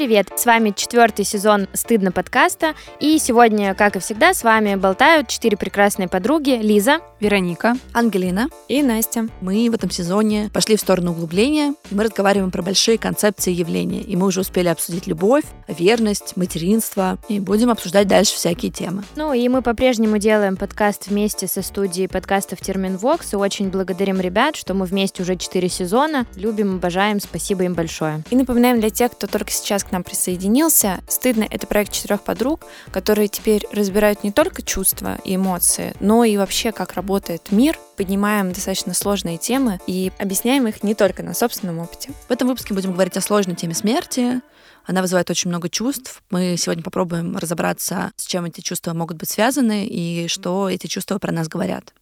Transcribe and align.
привет! 0.00 0.32
С 0.34 0.46
вами 0.46 0.72
четвертый 0.74 1.26
сезон 1.26 1.68
«Стыдно» 1.74 2.10
подкаста. 2.10 2.72
И 3.00 3.18
сегодня, 3.18 3.74
как 3.74 3.96
и 3.96 3.98
всегда, 3.98 4.32
с 4.32 4.42
вами 4.42 4.74
болтают 4.76 5.28
четыре 5.28 5.58
прекрасные 5.58 6.08
подруги. 6.08 6.58
Лиза, 6.62 7.00
Вероника, 7.20 7.74
Ангелина 7.92 8.48
и 8.66 8.82
Настя. 8.82 9.28
Мы 9.42 9.68
в 9.70 9.74
этом 9.74 9.90
сезоне 9.90 10.48
пошли 10.54 10.76
в 10.76 10.80
сторону 10.80 11.10
углубления. 11.10 11.74
Мы 11.90 12.04
разговариваем 12.04 12.50
про 12.50 12.62
большие 12.62 12.96
концепции 12.96 13.52
явления. 13.52 14.00
И 14.00 14.16
мы 14.16 14.28
уже 14.28 14.40
успели 14.40 14.68
обсудить 14.68 15.06
любовь, 15.06 15.44
верность, 15.68 16.34
материнство. 16.34 17.18
И 17.28 17.38
будем 17.38 17.68
обсуждать 17.68 18.08
дальше 18.08 18.36
всякие 18.36 18.72
темы. 18.72 19.04
Ну 19.16 19.34
и 19.34 19.46
мы 19.50 19.60
по-прежнему 19.60 20.16
делаем 20.16 20.56
подкаст 20.56 21.08
вместе 21.08 21.46
со 21.46 21.60
студией 21.60 22.08
подкастов 22.08 22.62
Терминвокс. 22.62 23.34
И 23.34 23.36
очень 23.36 23.68
благодарим 23.68 24.18
ребят, 24.18 24.56
что 24.56 24.72
мы 24.72 24.86
вместе 24.86 25.24
уже 25.24 25.36
четыре 25.36 25.68
сезона. 25.68 26.24
Любим, 26.36 26.76
обожаем. 26.76 27.20
Спасибо 27.20 27.64
им 27.64 27.74
большое. 27.74 28.22
И 28.30 28.36
напоминаем 28.36 28.80
для 28.80 28.88
тех, 28.88 29.12
кто 29.12 29.26
только 29.26 29.50
сейчас 29.50 29.84
нам 29.92 30.02
присоединился, 30.02 31.00
«Стыдно»— 31.08 31.46
это 31.50 31.66
проект 31.66 31.92
четырех 31.92 32.22
подруг, 32.22 32.64
которые 32.92 33.28
теперь 33.28 33.66
разбирают 33.72 34.24
не 34.24 34.32
только 34.32 34.62
чувства 34.62 35.18
и 35.24 35.36
эмоции, 35.36 35.94
но 36.00 36.24
и 36.24 36.36
вообще, 36.36 36.72
как 36.72 36.94
работает 36.94 37.50
мир, 37.50 37.78
поднимаем 37.96 38.52
достаточно 38.52 38.94
сложные 38.94 39.38
темы 39.38 39.80
и 39.86 40.12
объясняем 40.18 40.66
их 40.66 40.82
не 40.82 40.94
только 40.94 41.22
на 41.22 41.34
собственном 41.34 41.78
опыте. 41.78 42.10
В 42.28 42.32
этом 42.32 42.48
выпуске 42.48 42.74
будем 42.74 42.92
говорить 42.92 43.16
о 43.16 43.20
сложной 43.20 43.56
теме 43.56 43.74
смерти. 43.74 44.40
Она 44.86 45.02
вызывает 45.02 45.28
очень 45.30 45.50
много 45.50 45.68
чувств. 45.68 46.22
Мы 46.30 46.56
сегодня 46.56 46.82
попробуем 46.82 47.36
разобраться, 47.36 48.12
с 48.16 48.26
чем 48.26 48.46
эти 48.46 48.60
чувства 48.60 48.94
могут 48.94 49.18
быть 49.18 49.28
связаны 49.28 49.86
и 49.86 50.26
что 50.28 50.68
эти 50.68 50.86
чувства 50.86 51.18
про 51.18 51.32
нас 51.32 51.48
говорят. 51.48 51.92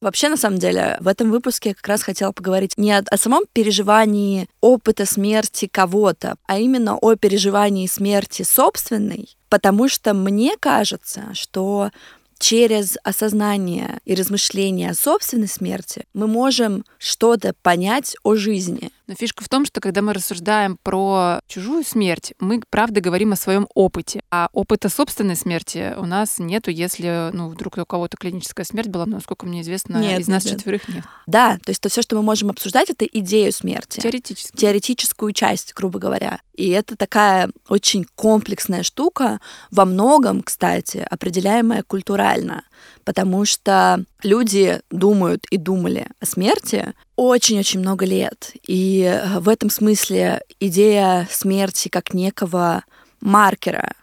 Вообще, 0.00 0.28
на 0.28 0.36
самом 0.36 0.58
деле, 0.58 0.96
в 1.00 1.06
этом 1.06 1.30
выпуске 1.30 1.70
я 1.70 1.74
как 1.76 1.86
раз 1.86 2.02
хотела 2.02 2.32
поговорить 2.32 2.76
не 2.76 2.90
о, 2.90 3.04
о 3.08 3.16
самом 3.16 3.44
переживании 3.52 4.48
опыта 4.60 5.06
смерти 5.06 5.68
кого-то, 5.70 6.34
а 6.46 6.58
именно 6.58 6.96
о 6.96 7.14
переживании 7.14 7.86
смерти 7.86 8.42
собственной, 8.42 9.36
потому 9.48 9.88
что 9.88 10.12
мне 10.12 10.56
кажется, 10.58 11.26
что 11.34 11.90
через 12.40 12.98
осознание 13.04 14.00
и 14.04 14.16
размышление 14.16 14.90
о 14.90 14.94
собственной 14.94 15.46
смерти 15.46 16.04
мы 16.12 16.26
можем 16.26 16.84
что-то 16.98 17.54
понять 17.62 18.16
о 18.24 18.34
жизни. 18.34 18.90
Но 19.12 19.16
фишка 19.16 19.44
в 19.44 19.48
том, 19.50 19.66
что 19.66 19.82
когда 19.82 20.00
мы 20.00 20.14
рассуждаем 20.14 20.78
про 20.82 21.40
чужую 21.46 21.84
смерть, 21.84 22.32
мы, 22.40 22.62
правда, 22.70 23.02
говорим 23.02 23.32
о 23.32 23.36
своем 23.36 23.68
опыте. 23.74 24.22
А 24.30 24.48
опыта 24.54 24.88
собственной 24.88 25.36
смерти 25.36 25.94
у 25.98 26.06
нас 26.06 26.38
нету, 26.38 26.70
если, 26.70 27.28
ну, 27.34 27.50
вдруг 27.50 27.76
у 27.76 27.84
кого-то 27.84 28.16
клиническая 28.16 28.64
смерть 28.64 28.88
была, 28.88 29.04
но, 29.04 29.16
насколько 29.16 29.44
мне 29.44 29.60
известно, 29.60 29.98
нет, 29.98 30.18
из 30.18 30.28
нас 30.28 30.46
нет. 30.46 30.56
четверых 30.56 30.88
нет. 30.88 31.04
Да, 31.26 31.58
то 31.62 31.68
есть 31.68 31.82
то 31.82 31.90
все, 31.90 32.00
что 32.00 32.16
мы 32.16 32.22
можем 32.22 32.48
обсуждать, 32.48 32.88
это 32.88 33.04
идею 33.04 33.52
смерти. 33.52 34.00
Теоретически. 34.00 34.56
Теоретическую 34.56 35.34
часть, 35.34 35.74
грубо 35.74 35.98
говоря. 35.98 36.40
И 36.54 36.70
это 36.70 36.96
такая 36.96 37.50
очень 37.68 38.06
комплексная 38.14 38.82
штука, 38.82 39.40
во 39.70 39.84
многом, 39.84 40.42
кстати, 40.42 41.06
определяемая 41.10 41.82
культурально 41.82 42.64
потому 43.04 43.44
что 43.44 44.04
люди 44.22 44.80
думают 44.90 45.44
и 45.50 45.56
думали 45.56 46.08
о 46.20 46.26
смерти 46.26 46.94
очень-очень 47.26 47.80
много 47.80 48.04
лет. 48.04 48.52
И 48.66 49.02
э, 49.02 49.38
в 49.38 49.48
этом 49.48 49.70
смысле 49.70 50.42
идея 50.60 51.28
смерти 51.30 51.88
как 51.88 52.14
некого 52.14 52.84
маркера 53.20 53.94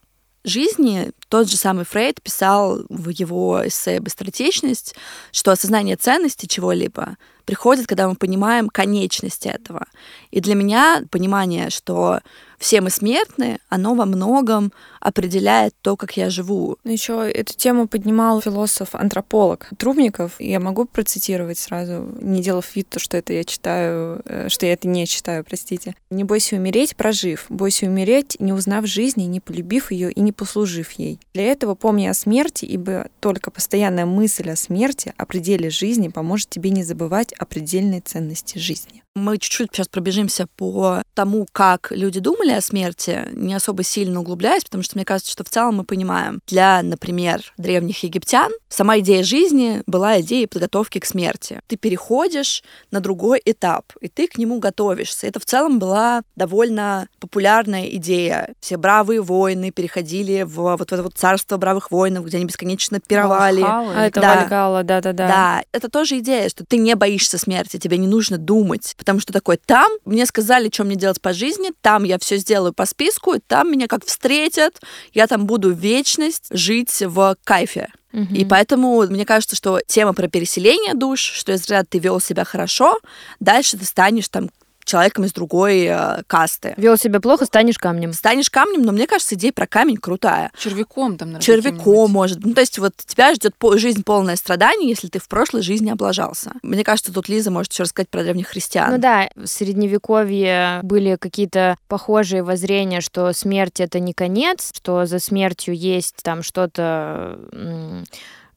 жизни 0.43 1.11
тот 1.29 1.49
же 1.49 1.57
самый 1.57 1.85
Фрейд 1.85 2.21
писал 2.21 2.81
в 2.89 3.09
его 3.09 3.61
эссе 3.65 3.99
«Быстротечность», 3.99 4.95
что 5.31 5.51
осознание 5.51 5.95
ценности 5.95 6.47
чего-либо 6.47 7.17
приходит, 7.45 7.87
когда 7.87 8.07
мы 8.07 8.13
понимаем 8.13 8.69
конечность 8.69 9.47
этого. 9.47 9.87
И 10.29 10.39
для 10.39 10.53
меня 10.53 11.01
понимание, 11.09 11.71
что 11.71 12.19
все 12.59 12.79
мы 12.81 12.91
смертны, 12.91 13.57
оно 13.69 13.95
во 13.95 14.05
многом 14.05 14.71
определяет 14.99 15.73
то, 15.81 15.95
как 15.95 16.15
я 16.17 16.29
живу. 16.29 16.77
Ну, 16.83 16.91
Еще 16.91 17.27
эту 17.31 17.53
тему 17.55 17.87
поднимал 17.87 18.39
философ-антрополог 18.41 19.69
Трубников. 19.77 20.33
Я 20.37 20.59
могу 20.59 20.85
процитировать 20.85 21.57
сразу, 21.57 22.07
не 22.21 22.43
делав 22.43 22.75
вид, 22.75 22.89
то, 22.89 22.99
что 22.99 23.17
это 23.17 23.33
я 23.33 23.43
читаю, 23.43 24.21
э, 24.25 24.49
что 24.49 24.67
я 24.67 24.73
это 24.73 24.87
не 24.87 25.07
читаю, 25.07 25.43
простите. 25.43 25.95
«Не 26.11 26.23
бойся 26.23 26.57
умереть, 26.57 26.95
прожив. 26.95 27.45
Бойся 27.49 27.87
умереть, 27.87 28.35
не 28.39 28.53
узнав 28.53 28.85
жизни, 28.85 29.23
не 29.23 29.39
полюбив 29.39 29.91
ее 29.91 30.11
и 30.11 30.19
не 30.19 30.31
послужив 30.31 30.91
ей. 30.91 31.18
Для 31.33 31.43
этого 31.43 31.75
помни 31.75 32.07
о 32.07 32.13
смерти, 32.13 32.65
ибо 32.65 33.07
только 33.19 33.51
постоянная 33.51 34.05
мысль 34.05 34.49
о 34.49 34.55
смерти, 34.55 35.13
о 35.17 35.25
пределе 35.25 35.69
жизни 35.69 36.07
поможет 36.07 36.49
тебе 36.49 36.69
не 36.69 36.83
забывать 36.83 37.33
о 37.33 37.45
предельной 37.45 38.01
ценности 38.01 38.57
жизни». 38.57 39.03
Мы 39.15 39.37
чуть-чуть 39.37 39.69
сейчас 39.73 39.87
пробежимся 39.87 40.47
по 40.55 41.01
тому, 41.13 41.45
как 41.51 41.91
люди 41.91 42.19
думали 42.19 42.51
о 42.51 42.61
смерти, 42.61 43.27
не 43.33 43.53
особо 43.53 43.83
сильно 43.83 44.21
углубляясь, 44.21 44.63
потому 44.63 44.83
что 44.83 44.97
мне 44.97 45.03
кажется, 45.03 45.31
что 45.31 45.43
в 45.43 45.49
целом 45.49 45.77
мы 45.77 45.83
понимаем, 45.83 46.39
для, 46.47 46.81
например, 46.83 47.41
древних 47.57 48.03
египтян 48.03 48.51
сама 48.69 48.99
идея 48.99 49.23
жизни 49.23 49.81
была 49.87 50.21
идеей 50.21 50.45
подготовки 50.45 50.99
к 50.99 51.05
смерти. 51.05 51.59
Ты 51.67 51.75
переходишь 51.75 52.63
на 52.91 53.01
другой 53.01 53.41
этап, 53.43 53.91
и 53.99 54.07
ты 54.07 54.27
к 54.27 54.37
нему 54.37 54.59
готовишься. 54.59 55.27
Это 55.27 55.39
в 55.39 55.45
целом 55.45 55.79
была 55.79 56.21
довольно 56.35 57.09
популярная 57.19 57.87
идея. 57.95 58.53
Все 58.61 58.77
бравые 58.77 59.21
воины 59.21 59.71
переходили 59.71 60.43
в 60.43 60.77
вот 60.77 60.91
это 60.91 61.03
вот 61.03 61.08
царство 61.15 61.57
бравых 61.57 61.91
воинов, 61.91 62.25
где 62.25 62.37
они 62.37 62.45
бесконечно 62.45 62.99
пировали. 62.99 63.63
А, 63.65 64.07
это 64.07 64.21
да. 64.21 64.35
Вальгала, 64.35 64.83
да-да-да. 64.83 65.27
Да, 65.27 65.63
это 65.71 65.89
тоже 65.89 66.19
идея, 66.19 66.49
что 66.49 66.65
ты 66.65 66.77
не 66.77 66.95
боишься 66.95 67.37
смерти, 67.37 67.77
тебе 67.77 67.97
не 67.97 68.07
нужно 68.07 68.37
думать, 68.37 68.95
потому 68.97 69.19
что 69.19 69.33
такой 69.33 69.57
там 69.57 69.89
мне 70.05 70.25
сказали, 70.25 70.69
что 70.71 70.83
мне 70.83 70.95
делать 70.95 71.21
по 71.21 71.33
жизни, 71.33 71.71
там 71.81 72.03
я 72.03 72.17
все 72.19 72.37
сделаю 72.37 72.73
по 72.73 72.85
списку, 72.85 73.35
там 73.45 73.71
меня 73.71 73.87
как 73.87 74.05
встретят, 74.05 74.79
я 75.13 75.27
там 75.27 75.45
буду 75.45 75.71
вечность 75.71 76.47
жить 76.51 77.01
в 77.01 77.35
кайфе. 77.43 77.89
Угу. 78.13 78.33
И 78.33 78.45
поэтому 78.45 79.01
мне 79.03 79.25
кажется, 79.25 79.55
что 79.55 79.79
тема 79.85 80.13
про 80.13 80.27
переселение 80.27 80.93
душ, 80.93 81.19
что 81.19 81.51
если 81.51 81.83
ты 81.87 81.99
вел 81.99 82.19
себя 82.19 82.43
хорошо, 82.43 82.99
дальше 83.39 83.77
ты 83.77 83.85
станешь 83.85 84.29
там 84.29 84.49
человеком 84.89 85.25
из 85.25 85.33
другой 85.33 85.85
э, 85.85 86.23
касты. 86.27 86.73
Вел 86.77 86.97
себя 86.97 87.19
плохо, 87.19 87.45
станешь 87.45 87.77
камнем. 87.77 88.13
Станешь 88.13 88.49
камнем, 88.49 88.81
но 88.81 88.91
мне 88.91 89.07
кажется, 89.07 89.35
идея 89.35 89.51
про 89.51 89.67
камень 89.67 89.97
крутая. 89.97 90.51
Червяком 90.57 91.17
там, 91.17 91.33
наверное. 91.33 91.45
Червяком, 91.45 92.11
может. 92.11 92.39
Ну, 92.43 92.53
то 92.53 92.61
есть 92.61 92.79
вот 92.79 92.93
тебя 93.05 93.33
ждет 93.33 93.53
жизнь 93.75 94.03
полная 94.03 94.35
страданий, 94.35 94.89
если 94.89 95.07
ты 95.07 95.19
в 95.19 95.27
прошлой 95.27 95.61
жизни 95.61 95.91
облажался. 95.91 96.53
Мне 96.63 96.83
кажется, 96.83 97.13
тут 97.13 97.29
Лиза 97.29 97.51
может 97.51 97.71
еще 97.71 97.83
рассказать 97.83 98.09
про 98.09 98.23
древних 98.23 98.47
христиан. 98.47 98.91
Ну 98.91 98.97
да, 98.97 99.29
в 99.35 99.45
Средневековье 99.45 100.79
были 100.83 101.15
какие-то 101.15 101.77
похожие 101.87 102.43
воззрения, 102.43 103.01
что 103.01 103.31
смерть— 103.33 103.79
это 103.81 103.99
не 103.99 104.13
конец, 104.13 104.71
что 104.75 105.05
за 105.05 105.19
смертью 105.19 105.75
есть 105.75 106.17
там 106.23 106.41
что-то 106.41 107.39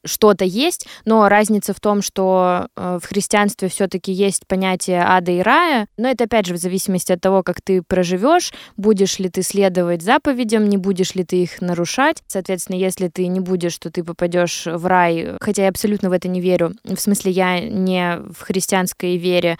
что-то 0.05 0.45
есть, 0.45 0.87
но 1.05 1.27
разница 1.29 1.73
в 1.73 1.79
том, 1.79 2.01
что 2.01 2.67
э, 2.75 2.99
в 3.01 3.07
христианстве 3.07 3.69
все-таки 3.69 4.11
есть 4.11 4.47
понятие 4.47 5.03
ада 5.05 5.31
и 5.31 5.41
рая, 5.41 5.87
но 5.97 6.09
это 6.09 6.25
опять 6.25 6.45
же 6.45 6.53
в 6.53 6.57
зависимости 6.57 7.11
от 7.11 7.21
того, 7.21 7.43
как 7.43 7.61
ты 7.61 7.81
проживешь, 7.81 8.51
будешь 8.77 9.19
ли 9.19 9.29
ты 9.29 9.43
следовать 9.43 10.01
заповедям, 10.01 10.67
не 10.67 10.77
будешь 10.77 11.15
ли 11.15 11.23
ты 11.23 11.43
их 11.43 11.61
нарушать. 11.61 12.23
Соответственно, 12.27 12.77
если 12.77 13.07
ты 13.07 13.27
не 13.27 13.39
будешь, 13.39 13.77
то 13.77 13.89
ты 13.89 14.03
попадешь 14.03 14.65
в 14.65 14.85
рай, 14.85 15.37
хотя 15.39 15.63
я 15.63 15.69
абсолютно 15.69 16.09
в 16.09 16.13
это 16.13 16.27
не 16.27 16.41
верю. 16.41 16.73
В 16.83 16.97
смысле, 16.97 17.31
я 17.31 17.59
не 17.59 18.17
в 18.17 18.41
христианской 18.41 19.17
вере 19.17 19.57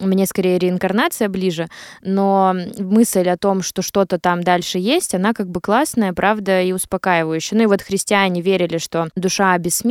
мне 0.00 0.26
скорее 0.26 0.58
реинкарнация 0.58 1.28
ближе, 1.28 1.68
но 2.02 2.54
мысль 2.78 3.28
о 3.28 3.36
том, 3.36 3.62
что 3.62 3.82
что-то 3.82 4.18
там 4.18 4.42
дальше 4.42 4.78
есть, 4.78 5.14
она 5.14 5.32
как 5.32 5.48
бы 5.48 5.60
классная, 5.60 6.12
правда, 6.12 6.62
и 6.62 6.72
успокаивающая. 6.72 7.56
Ну 7.56 7.64
и 7.64 7.66
вот 7.66 7.82
христиане 7.82 8.40
верили, 8.40 8.78
что 8.78 9.08
душа 9.16 9.56
бессмертна, 9.58 9.85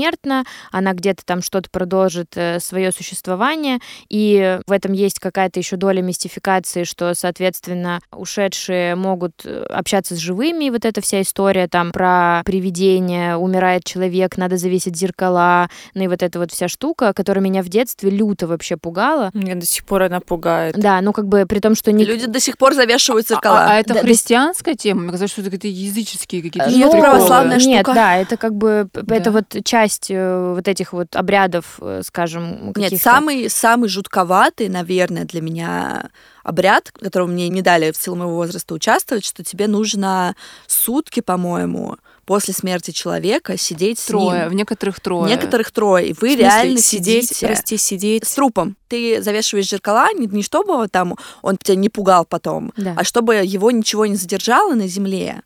она 0.72 0.94
где-то 0.94 1.26
там 1.26 1.42
что-то 1.42 1.70
продолжит 1.70 2.34
э, 2.36 2.60
свое 2.60 2.92
существование, 2.92 3.80
и 4.10 4.60
в 4.68 4.72
этом 4.72 4.94
есть 4.94 5.20
какая-то 5.20 5.60
еще 5.60 5.76
доля 5.76 6.02
мистификации, 6.02 6.84
что, 6.84 7.14
соответственно, 7.14 8.00
ушедшие 8.12 8.96
могут 8.96 9.46
э, 9.46 9.66
общаться 9.70 10.16
с 10.16 10.18
живыми, 10.18 10.66
и 10.66 10.70
вот 10.70 10.86
эта 10.86 11.02
вся 11.02 11.22
история 11.22 11.68
там 11.68 11.92
про 11.92 12.42
привидение, 12.46 13.38
умирает 13.38 13.84
человек, 13.84 14.38
надо 14.38 14.58
завесить 14.58 14.96
зеркала, 14.96 15.70
ну 15.94 16.04
и 16.04 16.08
вот 16.08 16.24
эта 16.24 16.40
вот 16.40 16.52
вся 16.52 16.68
штука, 16.68 17.14
которая 17.14 17.44
меня 17.44 17.64
в 17.64 17.70
детстве 17.70 18.10
люто 18.10 18.48
вообще 18.48 18.78
пугала. 18.78 19.32
Я 19.34 19.56
до 19.56 19.66
сих 19.66 19.86
пор 19.86 20.04
она 20.04 20.20
пугает. 20.20 20.76
Да, 20.78 21.02
ну 21.02 21.14
как 21.14 21.28
бы 21.28 21.46
при 21.46 21.60
том, 21.60 21.76
что... 21.76 21.92
Не... 21.92 22.06
Люди 22.06 22.26
до 22.26 22.40
сих 22.40 22.58
пор 22.58 22.74
завешивают 22.74 23.28
зеркала. 23.28 23.60
А, 23.60 23.72
а 23.72 23.76
это 23.76 23.94
да, 23.94 24.02
христианская 24.02 24.74
да... 24.74 24.78
тема? 24.78 25.02
Мне 25.02 25.12
кажется, 25.12 25.28
что 25.28 25.42
это 25.42 25.52
какие-то 25.52 25.68
языческие 25.80 26.42
какие-то 26.42 26.70
Нет, 26.70 26.92
православная 26.92 27.60
штука. 27.60 27.76
Нет, 27.76 27.86
да, 27.86 28.18
это 28.18 28.38
как 28.38 28.56
бы... 28.56 28.90
Да. 28.94 29.16
Это 29.16 29.32
вот 29.32 29.46
часть 29.64 29.85
э, 30.10 30.54
вот 30.56 30.68
этих 30.68 30.94
вот 30.94 31.16
обрядов, 31.16 31.78
э, 31.82 32.02
скажем, 32.06 32.74
Нет, 32.76 33.02
самый, 33.02 33.50
самый 33.50 33.90
жутковатый, 33.90 34.70
наверное, 34.70 35.26
для 35.26 35.42
меня 35.42 36.10
обряд, 36.44 36.92
которого 36.92 37.28
мне 37.28 37.50
не 37.50 37.62
дали 37.62 37.92
в 37.92 37.98
силу 37.98 38.16
моего 38.18 38.36
возраста 38.36 38.74
участвовать, 38.74 39.26
что 39.26 39.44
тебе 39.44 39.68
нужно 39.68 40.36
сутки, 40.68 41.20
по-моему, 41.22 41.98
после 42.26 42.54
смерти 42.54 42.92
человека 42.92 43.58
сидеть 43.58 44.00
с 44.00 44.06
Трое, 44.06 44.42
ним. 44.42 44.50
в 44.50 44.54
некоторых 44.54 45.00
трое. 45.00 45.26
В 45.26 45.28
некоторых 45.28 45.72
трое. 45.72 46.08
И 46.10 46.14
вы 46.14 46.16
В 46.16 46.20
смысле, 46.20 46.36
реально 46.38 46.78
сидеть, 46.80 47.30
сидите 47.30 47.48
прости, 47.48 47.78
сидеть. 47.78 48.26
с 48.28 48.34
трупом. 48.36 48.76
Ты 48.88 49.22
завешиваешь 49.22 49.68
зеркала 49.70 50.12
не, 50.14 50.28
не 50.28 50.44
чтобы 50.44 50.88
там 50.88 51.16
он 51.42 51.58
тебя 51.58 51.76
не 51.76 51.90
пугал 51.90 52.26
потом, 52.26 52.74
Да. 52.78 52.94
а 52.98 53.04
чтобы 53.04 53.36
его 53.36 53.72
ничего 53.72 54.06
не 54.06 54.16
задержало 54.16 54.74
на 54.74 54.88
земле, 54.88 55.42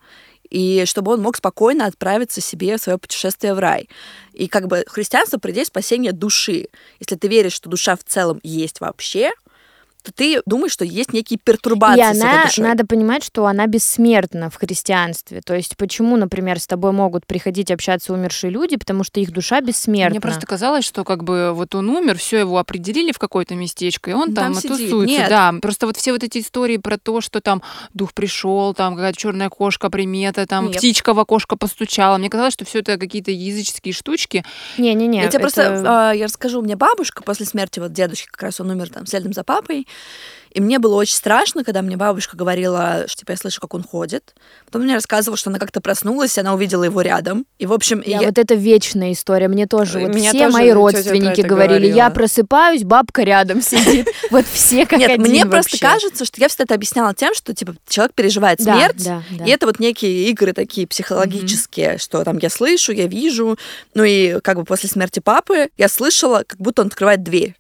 и 0.50 0.84
чтобы 0.86 1.14
он 1.14 1.22
мог 1.22 1.38
спокойно 1.38 1.86
отправиться 1.86 2.42
себе 2.42 2.78
в 2.78 2.82
свое 2.82 2.98
путешествие 2.98 3.54
в 3.54 3.60
рай. 3.60 3.90
И 4.34 4.48
как 4.48 4.68
бы 4.68 4.84
христианство 4.88 5.38
предел 5.38 5.66
спасения 5.66 6.12
души. 6.12 6.68
Если 7.00 7.16
ты 7.16 7.28
веришь, 7.28 7.54
что 7.54 7.70
душа 7.70 7.96
в 7.96 8.04
целом 8.04 8.40
есть 8.44 8.80
вообще, 8.80 9.32
то 10.04 10.12
ты 10.14 10.42
думаешь, 10.46 10.72
что 10.72 10.86
есть 10.86 11.14
некие 11.14 11.40
пертурбации 11.44 12.00
И 12.02 12.14
с 12.14 12.18
этой 12.18 12.22
она, 12.32 12.46
душой. 12.46 12.64
надо 12.66 12.86
понимать, 12.86 13.24
что 13.24 13.46
она 13.46 13.68
бессмертна 13.68 14.50
в 14.50 14.56
христианстве. 14.56 15.42
То 15.42 15.56
есть 15.56 15.76
почему, 15.78 16.16
например, 16.18 16.60
с 16.60 16.68
тобой 16.68 16.92
могут 16.92 17.26
приходить 17.26 17.72
общаться 17.72 18.14
умершие 18.14 18.52
люди, 18.52 18.78
потому 18.78 19.04
что 19.04 19.20
их 19.20 19.32
душа 19.32 19.62
бессмертна. 19.62 20.12
Мне 20.12 20.22
просто 20.22 20.46
казалось, 20.48 20.86
что 20.86 21.04
как 21.04 21.24
бы 21.24 21.52
вот 21.54 21.76
он 21.76 21.90
умер, 21.90 22.18
все 22.18 22.40
его 22.40 22.58
определили 22.58 23.12
в 23.12 23.20
какое-то 23.20 23.56
местечко, 23.56 24.12
и 24.12 24.14
он 24.14 24.34
Там 24.34 24.54
там, 24.54 24.62
тусуется. 24.62 24.96
Нет. 25.06 25.30
Да, 25.30 25.54
просто 25.62 25.86
вот 25.86 25.98
все 25.98 26.12
вот 26.14 26.24
эти 26.24 26.40
истории 26.40 26.78
про 26.78 26.98
то, 26.98 27.22
что 27.22 27.42
там 27.42 27.62
дух 27.94 28.14
пришел, 28.14 28.74
там 28.74 28.96
какая-то 28.96 29.18
черная 29.18 29.50
кошка, 29.50 29.90
примета, 29.90 30.46
там 30.48 30.68
Нет. 30.68 30.78
птичка 30.78 31.14
в 31.14 31.20
окошко 31.20 31.58
постучала. 31.58 32.18
Мне 32.18 32.30
казалось, 32.30 32.54
что 32.54 32.66
все 32.66 32.80
это 32.80 32.98
какие-то 32.98 33.32
языческие 33.32 33.94
штучки. 33.94 34.44
Не-не-не. 34.78 35.22
Я 35.22 35.28
тебе 35.28 35.40
просто, 35.40 35.62
это- 35.64 36.10
а, 36.10 36.14
я 36.14 36.26
расскажу, 36.26 36.60
у 36.60 36.62
меня 36.64 36.78
бабушка 36.78 37.24
после 37.24 37.46
смерти 37.46 37.80
вот 37.80 37.92
дедушки, 37.94 38.28
как 38.32 38.44
раз 38.44 38.60
он 38.60 38.70
умер 38.70 38.90
там 38.90 39.06
следом 39.06 39.34
за 39.34 39.44
папой, 39.44 39.88
и 40.52 40.62
мне 40.62 40.80
было 40.80 40.96
очень 40.96 41.14
страшно, 41.14 41.64
когда 41.64 41.84
мне 41.84 41.96
бабушка 41.96 42.36
говорила, 42.36 43.04
что 43.08 43.20
типа 43.20 43.32
я 43.34 43.38
слышу, 43.38 43.62
как 43.62 43.76
он 43.76 43.84
ходит. 43.84 44.34
Потом 44.66 44.82
мне 44.82 44.96
рассказывала, 44.96 45.38
что 45.38 45.52
она 45.52 45.60
как-то 45.60 45.80
проснулась, 45.80 46.38
и 46.38 46.42
она 46.42 46.56
увидела 46.56 46.84
его 46.86 47.02
рядом. 47.02 47.46
И, 47.60 47.68
в 47.68 47.72
общем, 47.74 48.02
Я, 48.04 48.22
я- 48.22 48.28
вот 48.30 48.40
это 48.40 48.56
вечная 48.56 49.12
история. 49.12 49.48
Мне 49.48 49.68
тоже, 49.68 50.00
Ой, 50.00 50.06
вот 50.08 50.16
меня 50.16 50.30
все 50.32 50.46
тоже 50.46 50.54
мои 50.54 50.72
родственники 50.72 51.42
говорили, 51.42 51.86
я 51.86 51.92
говорила. 51.94 52.10
просыпаюсь, 52.16 52.84
бабка 52.84 53.22
рядом 53.22 53.62
сидит. 53.62 54.08
Вот 54.32 54.46
все 54.52 54.88
как 54.88 54.98
Нет, 54.98 55.12
один 55.12 55.22
мне 55.22 55.46
просто 55.46 55.72
вообще. 55.76 55.86
кажется, 55.86 56.26
что 56.26 56.42
я 56.42 56.48
всегда 56.48 56.64
это 56.64 56.74
объясняла 56.74 57.14
тем, 57.14 57.36
что 57.36 57.54
типа 57.54 57.76
человек 57.88 58.14
переживает 58.16 58.58
Да, 58.60 58.74
смерть, 58.76 59.04
да, 59.04 59.24
да. 59.32 59.46
и 59.46 59.50
это 59.52 59.68
вот 59.68 59.80
некие 59.80 60.30
игры 60.30 60.54
такие 60.54 60.88
психологические, 60.88 61.98
что 62.00 62.24
там 62.24 62.38
я 62.40 62.50
слышу, 62.50 62.92
я 62.92 63.06
вижу. 63.06 63.58
Ну 63.94 64.04
и 64.04 64.40
как 64.42 64.58
бы 64.58 64.66
после 64.66 64.90
смерти 64.90 65.20
папы 65.20 65.70
я 65.78 65.88
слышала, 65.90 66.44
как 66.48 66.60
будто 66.60 66.82
он 66.82 66.88
открывает 66.88 67.22
дверь. 67.24 67.56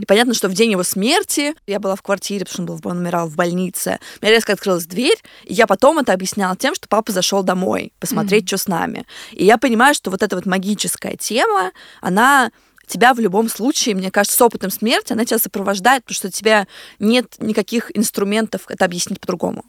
И 0.00 0.06
понятно, 0.06 0.34
что 0.34 0.48
в 0.48 0.54
день 0.54 0.72
его 0.72 0.82
смерти 0.82 1.54
я 1.66 1.80
была 1.80 1.94
в 1.96 2.02
квартире, 2.02 2.44
потому 2.44 2.52
что 2.52 2.62
он, 2.62 2.80
был, 2.80 2.90
он 2.90 2.98
умирал 2.98 3.28
в 3.28 3.36
больнице. 3.36 3.98
У 4.20 4.24
меня 4.24 4.34
резко 4.34 4.52
открылась 4.52 4.86
дверь, 4.86 5.18
и 5.44 5.54
я 5.54 5.66
потом 5.66 5.98
это 5.98 6.12
объясняла 6.12 6.56
тем, 6.56 6.74
что 6.74 6.88
папа 6.88 7.12
зашел 7.12 7.42
домой 7.42 7.92
посмотреть, 8.00 8.48
что 8.48 8.56
с 8.56 8.68
нами. 8.68 9.06
И 9.32 9.44
я 9.44 9.58
понимаю, 9.58 9.94
что 9.94 10.10
вот 10.10 10.22
эта 10.22 10.36
вот 10.36 10.46
магическая 10.46 11.16
тема, 11.16 11.72
она 12.00 12.50
тебя 12.86 13.14
в 13.14 13.20
любом 13.20 13.48
случае, 13.48 13.94
мне 13.94 14.10
кажется, 14.10 14.36
с 14.36 14.40
опытом 14.42 14.70
смерти, 14.70 15.12
она 15.12 15.24
тебя 15.24 15.38
сопровождает, 15.38 16.04
потому 16.04 16.16
что 16.16 16.28
у 16.28 16.30
тебя 16.30 16.66
нет 16.98 17.36
никаких 17.38 17.96
инструментов 17.96 18.62
это 18.68 18.84
объяснить 18.84 19.20
по-другому. 19.20 19.64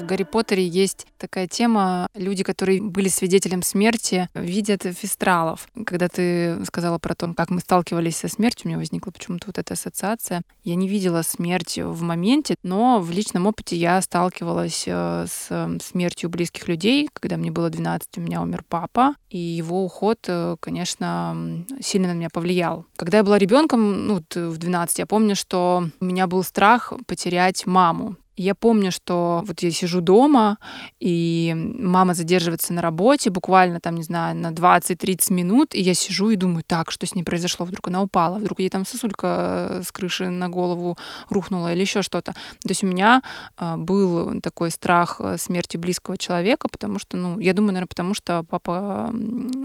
В 0.00 0.06
Гарри 0.06 0.22
Поттере 0.22 0.66
есть 0.66 1.06
такая 1.18 1.46
тема, 1.46 2.08
люди, 2.14 2.42
которые 2.42 2.80
были 2.80 3.08
свидетелем 3.08 3.62
смерти, 3.62 4.28
видят 4.34 4.82
фестралов. 4.82 5.68
Когда 5.84 6.08
ты 6.08 6.64
сказала 6.64 6.98
про 6.98 7.14
то, 7.14 7.34
как 7.34 7.50
мы 7.50 7.60
сталкивались 7.60 8.16
со 8.16 8.28
смертью, 8.28 8.62
у 8.64 8.68
меня 8.68 8.78
возникла 8.78 9.10
почему-то 9.10 9.48
вот 9.48 9.58
эта 9.58 9.74
ассоциация. 9.74 10.42
Я 10.64 10.74
не 10.74 10.88
видела 10.88 11.20
смерть 11.20 11.78
в 11.78 12.00
моменте, 12.02 12.54
но 12.62 12.98
в 13.00 13.10
личном 13.10 13.46
опыте 13.46 13.76
я 13.76 14.00
сталкивалась 14.00 14.84
э, 14.86 15.26
с 15.28 15.48
э, 15.50 15.78
смертью 15.82 16.30
близких 16.30 16.66
людей. 16.66 17.10
Когда 17.12 17.36
мне 17.36 17.50
было 17.50 17.68
12, 17.68 18.16
у 18.16 18.20
меня 18.22 18.40
умер 18.40 18.64
папа, 18.68 19.14
и 19.28 19.38
его 19.38 19.84
уход, 19.84 20.18
э, 20.28 20.56
конечно, 20.60 21.66
сильно 21.82 22.08
на 22.08 22.12
меня 22.14 22.30
повлиял. 22.32 22.86
Когда 22.96 23.18
я 23.18 23.24
была 23.24 23.38
ребенком, 23.38 24.06
ну, 24.06 24.22
э, 24.34 24.48
в 24.48 24.56
12, 24.56 24.98
я 24.98 25.06
помню, 25.06 25.36
что 25.36 25.84
у 26.00 26.04
меня 26.04 26.26
был 26.26 26.42
страх 26.42 26.94
потерять 27.06 27.66
маму. 27.66 28.16
Я 28.36 28.54
помню, 28.54 28.90
что 28.90 29.42
вот 29.46 29.60
я 29.60 29.70
сижу 29.70 30.00
дома, 30.00 30.58
и 30.98 31.52
мама 31.54 32.14
задерживается 32.14 32.72
на 32.72 32.80
работе 32.80 33.30
буквально 33.30 33.80
там, 33.80 33.96
не 33.96 34.02
знаю, 34.02 34.36
на 34.36 34.50
20-30 34.50 35.32
минут, 35.32 35.74
и 35.74 35.80
я 35.80 35.94
сижу 35.94 36.30
и 36.30 36.36
думаю, 36.36 36.64
так, 36.66 36.90
что 36.90 37.06
с 37.06 37.14
ней 37.14 37.22
произошло? 37.22 37.66
Вдруг 37.66 37.88
она 37.88 38.02
упала, 38.02 38.38
вдруг 38.38 38.60
ей 38.60 38.70
там 38.70 38.86
сосулька 38.86 39.82
с 39.84 39.92
крыши 39.92 40.28
на 40.30 40.48
голову 40.48 40.96
рухнула 41.28 41.72
или 41.72 41.80
еще 41.80 42.02
что-то. 42.02 42.32
То 42.32 42.68
есть 42.68 42.82
у 42.82 42.86
меня 42.86 43.22
а, 43.56 43.76
был 43.76 44.40
такой 44.40 44.70
страх 44.70 45.20
э, 45.20 45.36
смерти 45.36 45.76
близкого 45.76 46.16
человека, 46.16 46.68
потому 46.68 46.98
что, 46.98 47.16
ну, 47.16 47.38
я 47.38 47.52
думаю, 47.52 47.72
наверное, 47.72 47.88
потому 47.88 48.14
что 48.14 48.44
папа 48.48 49.12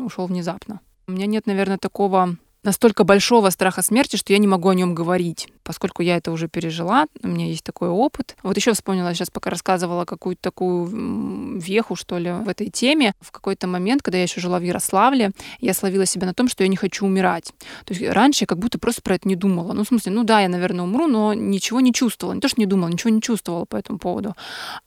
ушел 0.03 0.25
внезапно. 0.27 0.81
У 1.07 1.11
меня 1.11 1.27
нет, 1.27 1.45
наверное, 1.45 1.77
такого 1.77 2.35
настолько 2.65 3.03
большого 3.03 3.49
страха 3.51 3.81
смерти, 3.81 4.15
что 4.17 4.33
я 4.33 4.39
не 4.39 4.47
могу 4.47 4.69
о 4.69 4.75
нем 4.75 4.95
говорить, 4.95 5.47
поскольку 5.63 6.01
я 6.01 6.17
это 6.17 6.31
уже 6.31 6.47
пережила, 6.47 7.05
у 7.23 7.27
меня 7.27 7.45
есть 7.45 7.63
такой 7.63 7.89
опыт. 7.89 8.35
Вот 8.43 8.57
еще 8.57 8.73
вспомнила, 8.73 9.13
сейчас 9.13 9.29
пока 9.29 9.49
рассказывала 9.49 10.05
какую-то 10.05 10.41
такую 10.41 11.59
веху, 11.59 11.95
что 11.95 12.17
ли, 12.17 12.31
в 12.31 12.49
этой 12.49 12.69
теме. 12.69 13.13
В 13.21 13.31
какой-то 13.31 13.67
момент, 13.67 14.01
когда 14.01 14.17
я 14.17 14.23
еще 14.23 14.41
жила 14.41 14.59
в 14.59 14.63
Ярославле, 14.63 15.31
я 15.59 15.73
словила 15.73 16.05
себя 16.05 16.25
на 16.25 16.33
том, 16.33 16.49
что 16.49 16.63
я 16.63 16.67
не 16.67 16.75
хочу 16.75 17.05
умирать. 17.05 17.53
То 17.85 17.93
есть 17.93 18.07
раньше 18.09 18.43
я 18.43 18.47
как 18.47 18.59
будто 18.59 18.79
просто 18.79 19.01
про 19.01 19.15
это 19.15 19.27
не 19.27 19.35
думала. 19.35 19.73
Ну, 19.73 19.83
в 19.83 19.87
смысле, 19.87 20.11
ну 20.11 20.23
да, 20.23 20.41
я, 20.41 20.49
наверное, 20.49 20.83
умру, 20.83 21.07
но 21.07 21.33
ничего 21.33 21.79
не 21.79 21.93
чувствовала. 21.93 22.33
Не 22.33 22.41
то, 22.41 22.49
что 22.49 22.59
не 22.59 22.65
думала, 22.65 22.89
ничего 22.89 23.11
не 23.11 23.21
чувствовала 23.21 23.65
по 23.65 23.75
этому 23.75 23.99
поводу. 23.99 24.35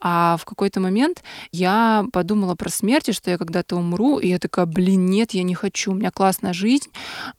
А 0.01 0.37
в 0.37 0.45
какой-то 0.45 0.81
момент 0.81 1.23
я 1.53 2.05
подумала 2.13 2.57
про 2.57 2.71
смерть, 2.71 3.15
что 3.15 3.31
я 3.31 3.39
когда-то 3.39 3.77
умру, 3.77 4.19
и 4.19 4.29
я 4.29 4.39
такая, 4.39 4.67
блин, 4.67 5.07
нет, 5.07 5.33
я 5.33 5.45
не 5.45 5.55
хочу. 5.55 5.93
У 5.93 5.95
меня 5.95 6.11
классная 6.11 6.53
жизнь, 6.53 6.91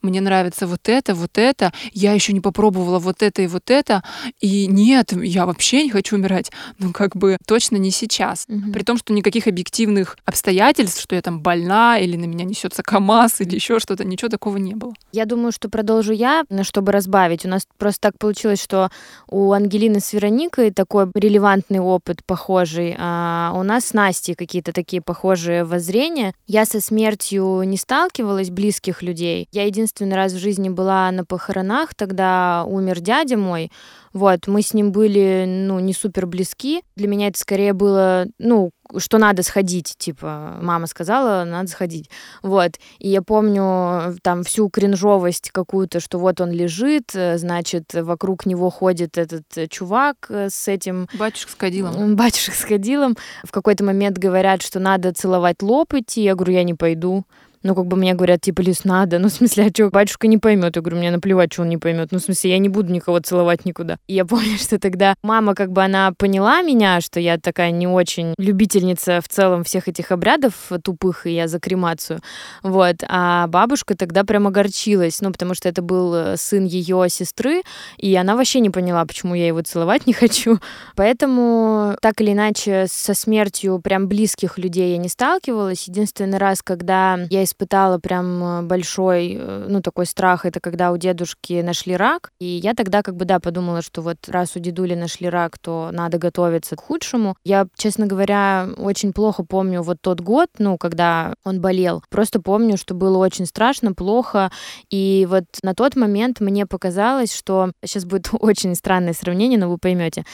мне 0.02 0.20
нравится 0.30 0.68
вот 0.68 0.88
это, 0.88 1.14
вот 1.14 1.38
это, 1.38 1.72
я 1.92 2.12
еще 2.12 2.32
не 2.32 2.40
попробовала 2.40 3.00
вот 3.00 3.22
это 3.22 3.42
и 3.42 3.48
вот 3.48 3.68
это, 3.68 4.04
и 4.40 4.68
нет, 4.68 5.12
я 5.12 5.44
вообще 5.44 5.82
не 5.82 5.90
хочу 5.90 6.16
умирать. 6.16 6.52
Ну, 6.78 6.92
как 6.92 7.16
бы 7.16 7.36
точно 7.46 7.76
не 7.76 7.90
сейчас. 7.90 8.44
Мгм. 8.46 8.72
При 8.72 8.84
том, 8.84 8.96
что 8.96 9.12
никаких 9.12 9.48
объективных 9.48 10.16
обстоятельств, 10.24 11.00
что 11.00 11.16
я 11.16 11.22
там 11.22 11.40
больна, 11.40 11.98
или 11.98 12.16
на 12.16 12.26
меня 12.26 12.44
несется 12.44 12.82
КАМАЗ, 12.84 13.40
или 13.40 13.56
еще 13.56 13.80
что-то, 13.80 14.04
ничего 14.04 14.28
такого 14.28 14.56
не 14.56 14.74
было. 14.74 14.94
Я 15.10 15.26
думаю, 15.26 15.50
что 15.50 15.68
продолжу 15.68 16.12
я, 16.12 16.44
чтобы 16.62 16.92
разбавить. 16.92 17.44
У 17.44 17.48
нас 17.48 17.66
просто 17.76 18.00
так 18.00 18.18
получилось, 18.18 18.62
что 18.62 18.90
у 19.28 19.52
Ангелины 19.52 19.98
с 19.98 20.12
Вероникой 20.12 20.70
такой 20.70 21.10
релевантный 21.14 21.80
опыт 21.80 22.24
похожий, 22.24 22.94
а 22.98 23.52
у 23.56 23.64
нас 23.64 23.86
с 23.86 23.94
Настей 23.94 24.36
какие-то 24.36 24.72
такие 24.72 25.02
похожие 25.02 25.64
воззрения. 25.64 26.34
Я 26.46 26.64
со 26.66 26.80
смертью 26.80 27.62
не 27.64 27.76
сталкивалась, 27.76 28.50
близких 28.50 29.02
людей. 29.02 29.48
Я 29.50 29.64
единственный 29.66 30.16
раз 30.20 30.32
в 30.32 30.38
жизни 30.38 30.68
была 30.68 31.10
на 31.10 31.24
похоронах, 31.24 31.94
тогда 31.94 32.64
умер 32.66 33.00
дядя 33.00 33.36
мой. 33.36 33.70
Вот, 34.12 34.48
мы 34.48 34.62
с 34.62 34.74
ним 34.74 34.90
были, 34.90 35.44
ну, 35.46 35.78
не 35.78 35.92
супер 35.92 36.26
близки. 36.26 36.82
Для 36.96 37.06
меня 37.06 37.28
это 37.28 37.38
скорее 37.38 37.72
было, 37.74 38.26
ну, 38.38 38.70
что 38.96 39.18
надо 39.18 39.44
сходить, 39.44 39.94
типа, 39.98 40.58
мама 40.60 40.88
сказала, 40.88 41.44
надо 41.44 41.68
сходить. 41.68 42.10
Вот. 42.42 42.72
И 42.98 43.08
я 43.08 43.22
помню 43.22 44.16
там 44.22 44.42
всю 44.42 44.68
кринжовость 44.68 45.50
какую-то, 45.52 46.00
что 46.00 46.18
вот 46.18 46.40
он 46.40 46.50
лежит, 46.50 47.14
э, 47.14 47.38
значит, 47.38 47.94
вокруг 47.94 48.46
него 48.46 48.68
ходит 48.70 49.16
этот 49.16 49.44
э, 49.56 49.68
чувак 49.68 50.26
э, 50.28 50.48
с 50.50 50.66
этим 50.66 51.06
Батюшка 51.16 51.52
с 51.52 51.54
кадилом. 51.54 51.94
м, 51.94 52.16
батюшек 52.16 52.54
с 52.54 52.64
кадилом. 52.64 53.16
В 53.44 53.52
какой-то 53.52 53.84
момент 53.84 54.18
говорят, 54.18 54.62
что 54.62 54.80
надо 54.80 55.12
целовать 55.12 55.62
лоб 55.62 55.94
идти. 55.94 56.22
Я 56.24 56.34
говорю, 56.34 56.54
я 56.54 56.64
не 56.64 56.74
пойду. 56.74 57.24
Ну, 57.62 57.74
как 57.74 57.86
бы 57.86 57.96
мне 57.96 58.14
говорят, 58.14 58.40
типа, 58.40 58.62
Лиз, 58.62 58.84
надо. 58.84 59.18
Ну, 59.18 59.28
в 59.28 59.32
смысле, 59.32 59.66
а 59.66 59.68
что, 59.68 59.90
батюшка 59.90 60.26
не 60.28 60.38
поймет. 60.38 60.76
Я 60.76 60.82
говорю, 60.82 60.96
мне 60.96 61.10
наплевать, 61.10 61.52
что 61.52 61.62
он 61.62 61.68
не 61.68 61.76
поймет. 61.76 62.08
Ну, 62.10 62.18
в 62.18 62.22
смысле, 62.22 62.52
я 62.52 62.58
не 62.58 62.70
буду 62.70 62.90
никого 62.90 63.18
целовать 63.18 63.66
никуда. 63.66 63.98
И 64.06 64.14
я 64.14 64.24
помню, 64.26 64.56
что 64.56 64.78
тогда 64.78 65.14
мама, 65.22 65.54
как 65.54 65.70
бы, 65.70 65.82
она 65.82 66.12
поняла 66.16 66.62
меня, 66.62 67.02
что 67.02 67.20
я 67.20 67.38
такая 67.38 67.70
не 67.70 67.86
очень 67.86 68.34
любительница 68.38 69.20
в 69.20 69.28
целом 69.28 69.64
всех 69.64 69.88
этих 69.88 70.10
обрядов 70.10 70.54
тупых, 70.82 71.26
и 71.26 71.34
я 71.34 71.48
за 71.48 71.60
кремацию. 71.60 72.20
Вот. 72.62 72.96
А 73.06 73.46
бабушка 73.48 73.94
тогда 73.94 74.24
прям 74.24 74.46
огорчилась, 74.46 75.20
ну, 75.20 75.30
потому 75.30 75.54
что 75.54 75.68
это 75.68 75.82
был 75.82 76.14
э, 76.14 76.36
сын 76.38 76.64
ее 76.64 77.08
сестры, 77.10 77.62
и 77.98 78.14
она 78.16 78.36
вообще 78.36 78.60
не 78.60 78.70
поняла, 78.70 79.04
почему 79.04 79.34
я 79.34 79.46
его 79.46 79.60
целовать 79.60 80.06
не 80.06 80.14
хочу. 80.14 80.58
Поэтому, 80.96 81.96
так 82.00 82.22
или 82.22 82.32
иначе, 82.32 82.86
со 82.88 83.12
смертью 83.12 83.80
прям 83.80 84.08
близких 84.08 84.56
людей 84.56 84.92
я 84.92 84.98
не 84.98 85.08
сталкивалась. 85.08 85.88
Единственный 85.88 86.38
раз, 86.38 86.62
когда 86.62 87.18
я 87.28 87.44
испытала 87.50 87.98
прям 87.98 88.42
э, 88.42 88.62
большой, 88.62 89.36
э, 89.38 89.66
ну, 89.68 89.82
такой 89.82 90.06
страх, 90.06 90.46
это 90.46 90.60
когда 90.60 90.92
у 90.92 90.96
дедушки 90.96 91.60
нашли 91.60 91.96
рак. 91.96 92.30
И 92.40 92.46
я 92.46 92.74
тогда 92.74 93.02
как 93.02 93.16
бы, 93.16 93.24
да, 93.24 93.40
подумала, 93.40 93.82
что 93.82 94.02
вот 94.02 94.16
раз 94.28 94.56
у 94.56 94.60
дедули 94.60 94.94
нашли 94.94 95.28
рак, 95.28 95.58
то 95.58 95.90
надо 95.92 96.18
готовиться 96.18 96.76
к 96.76 96.80
худшему. 96.80 97.36
Я, 97.44 97.66
честно 97.76 98.06
говоря, 98.06 98.68
очень 98.76 99.12
плохо 99.12 99.44
помню 99.44 99.82
вот 99.82 99.98
тот 100.00 100.20
год, 100.20 100.48
ну, 100.58 100.78
когда 100.78 101.34
он 101.44 101.60
болел. 101.60 102.02
Просто 102.08 102.40
помню, 102.40 102.76
что 102.76 102.94
было 102.94 103.18
очень 103.18 103.46
страшно, 103.46 103.92
плохо. 103.92 104.50
И 104.90 105.26
вот 105.28 105.44
на 105.62 105.74
тот 105.74 105.96
момент 105.96 106.40
мне 106.40 106.66
показалось, 106.66 107.34
что... 107.34 107.72
Сейчас 107.84 108.04
будет 108.04 108.28
очень 108.40 108.74
странное 108.74 109.12
сравнение, 109.12 109.58
но 109.58 109.68
вы 109.68 109.78
поймете. 109.78 110.24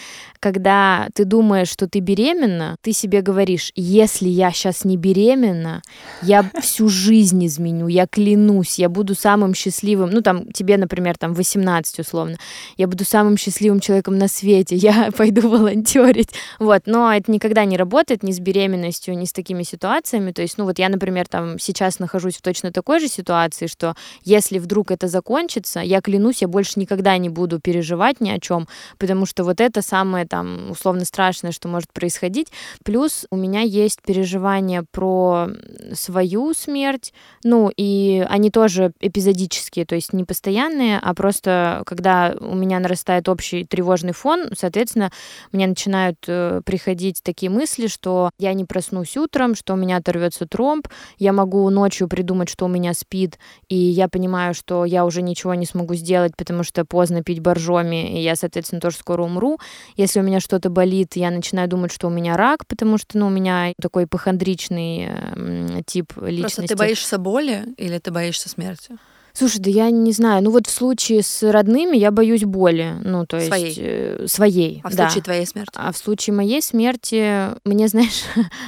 Когда 0.40 1.08
ты 1.14 1.24
думаешь, 1.24 1.68
что 1.68 1.88
ты 1.88 2.00
беременна, 2.00 2.76
ты 2.82 2.92
себе 2.92 3.22
говоришь, 3.22 3.72
если 3.74 4.28
я 4.28 4.52
сейчас 4.52 4.84
не 4.84 4.96
беременна, 4.96 5.82
я 6.22 6.44
всю 6.60 6.88
жизнь 6.88 7.05
изменю, 7.14 7.88
я 7.88 8.06
клянусь, 8.06 8.78
я 8.78 8.88
буду 8.88 9.14
самым 9.14 9.54
счастливым, 9.54 10.10
ну 10.10 10.22
там 10.22 10.50
тебе, 10.52 10.76
например, 10.76 11.16
там 11.18 11.34
18 11.34 12.00
условно, 12.00 12.38
я 12.76 12.86
буду 12.86 13.04
самым 13.04 13.36
счастливым 13.36 13.80
человеком 13.80 14.18
на 14.18 14.28
свете, 14.28 14.76
я 14.76 15.10
пойду 15.16 15.48
волонтерить, 15.48 16.30
вот, 16.58 16.82
но 16.86 17.12
это 17.12 17.30
никогда 17.30 17.64
не 17.64 17.76
работает 17.76 18.22
ни 18.22 18.32
с 18.32 18.40
беременностью, 18.40 19.16
ни 19.16 19.24
с 19.24 19.32
такими 19.32 19.62
ситуациями, 19.62 20.32
то 20.32 20.42
есть, 20.42 20.58
ну 20.58 20.64
вот 20.64 20.78
я, 20.78 20.88
например, 20.88 21.28
там 21.28 21.58
сейчас 21.58 21.98
нахожусь 21.98 22.36
в 22.36 22.42
точно 22.42 22.72
такой 22.72 23.00
же 23.00 23.08
ситуации, 23.08 23.66
что 23.66 23.94
если 24.24 24.58
вдруг 24.58 24.90
это 24.90 25.08
закончится, 25.08 25.80
я 25.80 26.00
клянусь, 26.00 26.42
я 26.42 26.48
больше 26.48 26.80
никогда 26.80 27.16
не 27.18 27.28
буду 27.28 27.60
переживать 27.60 28.20
ни 28.20 28.30
о 28.30 28.40
чем, 28.40 28.68
потому 28.98 29.26
что 29.26 29.44
вот 29.44 29.60
это 29.60 29.82
самое 29.82 30.26
там 30.26 30.70
условно 30.70 31.04
страшное, 31.04 31.52
что 31.52 31.68
может 31.68 31.92
происходить, 31.92 32.48
плюс 32.84 33.26
у 33.30 33.36
меня 33.36 33.60
есть 33.60 34.00
переживания 34.02 34.84
про 34.90 35.48
свою 35.92 36.54
смерть, 36.54 36.95
ну, 37.44 37.70
и 37.76 38.24
они 38.28 38.50
тоже 38.50 38.92
эпизодические, 39.00 39.86
то 39.86 39.94
есть 39.94 40.12
не 40.12 40.24
постоянные, 40.24 40.98
а 40.98 41.14
просто 41.14 41.82
когда 41.86 42.34
у 42.38 42.54
меня 42.54 42.78
нарастает 42.78 43.28
общий 43.28 43.64
тревожный 43.64 44.12
фон, 44.12 44.50
соответственно, 44.56 45.10
мне 45.52 45.66
начинают 45.66 46.18
э, 46.26 46.60
приходить 46.64 47.22
такие 47.22 47.50
мысли, 47.50 47.86
что 47.86 48.30
я 48.38 48.52
не 48.54 48.64
проснусь 48.64 49.16
утром, 49.16 49.54
что 49.54 49.74
у 49.74 49.76
меня 49.76 49.96
оторвется 49.96 50.46
тромб, 50.46 50.88
я 51.18 51.32
могу 51.32 51.68
ночью 51.70 52.08
придумать, 52.08 52.48
что 52.48 52.66
у 52.66 52.68
меня 52.68 52.94
спит, 52.94 53.38
и 53.68 53.76
я 53.76 54.08
понимаю, 54.08 54.54
что 54.54 54.84
я 54.84 55.04
уже 55.04 55.22
ничего 55.22 55.54
не 55.54 55.66
смогу 55.66 55.94
сделать, 55.94 56.32
потому 56.36 56.62
что 56.62 56.84
поздно 56.84 57.22
пить 57.22 57.40
боржоми, 57.40 58.18
и 58.18 58.22
я, 58.22 58.36
соответственно, 58.36 58.80
тоже 58.80 58.96
скоро 58.96 59.22
умру. 59.22 59.58
Если 59.96 60.20
у 60.20 60.22
меня 60.22 60.40
что-то 60.40 60.70
болит, 60.70 61.16
я 61.16 61.30
начинаю 61.30 61.68
думать, 61.68 61.92
что 61.92 62.08
у 62.08 62.10
меня 62.10 62.36
рак, 62.36 62.66
потому 62.66 62.98
что, 62.98 63.18
ну, 63.18 63.26
у 63.26 63.30
меня 63.30 63.72
такой 63.80 64.04
ипохондричный 64.04 65.08
э, 65.08 65.82
тип 65.86 66.12
личности. 66.20 66.56
Просто 66.56 66.66
ты 66.66 66.76
боишься 66.86 67.18
боли 67.18 67.64
или 67.76 67.98
ты 67.98 68.10
боишься 68.10 68.48
смерти? 68.48 68.96
Слушай, 69.32 69.58
да 69.58 69.70
я 69.70 69.90
не 69.90 70.12
знаю. 70.12 70.42
Ну 70.42 70.50
вот 70.50 70.66
в 70.66 70.70
случае 70.70 71.22
с 71.22 71.42
родными 71.42 71.94
я 71.94 72.10
боюсь 72.10 72.44
боли. 72.44 72.94
Ну, 73.04 73.26
то 73.26 73.36
есть... 73.36 73.48
Своей? 73.48 73.74
Э, 73.78 74.26
своей, 74.26 74.80
А 74.82 74.88
в 74.88 74.94
да. 74.94 75.10
случае 75.10 75.24
твоей 75.24 75.46
смерти? 75.46 75.72
А 75.74 75.92
в 75.92 75.98
случае 75.98 76.34
моей 76.34 76.62
смерти, 76.62 77.50
мне, 77.68 77.88
знаешь, 77.88 78.22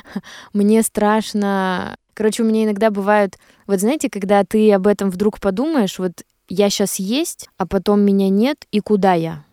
мне 0.53 0.83
страшно... 0.83 1.97
Короче, 2.13 2.43
у 2.43 2.47
меня 2.47 2.65
иногда 2.65 2.91
бывают... 2.91 3.39
Вот 3.67 3.81
знаете, 3.81 4.11
когда 4.11 4.45
ты 4.45 4.71
об 4.73 4.87
этом 4.87 5.11
вдруг 5.11 5.41
подумаешь, 5.41 5.99
вот 5.99 6.23
я 6.51 6.69
сейчас 6.69 6.97
есть, 6.97 7.49
а 7.57 7.67
потом 7.67 8.03
меня 8.03 8.29
нет, 8.29 8.67
и 8.71 8.81
куда 8.81 9.15
я? 9.15 9.45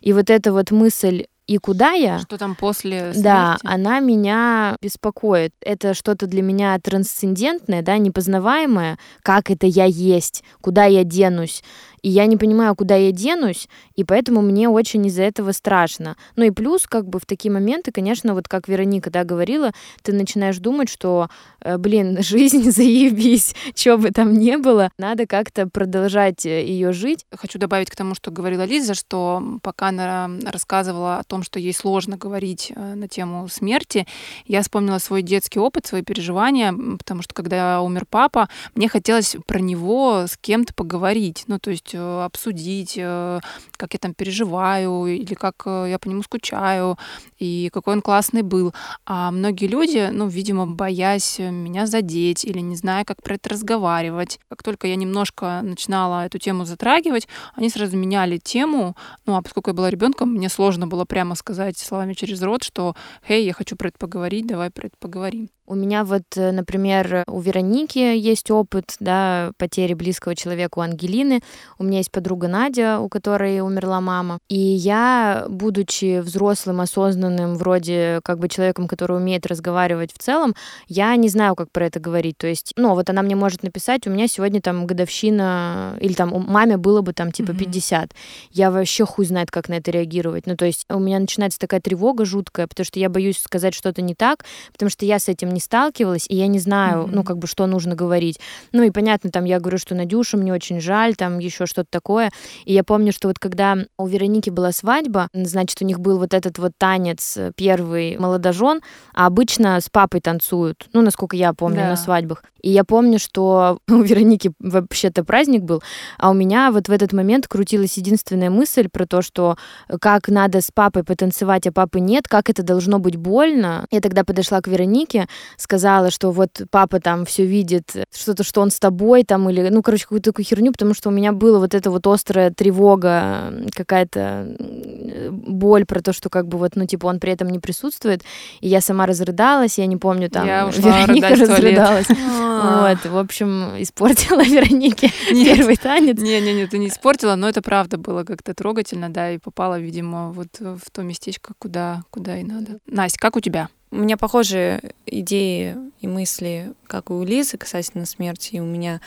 И 0.00 0.12
вот 0.12 0.30
эта 0.30 0.52
вот 0.52 0.72
мысль 0.72 1.26
и 1.46 1.58
куда 1.58 1.92
я, 1.92 2.18
Что 2.18 2.38
там 2.38 2.54
после 2.56 3.12
смерти? 3.12 3.22
да, 3.22 3.56
она 3.64 4.00
меня 4.00 4.76
беспокоит. 4.80 5.54
Это 5.60 5.94
что-то 5.94 6.26
для 6.26 6.42
меня 6.42 6.78
трансцендентное, 6.82 7.82
да, 7.82 7.98
непознаваемое, 7.98 8.98
как 9.22 9.50
это 9.50 9.66
я 9.66 9.84
есть, 9.84 10.42
куда 10.60 10.84
я 10.86 11.04
денусь. 11.04 11.62
И 12.06 12.08
я 12.08 12.26
не 12.26 12.36
понимаю, 12.36 12.76
куда 12.76 12.94
я 12.94 13.10
денусь, 13.10 13.68
и 13.96 14.04
поэтому 14.04 14.40
мне 14.40 14.68
очень 14.68 15.04
из-за 15.06 15.24
этого 15.24 15.50
страшно. 15.50 16.16
Ну 16.36 16.44
и 16.44 16.52
плюс, 16.52 16.86
как 16.86 17.08
бы 17.08 17.18
в 17.18 17.26
такие 17.26 17.50
моменты, 17.50 17.90
конечно, 17.90 18.32
вот 18.34 18.46
как 18.46 18.68
Вероника, 18.68 19.10
да, 19.10 19.24
говорила, 19.24 19.72
ты 20.04 20.12
начинаешь 20.12 20.58
думать, 20.58 20.88
что, 20.88 21.28
э, 21.60 21.76
блин, 21.78 22.18
жизнь 22.22 22.62
заебись, 22.70 23.56
что 23.74 23.98
бы 23.98 24.12
там 24.12 24.34
ни 24.34 24.54
было, 24.54 24.92
надо 24.98 25.26
как-то 25.26 25.66
продолжать 25.68 26.44
ее 26.44 26.92
жить. 26.92 27.26
Хочу 27.34 27.58
добавить 27.58 27.90
к 27.90 27.96
тому, 27.96 28.14
что 28.14 28.30
говорила 28.30 28.62
Лиза, 28.62 28.94
что 28.94 29.42
пока 29.64 29.88
она 29.88 30.30
рассказывала 30.44 31.18
о 31.18 31.24
том, 31.24 31.42
что 31.42 31.58
ей 31.58 31.74
сложно 31.74 32.16
говорить 32.16 32.72
э, 32.72 32.94
на 32.94 33.08
тему 33.08 33.48
смерти, 33.48 34.06
я 34.44 34.62
вспомнила 34.62 34.98
свой 34.98 35.22
детский 35.22 35.58
опыт, 35.58 35.86
свои 35.86 36.02
переживания, 36.02 36.72
потому 36.98 37.22
что 37.22 37.34
когда 37.34 37.80
умер 37.80 38.04
папа, 38.08 38.48
мне 38.76 38.88
хотелось 38.88 39.34
про 39.44 39.58
него 39.58 40.26
с 40.28 40.36
кем-то 40.36 40.72
поговорить, 40.72 41.42
ну, 41.48 41.58
то 41.58 41.72
есть 41.72 41.95
э, 41.95 41.95
обсудить, 41.98 42.94
э, 42.96 43.40
как 43.76 43.92
я 43.94 43.98
там 43.98 44.14
переживаю, 44.14 45.06
или 45.06 45.34
как 45.34 45.62
э, 45.66 45.86
я 45.90 45.98
по 45.98 46.08
нему 46.08 46.22
скучаю, 46.22 46.98
и 47.38 47.70
какой 47.72 47.94
он 47.94 48.02
классный 48.02 48.42
был. 48.42 48.74
А 49.04 49.30
многие 49.30 49.66
люди, 49.66 50.08
ну, 50.12 50.28
видимо, 50.28 50.66
боясь 50.66 51.38
меня 51.38 51.86
задеть 51.86 52.44
или 52.44 52.60
не 52.60 52.76
зная, 52.76 53.04
как 53.04 53.22
про 53.22 53.34
это 53.34 53.50
разговаривать, 53.50 54.40
как 54.48 54.62
только 54.62 54.86
я 54.86 54.96
немножко 54.96 55.60
начинала 55.62 56.26
эту 56.26 56.38
тему 56.38 56.64
затрагивать, 56.64 57.28
они 57.54 57.70
сразу 57.70 57.96
меняли 57.96 58.38
тему. 58.38 58.96
Ну, 59.26 59.36
а 59.36 59.42
поскольку 59.42 59.70
я 59.70 59.74
была 59.74 59.90
ребенком, 59.90 60.32
мне 60.32 60.48
сложно 60.48 60.86
было 60.86 61.04
прямо 61.04 61.34
сказать 61.34 61.78
словами 61.78 62.14
через 62.14 62.42
рот, 62.42 62.62
что 62.62 62.94
«Хей, 63.26 63.44
я 63.44 63.52
хочу 63.52 63.76
про 63.76 63.88
это 63.88 63.98
поговорить, 63.98 64.46
давай 64.46 64.70
про 64.70 64.86
это 64.86 64.96
поговорим». 64.98 65.48
У 65.66 65.74
меня 65.74 66.04
вот, 66.04 66.22
э, 66.36 66.52
например, 66.52 67.24
у 67.26 67.40
Вероники 67.40 67.98
есть 67.98 68.50
опыт, 68.50 68.96
да, 69.00 69.52
потери 69.58 69.94
близкого 69.94 70.34
человека 70.36 70.78
у 70.78 70.82
Ангелины. 70.82 71.40
У 71.78 71.84
меня 71.84 71.98
есть 71.98 72.10
подруга 72.12 72.48
Надя, 72.48 73.00
у 73.00 73.08
которой 73.08 73.60
умерла 73.60 74.00
мама. 74.00 74.38
И 74.48 74.58
я, 74.58 75.46
будучи 75.48 76.20
взрослым, 76.20 76.80
осознанным, 76.80 77.56
вроде 77.56 78.20
как 78.22 78.38
бы 78.38 78.48
человеком, 78.48 78.86
который 78.86 79.16
умеет 79.16 79.46
разговаривать 79.46 80.12
в 80.12 80.18
целом, 80.18 80.54
я 80.88 81.14
не 81.16 81.28
знаю, 81.28 81.56
как 81.56 81.70
про 81.72 81.86
это 81.86 81.98
говорить. 82.00 82.38
То 82.38 82.46
есть, 82.46 82.72
ну, 82.76 82.94
вот 82.94 83.10
она 83.10 83.22
мне 83.22 83.34
может 83.36 83.62
написать, 83.62 84.06
у 84.06 84.10
меня 84.10 84.28
сегодня 84.28 84.60
там 84.60 84.86
годовщина, 84.86 85.96
или 86.00 86.12
там 86.12 86.32
у 86.32 86.38
маме 86.38 86.76
было 86.76 87.00
бы 87.00 87.12
там 87.12 87.32
типа 87.32 87.52
Мгм. 87.52 87.58
50. 87.58 88.12
Я 88.52 88.70
вообще 88.70 89.04
хуй 89.04 89.24
знает, 89.24 89.50
как 89.50 89.68
на 89.68 89.74
это 89.74 89.90
реагировать. 89.90 90.46
Ну, 90.46 90.56
то 90.56 90.64
есть 90.64 90.84
у 90.88 90.98
меня 90.98 91.18
начинается 91.18 91.58
такая 91.58 91.80
тревога 91.80 92.24
жуткая, 92.24 92.66
потому 92.66 92.84
что 92.84 92.98
я 93.00 93.08
боюсь 93.08 93.38
сказать 93.38 93.74
что-то 93.74 94.02
не 94.02 94.14
так, 94.14 94.44
потому 94.72 94.90
что 94.90 95.04
я 95.04 95.18
с 95.18 95.28
этим 95.28 95.55
не 95.56 95.60
сталкивалась, 95.60 96.26
и 96.28 96.36
я 96.36 96.46
не 96.46 96.58
знаю, 96.58 97.02
Мгм. 97.04 97.12
ну, 97.16 97.24
как 97.24 97.38
бы, 97.38 97.46
что 97.46 97.66
нужно 97.66 97.94
говорить. 97.94 98.38
Ну, 98.72 98.82
и 98.82 98.90
понятно, 98.90 99.30
там, 99.30 99.44
я 99.44 99.58
говорю, 99.58 99.78
что 99.78 99.94
Надюша, 99.94 100.36
мне 100.36 100.52
очень 100.52 100.80
жаль, 100.80 101.14
там, 101.16 101.38
еще 101.38 101.66
что-то 101.66 101.88
такое. 101.90 102.30
И 102.66 102.72
я 102.74 102.84
помню, 102.84 103.12
что 103.12 103.28
вот 103.28 103.38
когда 103.38 103.76
у 103.98 104.06
Вероники 104.06 104.50
была 104.50 104.72
свадьба, 104.72 105.28
значит, 105.32 105.80
у 105.80 105.84
них 105.84 105.98
был 106.00 106.18
вот 106.18 106.34
этот 106.34 106.58
вот 106.58 106.72
танец 106.78 107.36
э, 107.36 107.52
первый 107.56 108.18
молодожен, 108.18 108.80
а 109.14 109.26
обычно 109.26 109.80
с 109.80 109.88
папой 109.88 110.20
танцуют, 110.20 110.86
ну, 110.92 111.00
насколько 111.02 111.36
я 111.36 111.52
помню, 111.54 111.76
Да. 111.78 111.88
на 111.90 111.96
свадьбах. 111.96 112.44
И 112.66 112.70
я 112.70 112.82
помню, 112.82 113.20
что 113.20 113.78
у 113.88 114.02
Вероники 114.02 114.50
вообще-то 114.58 115.22
праздник 115.22 115.62
был, 115.62 115.84
а 116.18 116.30
у 116.30 116.34
меня 116.34 116.72
вот 116.72 116.88
в 116.88 116.92
этот 116.92 117.12
момент 117.12 117.46
крутилась 117.46 117.96
единственная 117.96 118.50
мысль 118.50 118.88
про 118.88 119.06
то, 119.06 119.22
что 119.22 119.56
э, 119.88 119.98
как 120.00 120.28
надо 120.28 120.60
с 120.60 120.72
папой 120.74 121.04
потанцевать, 121.04 121.68
а 121.68 121.72
папы 121.72 122.00
нет, 122.00 122.26
как 122.26 122.50
это 122.50 122.64
должно 122.64 122.98
быть 122.98 123.14
больно. 123.14 123.86
Я 123.92 124.00
тогда 124.00 124.24
подошла 124.24 124.60
к 124.60 124.66
Веронике, 124.66 125.28
сказала, 125.56 126.10
что 126.10 126.32
вот 126.32 126.62
папа 126.72 126.98
там 126.98 127.24
все 127.24 127.46
видит, 127.46 127.94
что-то, 128.12 128.42
что 128.42 128.62
он 128.62 128.70
с 128.70 128.80
тобой 128.80 129.22
там, 129.22 129.48
или, 129.48 129.68
ну, 129.68 129.80
короче, 129.80 130.02
какую-то 130.02 130.32
такую 130.32 130.44
херню, 130.44 130.72
потому 130.72 130.92
что 130.92 131.10
у 131.10 131.12
меня 131.12 131.30
была 131.30 131.60
вот 131.60 131.72
эта 131.72 131.92
вот 131.92 132.04
острая 132.08 132.50
тревога, 132.50 133.54
какая-то 133.76 134.56
м, 134.58 135.40
боль 135.46 135.84
про 135.84 136.00
то, 136.00 136.12
что 136.12 136.30
как 136.30 136.48
бы 136.48 136.58
вот, 136.58 136.74
ну, 136.74 136.84
типа, 136.84 137.06
он 137.06 137.20
при 137.20 137.30
этом 137.30 137.48
не 137.48 137.60
присутствует, 137.60 138.22
и 138.60 138.66
я 138.66 138.80
сама 138.80 139.06
разрыдалась, 139.06 139.78
я 139.78 139.86
не 139.86 139.96
помню, 139.96 140.28
там, 140.30 140.46
Я 140.48 140.64
Вероника 140.76 141.36
разрыдалась. 141.36 142.06
А, 142.62 142.90
Вот, 142.90 143.04
в 143.04 143.18
общем, 143.18 143.82
испортила 143.82 144.40
Веронике 144.44 145.10
первый 145.28 145.76
танец. 145.76 146.18
Не-не-не, 146.20 146.66
ты 146.66 146.78
не 146.78 146.88
испортила, 146.88 147.34
но 147.34 147.48
это 147.48 147.62
правда 147.62 147.98
было 147.98 148.24
как-то 148.24 148.54
трогательно, 148.54 149.10
да, 149.10 149.30
и 149.30 149.38
попала, 149.38 149.78
видимо, 149.78 150.32
вот 150.32 150.48
в 150.58 150.90
то 150.92 151.02
местечко, 151.02 151.54
куда, 151.58 152.02
куда 152.10 152.38
и 152.38 152.44
надо. 152.44 152.78
Настя, 152.86 153.18
как 153.18 153.36
у 153.36 153.40
тебя? 153.40 153.68
У 153.90 153.96
меня 153.96 154.16
похожие 154.16 154.92
идеи 155.06 155.76
и 156.00 156.08
мысли, 156.08 156.74
как 156.86 157.10
и 157.10 157.12
у 157.12 157.22
Лизы 157.24 157.56
касательно 157.56 158.04
смерти. 158.04 158.56
И 158.56 158.60
у 158.60 158.64
меня 158.64 159.00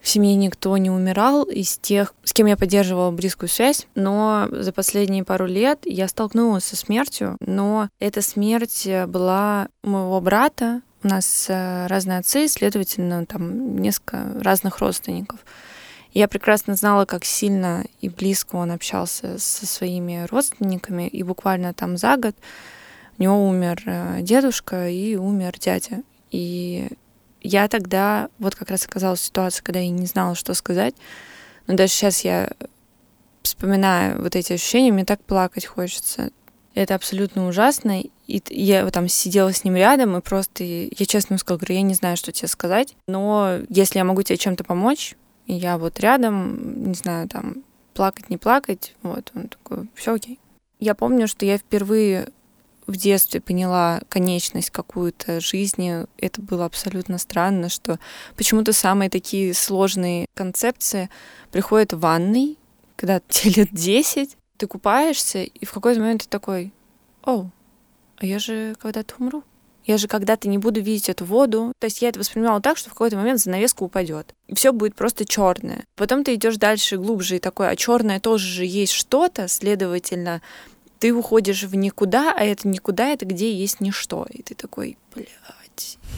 в 0.00 0.08
семье 0.08 0.34
никто 0.36 0.76
не 0.76 0.90
умирал 0.90 1.42
из 1.44 1.78
тех, 1.78 2.14
с 2.22 2.32
кем 2.32 2.46
я 2.46 2.56
поддерживала 2.56 3.10
близкую 3.10 3.48
связь. 3.48 3.86
Но 3.94 4.48
за 4.50 4.72
последние 4.72 5.24
пару 5.24 5.46
лет 5.46 5.80
я 5.84 6.08
столкнулась 6.08 6.64
со 6.64 6.76
смертью. 6.76 7.36
Но 7.40 7.88
эта 7.98 8.22
смерть 8.22 8.88
была 9.08 9.68
у 9.82 9.90
моего 9.90 10.20
брата. 10.20 10.82
У 11.06 11.08
нас 11.08 11.46
э, 11.48 11.86
разные 11.86 12.18
отцы, 12.18 12.48
следовательно, 12.48 13.26
там 13.26 13.76
несколько 13.76 14.26
разных 14.40 14.80
родственников. 14.80 15.38
Я 16.12 16.26
прекрасно 16.26 16.74
знала, 16.74 17.04
как 17.04 17.24
сильно 17.24 17.84
и 18.00 18.08
близко 18.08 18.56
он 18.56 18.72
общался 18.72 19.38
со 19.38 19.66
своими 19.66 20.26
родственниками, 20.28 21.06
и 21.06 21.22
буквально 21.22 21.72
там 21.74 21.96
за 21.96 22.16
год 22.16 22.34
у 23.18 23.22
него 23.22 23.48
умер 23.48 23.82
э, 23.86 24.18
дедушка 24.22 24.88
и 24.88 25.14
умер 25.14 25.52
дядя. 25.60 26.02
И 26.32 26.88
Я 27.40 27.68
тогда 27.68 28.28
вот 28.40 28.56
как 28.56 28.70
раз 28.70 28.84
оказалась 28.84 29.20
в 29.20 29.26
ситуации, 29.26 29.62
когда 29.62 29.78
я 29.78 29.90
не 29.90 30.06
знала, 30.06 30.34
что 30.34 30.54
сказать. 30.54 30.96
Но 31.68 31.76
даже 31.76 31.92
сейчас 31.92 32.24
я 32.24 32.50
вспоминаю 33.42 34.20
вот 34.20 34.34
эти 34.34 34.54
ощущения, 34.54 34.90
мне 34.90 35.04
так 35.04 35.22
плакать 35.22 35.66
хочется. 35.66 36.32
Это 36.76 36.94
абсолютно 36.94 37.48
ужасно. 37.48 38.02
И 38.02 38.42
я 38.50 38.88
там 38.90 39.08
сидела 39.08 39.50
с 39.50 39.64
ним 39.64 39.76
рядом, 39.76 40.14
и 40.16 40.20
просто, 40.20 40.62
я 40.62 41.06
честно 41.06 41.32
ему 41.32 41.38
сказала, 41.38 41.58
говорю, 41.58 41.74
я 41.76 41.82
не 41.82 41.94
знаю, 41.94 42.18
что 42.18 42.32
тебе 42.32 42.48
сказать, 42.48 42.94
но 43.08 43.60
если 43.70 43.98
я 43.98 44.04
могу 44.04 44.22
тебе 44.22 44.36
чем-то 44.36 44.62
помочь, 44.62 45.16
я 45.46 45.78
вот 45.78 45.98
рядом, 46.00 46.84
не 46.84 46.94
знаю, 46.94 47.28
там, 47.28 47.64
плакать, 47.94 48.28
не 48.28 48.36
плакать, 48.36 48.94
вот, 49.02 49.32
он 49.34 49.48
такой, 49.48 49.88
все 49.94 50.14
окей. 50.14 50.38
Я 50.78 50.94
помню, 50.94 51.28
что 51.28 51.46
я 51.46 51.56
впервые 51.56 52.28
в 52.86 52.96
детстве 52.96 53.40
поняла 53.40 54.02
конечность 54.10 54.70
какую-то 54.70 55.40
жизни. 55.40 56.04
Это 56.18 56.42
было 56.42 56.66
абсолютно 56.66 57.16
странно, 57.16 57.70
что 57.70 57.98
почему-то 58.36 58.74
самые 58.74 59.08
такие 59.08 59.54
сложные 59.54 60.26
концепции 60.34 61.08
приходят 61.50 61.94
в 61.94 62.00
ванной, 62.00 62.58
когда 62.96 63.20
тебе 63.28 63.62
лет 63.62 63.68
10, 63.72 64.36
ты 64.56 64.66
купаешься, 64.66 65.42
и 65.42 65.64
в 65.64 65.72
какой-то 65.72 66.00
момент 66.00 66.22
ты 66.22 66.28
такой, 66.28 66.72
о, 67.22 67.50
а 68.16 68.26
я 68.26 68.38
же 68.38 68.74
когда-то 68.80 69.14
умру. 69.18 69.42
Я 69.84 69.98
же 69.98 70.08
когда-то 70.08 70.48
не 70.48 70.58
буду 70.58 70.80
видеть 70.80 71.08
эту 71.08 71.24
воду. 71.24 71.72
То 71.78 71.84
есть 71.84 72.02
я 72.02 72.08
это 72.08 72.18
воспринимала 72.18 72.60
так, 72.60 72.76
что 72.76 72.90
в 72.90 72.92
какой-то 72.92 73.16
момент 73.16 73.38
занавеска 73.38 73.84
упадет. 73.84 74.34
И 74.48 74.54
все 74.54 74.72
будет 74.72 74.96
просто 74.96 75.24
черное. 75.24 75.84
Потом 75.94 76.24
ты 76.24 76.34
идешь 76.34 76.56
дальше, 76.56 76.96
глубже, 76.96 77.36
и 77.36 77.38
такое, 77.38 77.68
а 77.68 77.76
черное 77.76 78.18
тоже 78.18 78.46
же 78.48 78.64
есть 78.64 78.92
что-то, 78.92 79.46
следовательно, 79.46 80.42
ты 80.98 81.12
уходишь 81.12 81.62
в 81.62 81.74
никуда, 81.76 82.34
а 82.36 82.42
это 82.42 82.66
никуда, 82.66 83.08
это 83.08 83.26
где 83.26 83.52
есть 83.52 83.80
ничто. 83.80 84.26
И 84.30 84.42
ты 84.42 84.54
такой, 84.54 84.98
блядь. 85.14 85.28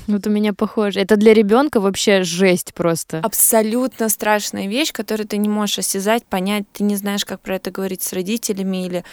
Вот 0.08 0.26
у 0.26 0.30
меня 0.30 0.54
похоже. 0.54 1.00
Это 1.00 1.16
для 1.16 1.34
ребенка 1.34 1.80
вообще 1.80 2.22
жесть 2.22 2.72
просто. 2.74 3.18
Абсолютно 3.18 4.08
страшная 4.08 4.66
вещь, 4.66 4.90
которую 4.92 5.28
ты 5.28 5.36
не 5.36 5.50
можешь 5.50 5.80
осязать, 5.80 6.24
понять, 6.24 6.64
ты 6.72 6.82
не 6.82 6.96
знаешь, 6.96 7.26
как 7.26 7.40
про 7.40 7.56
это 7.56 7.70
говорить 7.70 8.02
с 8.02 8.14
родителями, 8.14 8.86
или 8.86 9.04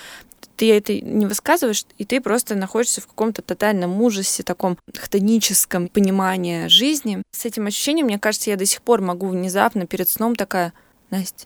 ты 0.56 0.72
это 0.72 0.94
не 0.94 1.26
высказываешь, 1.26 1.86
и 1.98 2.06
ты 2.06 2.22
просто 2.22 2.56
находишься 2.56 3.02
в 3.02 3.08
каком-то 3.08 3.42
тотальном 3.42 4.02
ужасе, 4.02 4.44
таком 4.44 4.78
хтоническом 4.98 5.90
понимании 5.90 6.68
жизни. 6.68 7.24
С 7.32 7.46
этим 7.46 7.68
ощущением, 7.68 8.06
мне 8.06 8.18
кажется, 8.18 8.50
я 8.50 8.56
до 8.56 8.66
сих 8.66 8.82
пор 8.82 9.02
могу 9.02 9.28
внезапно 9.28 9.86
перед 9.86 10.08
сном 10.08 10.36
такая, 10.36 10.72
Настя, 11.10 11.46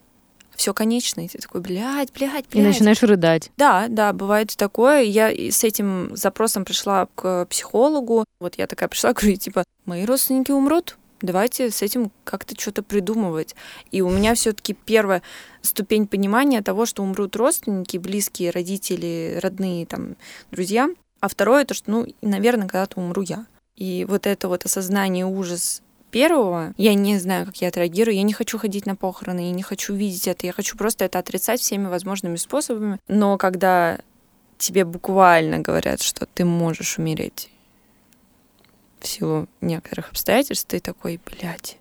все 0.59 0.73
конечно, 0.73 1.21
и 1.21 1.27
ты 1.29 1.37
такой, 1.37 1.61
блядь, 1.61 2.11
блядь, 2.11 2.45
блядь. 2.49 2.55
И 2.55 2.61
начинаешь 2.61 3.01
рыдать. 3.01 3.49
Да, 3.55 3.87
да, 3.87 4.11
бывает 4.11 4.53
такое. 4.57 5.03
Я 5.03 5.29
с 5.29 5.63
этим 5.63 6.11
запросом 6.17 6.65
пришла 6.65 7.07
к 7.15 7.45
психологу. 7.45 8.25
Вот 8.41 8.55
я 8.57 8.67
такая 8.67 8.89
пришла, 8.89 9.13
говорю, 9.13 9.37
типа, 9.37 9.63
мои 9.85 10.03
родственники 10.03 10.51
умрут, 10.51 10.97
давайте 11.21 11.71
с 11.71 11.81
этим 11.81 12.11
как-то 12.25 12.59
что-то 12.59 12.83
придумывать. 12.83 13.55
И 13.91 14.01
у 14.01 14.09
меня 14.09 14.35
все-таки 14.35 14.73
первая 14.73 15.21
ступень 15.61 16.07
понимания 16.07 16.61
того, 16.61 16.85
что 16.85 17.03
умрут 17.03 17.37
родственники, 17.37 17.95
близкие, 17.95 18.49
родители, 18.49 19.39
родные, 19.41 19.85
там, 19.85 20.17
друзья. 20.51 20.89
А 21.21 21.29
второе, 21.29 21.63
то, 21.63 21.73
что, 21.73 21.89
ну, 21.89 22.07
наверное, 22.21 22.67
когда-то 22.67 22.99
умру 22.99 23.21
я. 23.21 23.45
И 23.77 24.05
вот 24.09 24.27
это 24.27 24.49
вот 24.49 24.65
осознание, 24.65 25.25
ужас 25.25 25.81
первого 26.09 26.73
я 26.77 26.93
не 26.93 27.17
знаю, 27.17 27.45
как 27.45 27.57
я 27.61 27.69
отреагирую. 27.69 28.15
Я 28.15 28.23
не 28.23 28.33
хочу 28.33 28.57
ходить 28.57 28.85
на 28.85 28.95
похороны, 28.95 29.39
я 29.41 29.51
не 29.51 29.63
хочу 29.63 29.93
видеть 29.93 30.27
это. 30.27 30.45
Я 30.45 30.53
хочу 30.53 30.77
просто 30.77 31.05
это 31.05 31.19
отрицать 31.19 31.61
всеми 31.61 31.87
возможными 31.87 32.35
способами. 32.35 32.99
Но 33.07 33.37
когда 33.37 33.99
тебе 34.57 34.85
буквально 34.85 35.59
говорят, 35.59 36.01
что 36.01 36.25
ты 36.25 36.45
можешь 36.45 36.97
умереть 36.97 37.49
в 38.99 39.07
силу 39.07 39.47
некоторых 39.61 40.09
обстоятельств, 40.09 40.67
ты 40.67 40.79
такой, 40.79 41.19
блядь. 41.25 41.77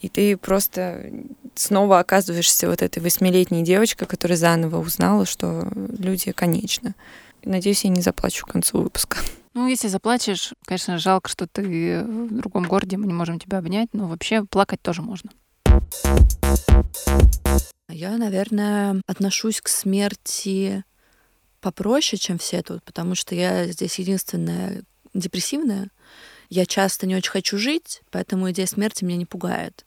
И 0.00 0.08
ты 0.08 0.36
просто 0.36 1.10
снова 1.54 1.98
оказываешься 1.98 2.68
вот 2.68 2.82
этой 2.82 3.00
восьмилетней 3.00 3.62
девочкой, 3.62 4.06
которая 4.06 4.38
заново 4.38 4.78
узнала, 4.78 5.26
что 5.26 5.68
люди 5.74 6.32
конечны. 6.32 6.94
Надеюсь, 7.44 7.84
я 7.84 7.90
не 7.90 8.00
заплачу 8.00 8.46
к 8.46 8.52
концу 8.52 8.82
выпуска. 8.82 9.18
Ну, 9.58 9.66
если 9.66 9.88
заплачешь, 9.88 10.54
конечно, 10.66 10.98
жалко, 10.98 11.28
что 11.28 11.48
ты 11.48 12.04
в 12.04 12.32
другом 12.32 12.62
городе, 12.62 12.96
мы 12.96 13.08
не 13.08 13.12
можем 13.12 13.40
тебя 13.40 13.58
обнять, 13.58 13.88
но 13.92 14.06
вообще 14.06 14.44
плакать 14.44 14.80
тоже 14.80 15.02
можно. 15.02 15.32
Я, 17.88 18.16
наверное, 18.18 19.02
отношусь 19.08 19.60
к 19.60 19.66
смерти 19.66 20.84
попроще, 21.60 22.20
чем 22.20 22.38
все 22.38 22.62
тут, 22.62 22.84
потому 22.84 23.16
что 23.16 23.34
я 23.34 23.66
здесь 23.66 23.98
единственная 23.98 24.84
депрессивная. 25.12 25.90
Я 26.50 26.64
часто 26.64 27.08
не 27.08 27.16
очень 27.16 27.32
хочу 27.32 27.58
жить, 27.58 28.02
поэтому 28.12 28.48
идея 28.52 28.66
смерти 28.66 29.02
меня 29.02 29.16
не 29.16 29.26
пугает. 29.26 29.86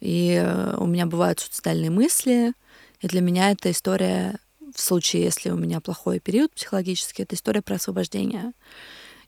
И 0.00 0.34
э, 0.34 0.76
у 0.76 0.84
меня 0.84 1.06
бывают 1.06 1.40
суицидальные 1.40 1.90
мысли, 1.90 2.52
и 3.00 3.08
для 3.08 3.22
меня 3.22 3.52
эта 3.52 3.70
история 3.70 4.38
в 4.74 4.80
случае, 4.80 5.22
если 5.22 5.48
у 5.48 5.56
меня 5.56 5.80
плохой 5.80 6.20
период 6.20 6.52
психологический, 6.52 7.22
это 7.22 7.34
история 7.34 7.62
про 7.62 7.76
освобождение. 7.76 8.52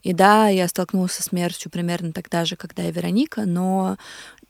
И 0.03 0.13
да, 0.13 0.49
я 0.49 0.67
столкнулась 0.69 1.13
со 1.13 1.23
смертью 1.23 1.71
примерно 1.71 2.13
тогда 2.13 2.45
же, 2.45 2.57
когда 2.57 2.89
и 2.89 2.93
Вероника, 2.93 3.45
но 3.45 3.97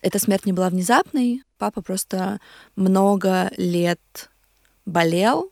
эта 0.01 0.19
смерть 0.19 0.47
не 0.47 0.53
была 0.53 0.71
внезапной. 0.71 1.43
Папа 1.59 1.83
просто 1.83 2.41
много 2.77 3.51
лет 3.57 4.31
болел, 4.87 5.51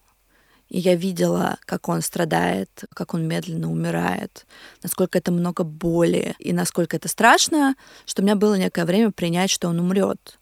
и 0.68 0.78
я 0.78 0.94
видела, 0.94 1.58
как 1.64 1.88
он 1.88 2.02
страдает, 2.02 2.84
как 2.94 3.14
он 3.14 3.26
медленно 3.26 3.70
умирает, 3.70 4.46
насколько 4.82 5.18
это 5.18 5.32
много 5.32 5.64
боли 5.64 6.34
и 6.38 6.52
насколько 6.52 6.96
это 6.96 7.08
страшно, 7.08 7.74
что 8.04 8.22
у 8.22 8.24
меня 8.24 8.36
было 8.36 8.54
некое 8.54 8.84
время 8.84 9.10
принять, 9.10 9.50
что 9.50 9.68
он 9.68 9.80
умрет. 9.80 10.38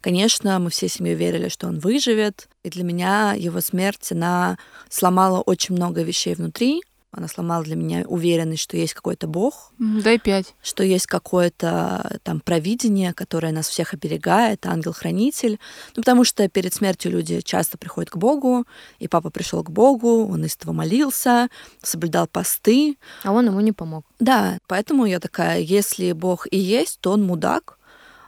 Конечно, 0.00 0.58
мы 0.58 0.70
все 0.70 0.88
семьей 0.88 1.14
верили, 1.14 1.48
что 1.48 1.66
он 1.66 1.78
выживет, 1.78 2.48
и 2.62 2.70
для 2.70 2.84
меня 2.84 3.34
его 3.36 3.60
смерть, 3.60 4.12
она 4.12 4.58
сломала 4.88 5.40
очень 5.40 5.74
много 5.74 6.02
вещей 6.02 6.34
внутри, 6.34 6.82
она 7.12 7.26
сломала 7.26 7.64
для 7.64 7.74
меня 7.74 8.04
уверенность, 8.06 8.62
что 8.62 8.76
есть 8.76 8.94
какой-то 8.94 9.26
Бог. 9.26 9.72
Дай 9.78 10.18
пять. 10.18 10.54
Что 10.62 10.84
есть 10.84 11.06
какое-то 11.06 12.20
там 12.22 12.40
провидение, 12.40 13.12
которое 13.12 13.52
нас 13.52 13.68
всех 13.68 13.94
оберегает, 13.94 14.64
ангел-хранитель. 14.64 15.58
Ну, 15.96 16.02
потому 16.02 16.24
что 16.24 16.48
перед 16.48 16.72
смертью 16.72 17.10
люди 17.10 17.40
часто 17.40 17.78
приходят 17.78 18.10
к 18.10 18.16
Богу, 18.16 18.64
и 19.00 19.08
папа 19.08 19.30
пришел 19.30 19.64
к 19.64 19.70
Богу, 19.70 20.28
он 20.28 20.44
истово 20.44 20.72
молился, 20.72 21.48
соблюдал 21.82 22.28
посты. 22.28 22.96
А 23.24 23.32
он 23.32 23.46
ему 23.46 23.60
не 23.60 23.72
помог. 23.72 24.04
Да, 24.20 24.58
поэтому 24.68 25.04
я 25.04 25.18
такая, 25.18 25.58
если 25.60 26.12
Бог 26.12 26.46
и 26.50 26.58
есть, 26.58 27.00
то 27.00 27.12
он 27.12 27.24
мудак, 27.24 27.78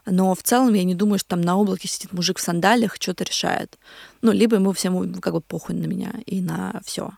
но 0.07 0.35
в 0.35 0.43
целом 0.43 0.75
я 0.75 0.83
не 0.83 0.95
думаю, 0.95 1.19
что 1.19 1.31
там 1.31 1.43
на 1.43 1.57
облаке 1.57 1.87
сидит 1.87 2.13
мужик 2.13 2.39
в 2.39 2.43
сандалиях 2.43 2.97
и 2.97 3.03
что-то 3.03 3.23
решает. 3.25 3.79
Ну, 4.21 4.33
либо 4.33 4.57
ему 4.57 4.73
всем 4.73 5.15
как 5.21 5.35
бы 5.35 5.41
похуй 5.41 5.77
на 5.77 5.87
меня 5.87 6.13
и 6.27 6.41
на 6.41 6.81
все. 6.85 7.13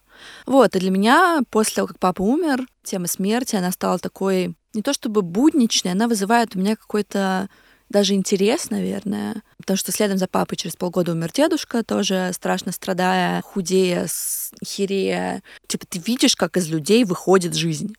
Вот, 0.47 0.77
и 0.77 0.79
для 0.79 0.91
меня 0.91 1.41
после 1.51 1.77
того, 1.77 1.89
как 1.89 1.99
папа 1.99 2.23
умер, 2.23 2.67
тема 2.83 3.07
смерти, 3.07 3.57
она 3.57 3.71
стала 3.71 3.99
такой, 3.99 4.55
не 4.73 4.83
то 4.83 4.93
чтобы 4.93 5.23
будничной, 5.23 5.93
она 5.93 6.09
вызывает 6.09 6.55
у 6.55 6.59
меня 6.59 6.77
какой-то 6.77 7.49
даже 7.91 8.15
интерес, 8.15 8.71
наверное, 8.71 9.43
потому 9.59 9.77
что 9.77 9.93
следом 9.93 10.19
за 10.19 10.27
папой 10.27 10.57
через 10.57 10.75
полгода 10.75 11.13
умер 11.13 11.31
дедушка, 11.33 11.85
тоже 11.85 12.31
страшно 12.35 12.73
страдая, 12.73 13.43
худея, 13.43 14.09
херея. 14.65 15.43
Типа 15.67 15.87
ты 15.87 15.99
видишь, 15.99 16.35
как 16.35 16.57
из 16.57 16.69
людей 16.69 17.05
выходит 17.05 17.55
жизнь. 17.55 17.95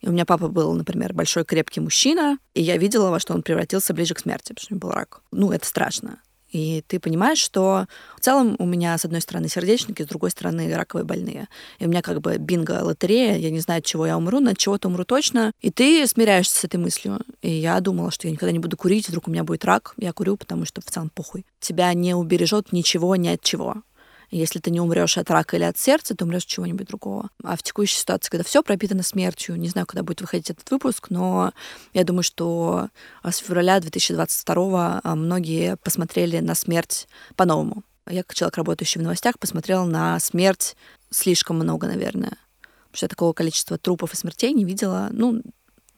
И 0.00 0.08
у 0.08 0.12
меня 0.12 0.24
папа 0.24 0.48
был, 0.48 0.72
например, 0.74 1.12
большой 1.12 1.44
крепкий 1.44 1.80
мужчина, 1.80 2.38
и 2.54 2.62
я 2.62 2.76
видела, 2.76 3.10
во 3.10 3.18
что 3.18 3.34
он 3.34 3.42
превратился 3.42 3.94
ближе 3.94 4.14
к 4.14 4.20
смерти, 4.20 4.52
потому 4.52 4.62
что 4.62 4.74
у 4.74 4.76
него 4.76 4.88
был 4.88 4.94
рак. 4.94 5.20
Ну, 5.32 5.52
это 5.52 5.66
страшно. 5.66 6.20
И 6.56 6.82
ты 6.86 6.98
понимаешь, 6.98 7.38
что 7.38 7.86
в 8.16 8.20
целом 8.20 8.56
у 8.58 8.64
меня, 8.64 8.96
с 8.96 9.04
одной 9.04 9.20
стороны, 9.20 9.46
сердечники, 9.48 10.02
с 10.02 10.06
другой 10.06 10.30
стороны, 10.30 10.74
раковые 10.74 11.04
больные. 11.04 11.48
И 11.78 11.84
у 11.84 11.88
меня 11.88 12.00
как 12.00 12.22
бы 12.22 12.38
бинго, 12.38 12.80
лотерея, 12.82 13.36
я 13.36 13.50
не 13.50 13.60
знаю, 13.60 13.80
от 13.80 13.84
чего 13.84 14.06
я 14.06 14.16
умру, 14.16 14.40
но 14.40 14.52
от 14.52 14.58
чего-то 14.58 14.88
умру 14.88 15.04
точно. 15.04 15.52
И 15.60 15.70
ты 15.70 16.06
смиряешься 16.06 16.56
с 16.56 16.64
этой 16.64 16.76
мыслью. 16.78 17.20
И 17.42 17.50
я 17.50 17.78
думала, 17.80 18.10
что 18.10 18.26
я 18.26 18.32
никогда 18.32 18.52
не 18.52 18.58
буду 18.58 18.78
курить, 18.78 19.06
вдруг 19.06 19.28
у 19.28 19.30
меня 19.30 19.44
будет 19.44 19.66
рак. 19.66 19.92
Я 19.98 20.14
курю, 20.14 20.38
потому 20.38 20.64
что 20.64 20.80
в 20.80 20.86
целом 20.86 21.10
похуй. 21.14 21.44
Тебя 21.60 21.92
не 21.92 22.14
убережет 22.14 22.72
ничего 22.72 23.16
ни 23.16 23.28
от 23.28 23.42
чего. 23.42 23.82
Если 24.30 24.58
ты 24.58 24.70
не 24.70 24.80
умрешь 24.80 25.18
от 25.18 25.30
рака 25.30 25.56
или 25.56 25.64
от 25.64 25.78
сердца, 25.78 26.14
ты 26.14 26.24
умрешь 26.24 26.42
от 26.42 26.48
чего-нибудь 26.48 26.88
другого. 26.88 27.30
А 27.42 27.56
в 27.56 27.62
текущей 27.62 27.96
ситуации, 27.96 28.30
когда 28.30 28.44
все 28.44 28.62
пропитано 28.62 29.02
смертью, 29.02 29.56
не 29.56 29.68
знаю, 29.68 29.86
когда 29.86 30.02
будет 30.02 30.20
выходить 30.20 30.50
этот 30.50 30.70
выпуск, 30.70 31.10
но 31.10 31.52
я 31.94 32.04
думаю, 32.04 32.22
что 32.22 32.88
с 33.22 33.36
февраля 33.38 33.80
2022 33.80 35.00
а, 35.02 35.14
многие 35.14 35.76
посмотрели 35.76 36.40
на 36.40 36.54
смерть 36.54 37.08
по-новому. 37.36 37.82
Я, 38.08 38.22
как 38.22 38.34
человек, 38.34 38.56
работающий 38.56 39.00
в 39.00 39.04
новостях, 39.04 39.38
посмотрела 39.38 39.84
на 39.84 40.18
смерть 40.20 40.76
слишком 41.10 41.56
много, 41.56 41.86
наверное. 41.86 42.36
Потому 42.60 42.96
что 42.96 43.04
я 43.06 43.08
такого 43.08 43.32
количества 43.32 43.78
трупов 43.78 44.12
и 44.12 44.16
смертей 44.16 44.52
не 44.52 44.64
видела, 44.64 45.08
ну, 45.10 45.42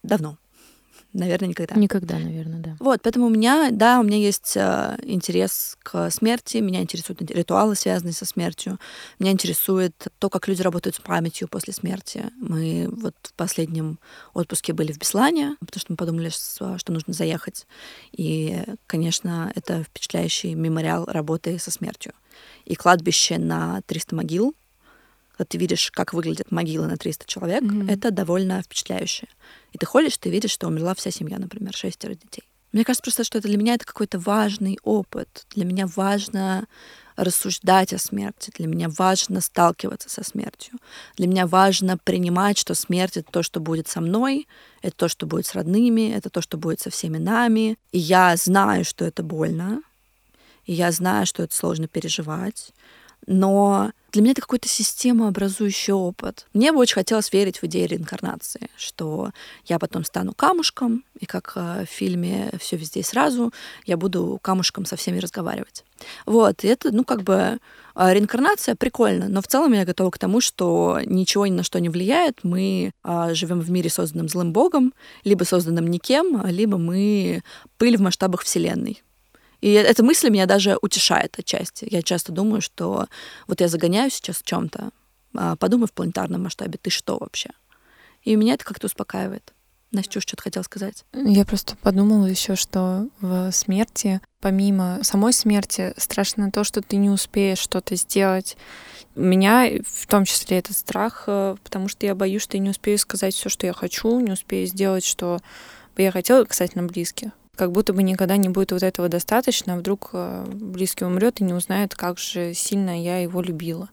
давно. 0.03 0.38
Наверное, 1.12 1.49
никогда. 1.49 1.75
Никогда, 1.75 2.18
наверное, 2.18 2.61
да. 2.61 2.77
Вот, 2.81 3.01
поэтому 3.03 3.27
у 3.27 3.31
меня, 3.31 3.71
да, 3.71 4.01
у 4.01 4.03
меня 4.03 4.18
есть 4.18 4.57
э, 4.57 4.97
интерес 5.03 5.77
к 5.83 6.11
смерти, 6.11 6.59
меня 6.59 6.81
интересуют 6.81 7.23
ритуалы, 7.31 7.75
связанные 7.75 8.12
со 8.12 8.25
смертью, 8.25 8.79
меня 9.18 9.33
интересует 9.33 9.94
то, 10.18 10.29
как 10.29 10.49
люди 10.49 10.62
работают 10.62 10.97
с 10.97 11.01
памятью 11.01 11.49
после 11.49 11.73
смерти. 11.73 12.25
Мы 12.37 12.88
вот 12.90 13.14
в 13.23 13.33
последнем 13.35 13.99
отпуске 14.35 14.73
были 14.73 14.92
в 14.92 14.99
Беслане, 14.99 15.57
потому 15.61 15.81
что 15.81 15.92
мы 15.92 15.97
подумали, 15.97 16.31
что 16.31 16.92
нужно 16.92 17.12
заехать. 17.12 17.66
И, 18.12 18.62
конечно, 18.87 19.53
это 19.55 19.85
впечатляющий 19.85 20.55
мемориал 20.55 21.05
работы 21.07 21.59
со 21.59 21.71
смертью. 21.71 22.12
И 22.64 22.75
кладбище 22.75 23.38
на 23.38 23.81
300 23.87 24.14
могил, 24.14 24.55
когда 25.38 25.48
ты 25.48 25.59
видишь, 25.59 25.90
как 25.92 26.12
выглядят 26.12 26.51
могилы 26.51 26.88
на 26.88 26.96
300 26.96 27.27
человек, 27.27 27.62
mm-hmm. 27.62 27.90
это 27.90 28.11
довольно 28.11 28.61
впечатляюще. 28.61 29.29
И 29.72 29.79
ты 29.79 29.87
ходишь, 29.87 30.18
ты 30.18 30.31
видишь, 30.31 30.51
что 30.51 30.66
умерла 30.66 30.94
вся 30.94 31.12
семья, 31.12 31.38
например, 31.38 31.74
шестеро 31.74 32.14
детей. 32.14 32.42
Мне 32.72 32.85
кажется 32.85 33.05
просто, 33.05 33.24
что 33.24 33.38
это 33.38 33.46
для 33.46 33.57
меня 33.57 33.74
это 33.74 33.87
какой-то 33.87 34.18
важный 34.18 34.79
опыт. 34.83 35.46
Для 35.55 35.64
меня 35.64 35.87
важно 35.87 36.66
рассуждать 37.16 37.92
о 37.92 37.98
смерти. 37.98 38.51
Для 38.59 38.66
меня 38.66 38.88
важно 38.88 39.40
сталкиваться 39.40 40.11
со 40.11 40.24
смертью. 40.24 40.74
Для 41.16 41.29
меня 41.29 41.46
важно 41.46 41.98
принимать, 41.98 42.59
что 42.59 42.74
смерть— 42.74 43.16
это 43.16 43.31
то, 43.31 43.42
что 43.44 43.61
будет 43.61 43.87
со 43.87 44.01
мной, 44.01 44.48
это 44.83 44.96
то, 44.96 45.09
что 45.09 45.27
будет 45.27 45.46
с 45.46 45.55
родными, 45.55 46.12
это 46.12 46.31
то, 46.31 46.42
что 46.42 46.59
будет 46.59 46.81
со 46.81 46.90
всеми 46.90 47.18
нами. 47.18 47.79
И 47.92 47.98
я 47.98 48.37
знаю, 48.37 48.85
что 48.85 49.05
это 49.05 49.22
больно, 49.22 49.83
и 50.64 50.72
я 50.72 50.90
знаю, 50.90 51.27
что 51.27 51.44
это 51.44 51.55
сложно 51.55 51.87
переживать 51.87 52.72
но 53.29 53.92
для 54.12 54.23
меня 54.23 54.33
это 54.33 54.40
какой-то 54.40 54.68
системообразующий 54.68 55.92
опыт. 55.92 56.47
Мне 56.55 56.73
бы 56.73 56.79
очень 56.79 56.94
хотелось 56.94 57.33
верить 57.33 57.61
в 57.61 57.64
идею 57.64 57.88
реинкарнации, 57.88 58.71
что 58.77 59.33
я 59.66 59.79
потом 59.79 60.05
стану 60.05 60.33
камушком, 60.33 61.05
и 61.18 61.27
как 61.27 61.53
э, 61.57 61.85
в 61.85 61.90
фильме 61.90 62.51
все 62.59 62.77
везде 62.77 63.01
и 63.01 63.03
сразу, 63.03 63.53
я 63.85 63.97
буду 63.97 64.38
камушком 64.40 64.87
со 64.87 64.97
всеми 64.97 65.18
разговаривать. 65.18 65.85
Вот, 66.27 66.64
и 66.64 66.68
это, 66.68 66.90
ну, 66.90 67.05
как 67.05 67.23
бы 67.23 67.59
э, 67.94 68.12
реинкарнация 68.14 68.77
прикольно, 68.77 69.29
но 69.29 69.42
в 69.42 69.47
целом 69.47 69.73
я 69.73 69.85
готова 69.85 70.11
к 70.11 70.18
тому, 70.18 70.40
что 70.40 71.01
ничего 71.05 71.47
ни 71.47 71.53
на 71.53 71.62
что 71.62 71.79
не 71.79 71.88
влияет. 71.90 72.44
Мы 72.44 72.92
а, 73.03 73.35
живем 73.35 73.61
в 73.61 73.71
мире, 73.71 73.90
созданном 73.90 74.29
злым 74.29 74.53
богом, 74.53 74.94
либо 75.25 75.44
созданном 75.44 75.87
никем, 75.87 76.47
либо 76.47 76.79
мы 76.79 77.42
пыль 77.77 77.97
в 77.97 78.01
масштабах 78.01 78.42
Вселенной. 78.42 79.03
И 79.61 79.73
эта 79.73 80.05
мысль 80.05 80.31
меня 80.31 80.47
даже 80.47 80.79
утешает 80.81 81.38
отчасти. 81.38 81.87
Я 81.90 82.03
часто 82.03 82.33
думаю, 82.33 82.61
что 82.61 83.07
вот 83.47 83.61
я 83.61 83.68
загоняю 83.68 84.11
сейчас 84.11 84.37
в 84.37 84.44
чем-то, 84.44 84.90
а, 85.35 85.57
подумай 85.57 85.88
в 85.88 85.92
планетарном 85.92 86.44
масштабе, 86.44 86.79
ты 86.81 86.90
что 86.90 87.18
вообще? 87.18 87.51
И 88.23 88.37
меня 88.37 88.55
это 88.55 88.64
как-то 88.64 88.87
успокаивает. 88.87 89.53
Настюш, 89.90 90.25
что-то 90.25 90.42
хотела 90.42 90.62
сказать? 90.64 91.05
Я 91.14 91.47
просто 91.47 91.77
подумала 91.77 92.27
еще, 92.27 92.57
что 92.57 93.09
в 93.21 93.51
смерти, 93.53 94.21
помимо 94.40 94.99
самой 95.03 95.33
смерти, 95.33 95.94
страшно 95.97 96.51
то, 96.53 96.62
что 96.62 96.83
ты 96.83 96.97
не 96.97 97.09
успеешь 97.09 97.59
что-то 97.59 97.97
сделать. 97.97 98.59
У 99.16 99.23
меня 99.23 99.66
в 99.87 100.07
том 100.07 100.27
числе 100.27 100.59
этот 100.59 100.77
страх, 100.77 101.25
э, 101.27 101.57
потому 101.64 101.88
что 101.88 102.05
я 102.05 102.14
боюсь, 102.14 102.42
что 102.42 102.59
я 102.59 102.62
не 102.62 102.68
успею 102.68 102.99
сказать 102.99 103.35
все, 103.35 103.49
что 103.49 103.66
я 103.66 103.73
хочу, 103.73 104.21
не 104.21 104.33
успею 104.33 104.66
сделать, 104.66 105.05
что 105.05 105.38
бы 105.97 106.03
я 106.03 106.12
хотела 106.12 106.44
касательно 106.44 106.85
близких 106.85 107.31
как 107.59 107.73
будто 107.73 107.92
бы 107.92 108.05
никогда 108.05 108.37
не 108.37 108.49
будет 108.49 108.71
вот 108.71 108.85
этого 108.85 109.09
достаточно, 109.09 109.75
а 109.75 109.79
вдруг 109.79 110.11
э, 110.12 110.47
близкий 110.47 111.05
умрет 111.05 111.40
и 111.40 111.44
не 111.44 111.53
узнает, 111.53 111.97
как 111.97 112.18
же 112.18 112.55
сильно 112.55 113.03
я 113.03 113.18
его 113.18 113.42
любила. 113.42 113.90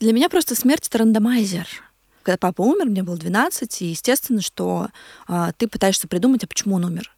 Для 0.00 0.12
меня 0.12 0.28
просто 0.28 0.56
смерть— 0.56 0.86
это 0.88 0.98
рандомайзер. 0.98 1.66
Когда 2.24 2.38
папа 2.38 2.62
умер, 2.62 2.86
мне 2.86 3.04
было 3.04 3.16
12, 3.16 3.82
и 3.82 3.86
естественно, 3.86 4.40
что 4.40 4.88
а, 5.28 5.52
ты 5.52 5.68
пытаешься 5.68 6.08
придумать, 6.08 6.42
а 6.42 6.48
почему 6.48 6.74
он 6.74 6.84
умер. 6.84 7.14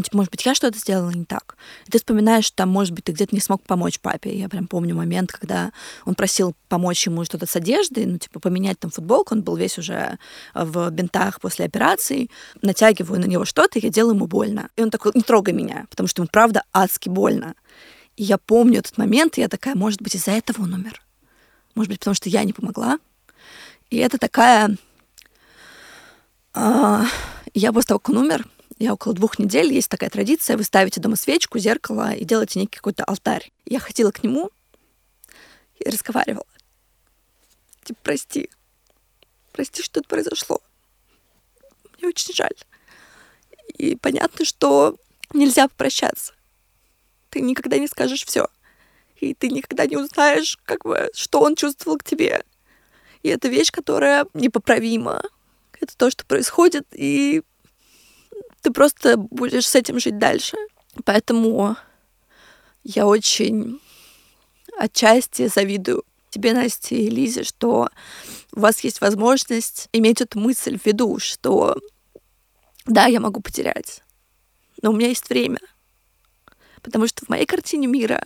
Ну, 0.00 0.04
типа, 0.04 0.16
может 0.16 0.30
быть, 0.30 0.46
я 0.46 0.54
что-то 0.54 0.78
сделала 0.78 1.10
не 1.10 1.26
так. 1.26 1.58
И 1.86 1.90
ты 1.90 1.98
вспоминаешь, 1.98 2.46
что 2.46 2.56
там, 2.56 2.70
может 2.70 2.94
быть, 2.94 3.04
ты 3.04 3.12
где-то 3.12 3.34
не 3.34 3.40
смог 3.42 3.62
помочь 3.62 4.00
папе. 4.00 4.34
Я 4.34 4.48
прям 4.48 4.66
помню 4.66 4.96
момент, 4.96 5.30
когда 5.30 5.72
он 6.06 6.14
просил 6.14 6.56
помочь 6.70 7.04
ему 7.04 7.22
что-то 7.26 7.44
с 7.44 7.54
одеждой, 7.54 8.06
ну, 8.06 8.16
типа, 8.16 8.40
поменять 8.40 8.78
там 8.78 8.90
футболку. 8.90 9.34
Он 9.34 9.42
был 9.42 9.56
весь 9.56 9.76
уже 9.76 10.18
в 10.54 10.90
бинтах 10.90 11.42
после 11.42 11.66
операции. 11.66 12.30
Натягиваю 12.62 13.20
на 13.20 13.26
него 13.26 13.44
что-то, 13.44 13.78
я 13.78 13.90
делаю 13.90 14.14
ему 14.14 14.26
больно. 14.26 14.70
И 14.76 14.82
он 14.82 14.88
такой, 14.88 15.12
не 15.14 15.20
трогай 15.20 15.52
меня, 15.52 15.84
потому 15.90 16.06
что 16.06 16.22
ему, 16.22 16.30
правда, 16.32 16.62
адски 16.72 17.10
больно. 17.10 17.54
И 18.16 18.24
я 18.24 18.38
помню 18.38 18.78
этот 18.78 18.96
момент, 18.96 19.36
и 19.36 19.42
я 19.42 19.48
такая, 19.48 19.74
может 19.74 20.00
быть, 20.00 20.14
из-за 20.14 20.30
этого 20.30 20.62
он 20.62 20.72
умер. 20.72 21.02
Может 21.74 21.90
быть, 21.90 21.98
потому 21.98 22.14
что 22.14 22.30
я 22.30 22.44
не 22.44 22.54
помогла. 22.54 22.98
И 23.90 23.98
это 23.98 24.16
такая... 24.16 24.78
А, 26.54 27.04
я 27.52 27.70
после 27.70 27.88
того, 27.88 27.98
как 27.98 28.08
он 28.08 28.24
умер, 28.24 28.46
я 28.80 28.94
около 28.94 29.14
двух 29.14 29.38
недель, 29.38 29.72
есть 29.72 29.90
такая 29.90 30.08
традиция, 30.08 30.56
вы 30.56 30.64
ставите 30.64 31.02
дома 31.02 31.14
свечку, 31.14 31.58
зеркало 31.58 32.12
и 32.12 32.24
делаете 32.24 32.58
некий 32.58 32.76
какой-то 32.76 33.04
алтарь. 33.04 33.52
Я 33.66 33.78
ходила 33.78 34.10
к 34.10 34.24
нему 34.24 34.50
и 35.78 35.88
разговаривала. 35.88 36.46
Типа, 37.84 38.00
прости, 38.02 38.48
прости, 39.52 39.82
что 39.82 40.00
это 40.00 40.08
произошло. 40.08 40.62
Мне 41.98 42.08
очень 42.08 42.32
жаль. 42.32 42.54
И 43.76 43.96
понятно, 43.96 44.46
что 44.46 44.96
нельзя 45.34 45.68
попрощаться. 45.68 46.32
Ты 47.28 47.42
никогда 47.42 47.76
не 47.76 47.86
скажешь 47.86 48.24
все. 48.24 48.48
И 49.16 49.34
ты 49.34 49.50
никогда 49.50 49.84
не 49.84 49.98
узнаешь, 49.98 50.58
как 50.64 50.84
бы, 50.84 51.10
что 51.12 51.42
он 51.42 51.54
чувствовал 51.54 51.98
к 51.98 52.04
тебе. 52.04 52.42
И 53.22 53.28
это 53.28 53.48
вещь, 53.48 53.70
которая 53.72 54.24
непоправима. 54.32 55.22
Это 55.78 55.94
то, 55.98 56.10
что 56.10 56.24
происходит, 56.24 56.86
и 56.92 57.42
ты 58.62 58.70
просто 58.70 59.16
будешь 59.16 59.68
с 59.68 59.74
этим 59.74 59.98
жить 59.98 60.18
дальше. 60.18 60.56
Поэтому 61.04 61.76
я 62.82 63.06
очень 63.06 63.80
отчасти 64.76 65.48
завидую 65.48 66.04
тебе, 66.30 66.52
Насте 66.52 66.96
и 66.96 67.10
Лизе, 67.10 67.44
что 67.44 67.88
у 68.52 68.60
вас 68.60 68.80
есть 68.80 69.00
возможность 69.00 69.88
иметь 69.92 70.20
эту 70.20 70.38
мысль 70.38 70.78
в 70.78 70.86
виду, 70.86 71.18
что 71.18 71.76
да, 72.86 73.06
я 73.06 73.20
могу 73.20 73.40
потерять, 73.40 74.02
но 74.82 74.90
у 74.90 74.94
меня 74.94 75.08
есть 75.08 75.28
время. 75.28 75.60
Потому 76.82 77.06
что 77.06 77.24
в 77.24 77.28
моей 77.28 77.46
картине 77.46 77.86
мира 77.86 78.22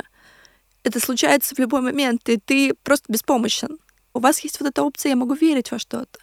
это 0.85 1.01
случается 1.01 1.55
в 1.55 1.59
любой 1.59 1.81
момент, 1.81 2.29
и 2.29 2.37
ты 2.37 2.75
просто 2.83 3.13
беспомощен. 3.13 3.79
У 4.13 4.21
вас 4.21 4.41
есть 4.41 4.61
вот 4.61 4.69
эта 4.69 4.83
опция, 4.83 5.11
я 5.11 5.17
могу 5.17 5.35
верить 5.35 5.71
во 5.71 5.79
что-то. 5.79 6.21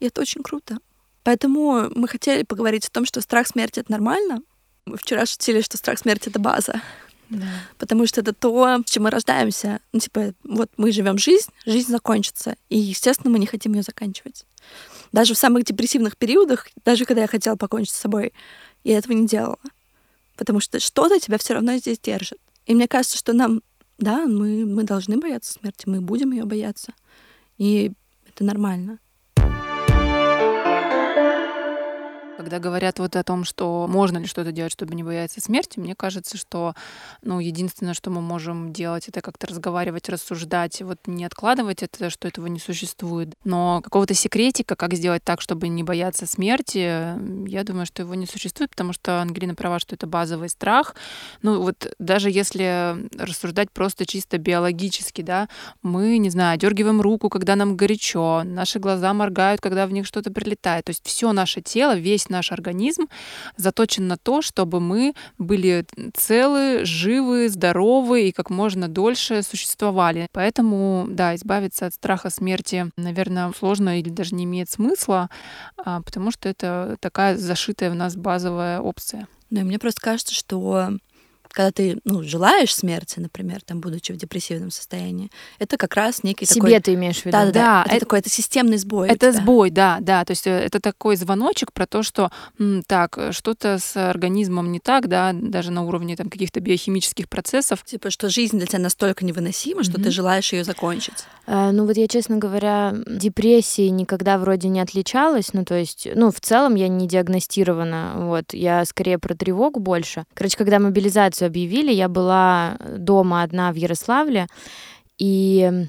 И 0.00 0.06
это 0.06 0.22
очень 0.22 0.42
круто. 0.42 0.78
Поэтому 1.24 1.90
мы 1.94 2.08
хотели 2.08 2.42
поговорить 2.42 2.86
о 2.86 2.90
том, 2.90 3.04
что 3.04 3.20
страх 3.20 3.46
смерти— 3.46 3.80
это 3.80 3.92
нормально. 3.92 4.42
Мы 4.86 4.96
вчера 4.96 5.26
шутили, 5.26 5.60
что 5.60 5.76
страх 5.76 5.98
смерти— 5.98 6.28
это 6.30 6.40
база. 6.40 6.80
Да. 7.30 7.46
Потому 7.78 8.06
что 8.06 8.20
это 8.20 8.32
то, 8.32 8.82
с 8.84 8.90
чем 8.90 9.04
мы 9.04 9.10
рождаемся. 9.10 9.80
Ну, 9.92 10.00
типа, 10.00 10.34
вот 10.44 10.70
мы 10.76 10.92
живем 10.92 11.16
жизнь, 11.16 11.50
жизнь 11.64 11.90
закончится. 11.90 12.56
И, 12.68 12.78
естественно, 12.78 13.30
мы 13.30 13.38
не 13.38 13.46
хотим 13.46 13.72
ее 13.72 13.82
заканчивать. 13.82 14.44
Даже 15.12 15.34
в 15.34 15.38
самых 15.38 15.64
депрессивных 15.64 16.16
периодах, 16.16 16.68
даже 16.84 17.04
когда 17.04 17.22
я 17.22 17.28
хотела 17.28 17.56
покончить 17.56 17.94
с 17.94 18.00
собой, 18.00 18.32
я 18.84 18.98
этого 18.98 19.12
не 19.12 19.26
делала. 19.26 19.58
Потому 20.36 20.60
что 20.60 20.80
что-то 20.80 21.20
тебя 21.20 21.38
все 21.38 21.54
равно 21.54 21.76
здесь 21.76 21.98
держит. 21.98 22.38
И 22.66 22.74
мне 22.74 22.88
кажется, 22.88 23.16
что 23.16 23.32
нам, 23.32 23.62
да, 23.98 24.26
мы, 24.26 24.66
мы 24.66 24.84
должны 24.84 25.18
бояться 25.18 25.52
смерти, 25.52 25.88
мы 25.88 26.00
будем 26.00 26.32
ее 26.32 26.44
бояться. 26.44 26.92
И 27.58 27.92
это 28.28 28.44
нормально. 28.44 28.98
Когда 32.42 32.58
говорят 32.58 32.98
вот 32.98 33.14
о 33.14 33.22
том, 33.22 33.44
что 33.44 33.86
можно 33.88 34.18
ли 34.18 34.26
что-то 34.26 34.50
делать, 34.50 34.72
чтобы 34.72 34.96
не 34.96 35.04
бояться 35.04 35.40
смерти, 35.40 35.78
мне 35.78 35.94
кажется, 35.94 36.36
что 36.36 36.74
ну, 37.22 37.38
единственное, 37.38 37.94
что 37.94 38.10
мы 38.10 38.20
можем 38.20 38.72
делать, 38.72 39.06
это 39.06 39.20
как-то 39.20 39.46
разговаривать, 39.46 40.08
рассуждать, 40.08 40.82
вот 40.82 40.98
не 41.06 41.24
откладывать 41.24 41.84
это, 41.84 42.10
что 42.10 42.26
этого 42.26 42.48
не 42.48 42.58
существует. 42.58 43.36
Но 43.44 43.80
какого-то 43.80 44.14
секретика, 44.14 44.74
как 44.74 44.94
сделать 44.94 45.22
так, 45.22 45.40
чтобы 45.40 45.68
не 45.68 45.84
бояться 45.84 46.26
смерти, 46.26 47.14
я 47.48 47.62
думаю, 47.62 47.86
что 47.86 48.02
его 48.02 48.16
не 48.16 48.26
существует, 48.26 48.72
потому 48.72 48.92
что 48.92 49.22
Ангелина 49.22 49.54
права, 49.54 49.78
что 49.78 49.94
это 49.94 50.08
базовый 50.08 50.48
страх. 50.48 50.96
Ну 51.42 51.62
вот 51.62 51.94
даже 52.00 52.28
если 52.28 53.08
рассуждать 53.16 53.70
просто 53.70 54.04
чисто 54.04 54.38
биологически, 54.38 55.22
да, 55.22 55.48
мы, 55.82 56.18
не 56.18 56.30
знаю, 56.30 56.58
дергиваем 56.58 57.00
руку, 57.00 57.28
когда 57.28 57.54
нам 57.54 57.76
горячо, 57.76 58.42
наши 58.42 58.80
глаза 58.80 59.14
моргают, 59.14 59.60
когда 59.60 59.86
в 59.86 59.92
них 59.92 60.08
что-то 60.08 60.32
прилетает. 60.32 60.86
То 60.86 60.90
есть 60.90 61.06
все 61.06 61.30
наше 61.30 61.60
тело, 61.60 61.96
весь 61.96 62.31
наш 62.32 62.50
организм 62.50 63.04
заточен 63.56 64.08
на 64.08 64.16
то, 64.16 64.42
чтобы 64.42 64.80
мы 64.80 65.14
были 65.38 65.86
целы, 66.14 66.84
живы, 66.84 67.48
здоровы 67.48 68.28
и 68.28 68.32
как 68.32 68.50
можно 68.50 68.88
дольше 68.88 69.42
существовали. 69.42 70.26
Поэтому, 70.32 71.06
да, 71.08 71.34
избавиться 71.36 71.86
от 71.86 71.94
страха 71.94 72.30
смерти, 72.30 72.90
наверное, 72.96 73.52
сложно 73.56 74.00
или 74.00 74.08
даже 74.08 74.34
не 74.34 74.44
имеет 74.44 74.70
смысла, 74.70 75.28
а, 75.76 76.00
потому 76.02 76.30
что 76.30 76.48
это 76.48 76.96
такая 77.00 77.36
зашитая 77.36 77.90
в 77.90 77.94
нас 77.94 78.16
базовая 78.16 78.80
опция. 78.80 79.28
Да, 79.50 79.60
мне 79.62 79.78
просто 79.78 80.00
кажется, 80.00 80.34
что 80.34 80.90
когда 81.52 81.70
ты 81.70 81.98
ну, 82.04 82.22
желаешь 82.22 82.74
смерти, 82.74 83.20
например, 83.20 83.60
там, 83.64 83.80
будучи 83.80 84.12
в 84.12 84.16
депрессивном 84.16 84.70
состоянии, 84.70 85.30
это 85.58 85.76
как 85.76 85.94
раз 85.94 86.22
некий 86.22 86.44
Себе 86.46 86.60
такой... 86.60 86.80
ты 86.80 86.94
имеешь 86.94 87.20
в 87.22 87.26
виду? 87.26 87.32
Да, 87.32 87.44
да, 87.46 87.52
Да, 87.52 87.82
это, 87.86 87.96
это- 87.96 88.00
такой, 88.06 88.18
это 88.20 88.30
системный 88.30 88.78
сбой. 88.78 89.08
Это 89.08 89.32
сбой, 89.32 89.70
да, 89.70 89.98
да. 90.00 90.24
То 90.24 90.30
есть 90.32 90.46
э, 90.46 90.50
это 90.50 90.80
такой 90.80 91.16
звоночек 91.16 91.72
про 91.72 91.86
то, 91.86 92.02
что 92.02 92.30
так, 92.86 93.18
э, 93.18 93.32
что-то 93.32 93.78
с 93.78 93.96
организмом 93.96 94.72
не 94.72 94.80
так, 94.80 95.08
да, 95.08 95.32
даже 95.32 95.70
на 95.70 95.82
уровне 95.84 96.16
там 96.16 96.28
каких-то 96.30 96.60
биохимических 96.60 97.28
процессов. 97.28 97.84
Типа, 97.84 98.10
что 98.10 98.28
жизнь 98.28 98.56
для 98.58 98.66
тебя 98.66 98.78
настолько 98.80 99.24
невыносима, 99.24 99.82
что 99.84 99.94
Мгм. 99.94 100.04
ты 100.04 100.10
желаешь 100.10 100.52
ее 100.52 100.64
закончить. 100.64 101.24
Э, 101.46 101.70
Ну 101.72 101.86
вот 101.86 101.96
я, 101.96 102.08
честно 102.08 102.36
говоря, 102.38 102.94
депрессией 103.06 103.90
никогда 103.90 104.38
вроде 104.38 104.68
не 104.68 104.80
отличалась. 104.80 105.52
Ну 105.52 105.64
то 105.64 105.74
есть, 105.74 106.08
ну 106.14 106.30
в 106.30 106.40
целом 106.40 106.74
я 106.74 106.88
не 106.88 107.06
диагностирована. 107.08 108.14
Вот 108.18 108.54
я 108.54 108.84
скорее 108.84 109.18
про 109.18 109.34
тревогу 109.34 109.80
больше. 109.80 110.24
Короче, 110.34 110.56
когда 110.56 110.78
мобилизацию 111.42 111.46
объявили, 111.46 111.92
я 111.92 112.08
была 112.08 112.76
дома 112.98 113.42
одна 113.42 113.72
в 113.72 113.76
Ярославле 113.76 114.46
и 115.18 115.86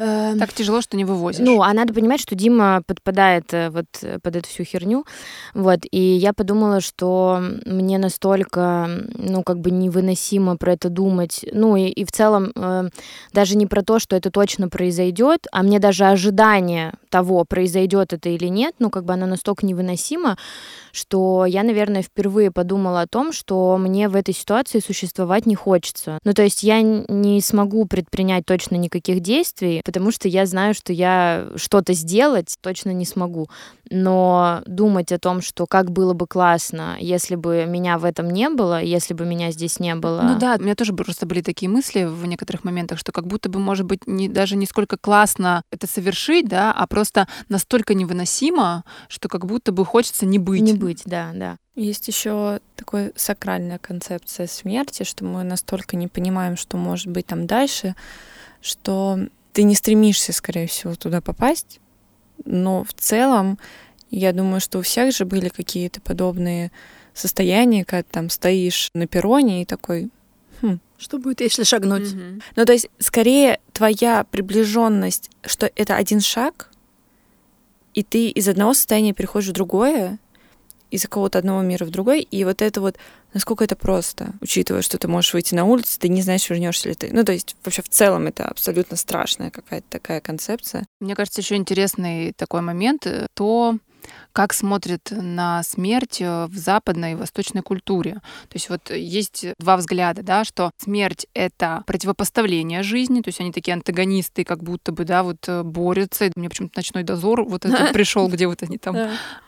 Так 0.00 0.52
тяжело, 0.54 0.80
что 0.80 0.96
не 0.96 1.04
вывозишь. 1.04 1.44
Ну, 1.44 1.62
а 1.62 1.72
надо 1.74 1.92
понимать, 1.92 2.20
что 2.20 2.34
Дима 2.34 2.82
подпадает 2.86 3.52
э, 3.52 3.68
вот 3.68 3.86
э, 4.00 4.18
под 4.22 4.36
эту 4.36 4.48
всю 4.48 4.64
херню. 4.64 5.04
Вот, 5.52 5.80
и 5.90 6.00
я 6.00 6.32
подумала, 6.32 6.80
что 6.80 7.42
мне 7.66 7.98
настолько, 7.98 8.88
ну, 9.14 9.42
как 9.42 9.60
бы 9.60 9.70
невыносимо 9.70 10.56
про 10.56 10.72
это 10.72 10.88
думать. 10.88 11.44
Ну, 11.52 11.76
и, 11.76 11.88
и 11.88 12.04
в 12.06 12.12
целом 12.12 12.50
э, 12.54 12.88
даже 13.34 13.56
не 13.56 13.66
про 13.66 13.82
то, 13.82 13.98
что 13.98 14.16
это 14.16 14.30
точно 14.30 14.70
произойдет, 14.70 15.46
а 15.52 15.62
мне 15.62 15.78
даже 15.78 16.06
ожидание 16.06 16.94
того, 17.10 17.44
произойдет 17.44 18.14
это 18.14 18.30
или 18.30 18.46
нет, 18.46 18.74
ну, 18.78 18.88
как 18.88 19.04
бы 19.04 19.12
оно 19.12 19.26
настолько 19.26 19.66
невыносимо, 19.66 20.38
что 20.92 21.44
я, 21.44 21.62
наверное, 21.62 22.02
впервые 22.02 22.50
подумала 22.50 23.02
о 23.02 23.06
том, 23.06 23.32
что 23.32 23.76
мне 23.76 24.08
в 24.08 24.16
этой 24.16 24.32
ситуации 24.32 24.80
существовать 24.80 25.44
не 25.44 25.54
хочется. 25.54 26.18
Ну, 26.24 26.32
то 26.32 26.42
есть 26.42 26.62
я 26.62 26.80
не 26.80 27.40
смогу 27.42 27.84
предпринять 27.84 28.46
точно 28.46 28.76
никаких 28.76 29.20
действий, 29.20 29.82
потому 29.90 30.12
что 30.12 30.28
я 30.28 30.46
знаю, 30.46 30.72
что 30.72 30.92
я 30.92 31.48
что-то 31.56 31.94
сделать 31.94 32.56
точно 32.60 32.90
не 32.90 33.04
смогу. 33.04 33.48
Но 33.90 34.62
думать 34.66 35.10
о 35.10 35.18
том, 35.18 35.42
что 35.42 35.66
как 35.66 35.90
было 35.90 36.12
бы 36.12 36.28
классно, 36.28 36.96
если 37.00 37.34
бы 37.34 37.64
меня 37.66 37.98
в 37.98 38.04
этом 38.04 38.30
не 38.30 38.48
было, 38.50 38.80
если 38.80 39.14
бы 39.14 39.24
меня 39.24 39.50
здесь 39.50 39.80
не 39.80 39.96
было. 39.96 40.20
Ну 40.22 40.38
да, 40.38 40.54
у 40.60 40.62
меня 40.62 40.76
тоже 40.76 40.92
просто 40.92 41.26
были 41.26 41.42
такие 41.42 41.68
мысли 41.68 42.04
в 42.04 42.24
некоторых 42.24 42.62
моментах, 42.62 43.00
что 43.00 43.10
как 43.10 43.26
будто 43.26 43.48
бы, 43.48 43.58
может 43.58 43.84
быть, 43.84 44.06
не, 44.06 44.28
даже 44.28 44.54
не 44.54 44.66
сколько 44.66 44.96
классно 44.96 45.64
это 45.72 45.88
совершить, 45.88 46.46
да, 46.46 46.72
а 46.72 46.86
просто 46.86 47.26
настолько 47.48 47.94
невыносимо, 47.94 48.84
что 49.08 49.28
как 49.28 49.44
будто 49.44 49.72
бы 49.72 49.84
хочется 49.84 50.24
не 50.24 50.38
быть. 50.38 50.62
Не 50.62 50.74
быть, 50.74 51.02
да, 51.04 51.32
да. 51.34 51.56
Есть 51.74 52.06
еще 52.06 52.60
такая 52.76 53.12
сакральная 53.16 53.78
концепция 53.78 54.46
смерти, 54.46 55.02
что 55.02 55.24
мы 55.24 55.42
настолько 55.42 55.96
не 55.96 56.06
понимаем, 56.06 56.56
что 56.56 56.76
может 56.76 57.08
быть 57.08 57.26
там 57.26 57.48
дальше, 57.48 57.96
что 58.60 59.18
ты 59.52 59.62
не 59.62 59.74
стремишься, 59.74 60.32
скорее 60.32 60.66
всего, 60.66 60.94
туда 60.94 61.20
попасть. 61.20 61.80
Но 62.44 62.84
в 62.84 62.92
целом, 62.94 63.58
я 64.10 64.32
думаю, 64.32 64.60
что 64.60 64.78
у 64.78 64.82
всех 64.82 65.14
же 65.14 65.24
были 65.24 65.48
какие-то 65.48 66.00
подобные 66.00 66.70
состояния, 67.14 67.84
когда 67.84 68.02
там 68.02 68.30
стоишь 68.30 68.90
на 68.94 69.06
перроне 69.06 69.62
и 69.62 69.66
такой, 69.66 70.10
Что 70.98 71.18
будет, 71.18 71.40
если 71.40 71.64
шагнуть? 71.64 72.12
Мгм. 72.12 72.42
Ну, 72.56 72.64
то 72.66 72.72
есть, 72.72 72.88
скорее, 72.98 73.60
твоя 73.72 74.24
приближенность, 74.30 75.30
что 75.46 75.70
это 75.74 75.96
один 75.96 76.20
шаг, 76.20 76.70
и 77.94 78.02
ты 78.02 78.28
из 78.28 78.46
одного 78.48 78.74
состояния 78.74 79.14
переходишь 79.14 79.48
в 79.48 79.52
другое, 79.52 80.18
из 80.90 81.02
какого-то 81.02 81.38
одного 81.38 81.62
мира 81.62 81.84
в 81.84 81.90
другой, 81.90 82.22
и 82.22 82.44
вот 82.44 82.62
это 82.62 82.80
вот, 82.80 82.96
насколько 83.32 83.64
это 83.64 83.76
просто, 83.76 84.32
учитывая, 84.40 84.82
что 84.82 84.98
ты 84.98 85.08
можешь 85.08 85.34
выйти 85.34 85.54
на 85.54 85.64
улицу, 85.64 85.98
ты 85.98 86.08
не 86.08 86.22
знаешь, 86.22 86.48
вернешься 86.48 86.88
ли 86.88 86.94
ты. 86.94 87.10
Ну, 87.12 87.24
то 87.24 87.32
есть, 87.32 87.56
вообще 87.64 87.82
в 87.82 87.88
целом 87.88 88.26
это 88.26 88.46
абсолютно 88.46 88.96
страшная 88.96 89.50
какая-то 89.50 89.86
такая 89.88 90.20
концепция. 90.20 90.86
Мне 91.00 91.14
кажется, 91.14 91.40
еще 91.40 91.56
интересный 91.56 92.32
такой 92.32 92.60
момент 92.60 93.06
э, 93.06 93.26
то, 93.34 93.76
как 94.32 94.52
смотрят 94.52 95.08
на 95.10 95.62
смерть 95.62 96.20
э, 96.20 96.46
в 96.46 96.56
западной 96.56 97.12
и 97.12 97.14
восточной 97.14 97.62
культуре. 97.62 98.14
То 98.14 98.54
есть 98.54 98.68
вот 98.68 98.90
есть 98.90 99.46
два 99.58 99.76
взгляда, 99.76 100.22
да, 100.22 100.44
что 100.44 100.70
смерть— 100.78 101.26
это 101.34 101.82
противопоставление 101.86 102.82
жизни, 102.82 103.22
то 103.22 103.28
есть 103.28 103.40
они 103.40 103.52
такие 103.52 103.74
антагонисты, 103.74 104.44
как 104.44 104.62
будто 104.62 104.92
бы, 104.92 105.04
да, 105.04 105.22
вот 105.22 105.48
э, 105.48 105.62
борются. 105.62 106.26
И 106.26 106.32
Мне 106.36 106.48
почему-то 106.48 106.78
«Ночной 106.78 107.02
дозор» 107.02 107.44
вот 107.44 107.64
этот 107.64 107.92
пришел, 107.92 108.28
где 108.28 108.46
вот 108.46 108.62
они 108.62 108.78
там... 108.78 108.96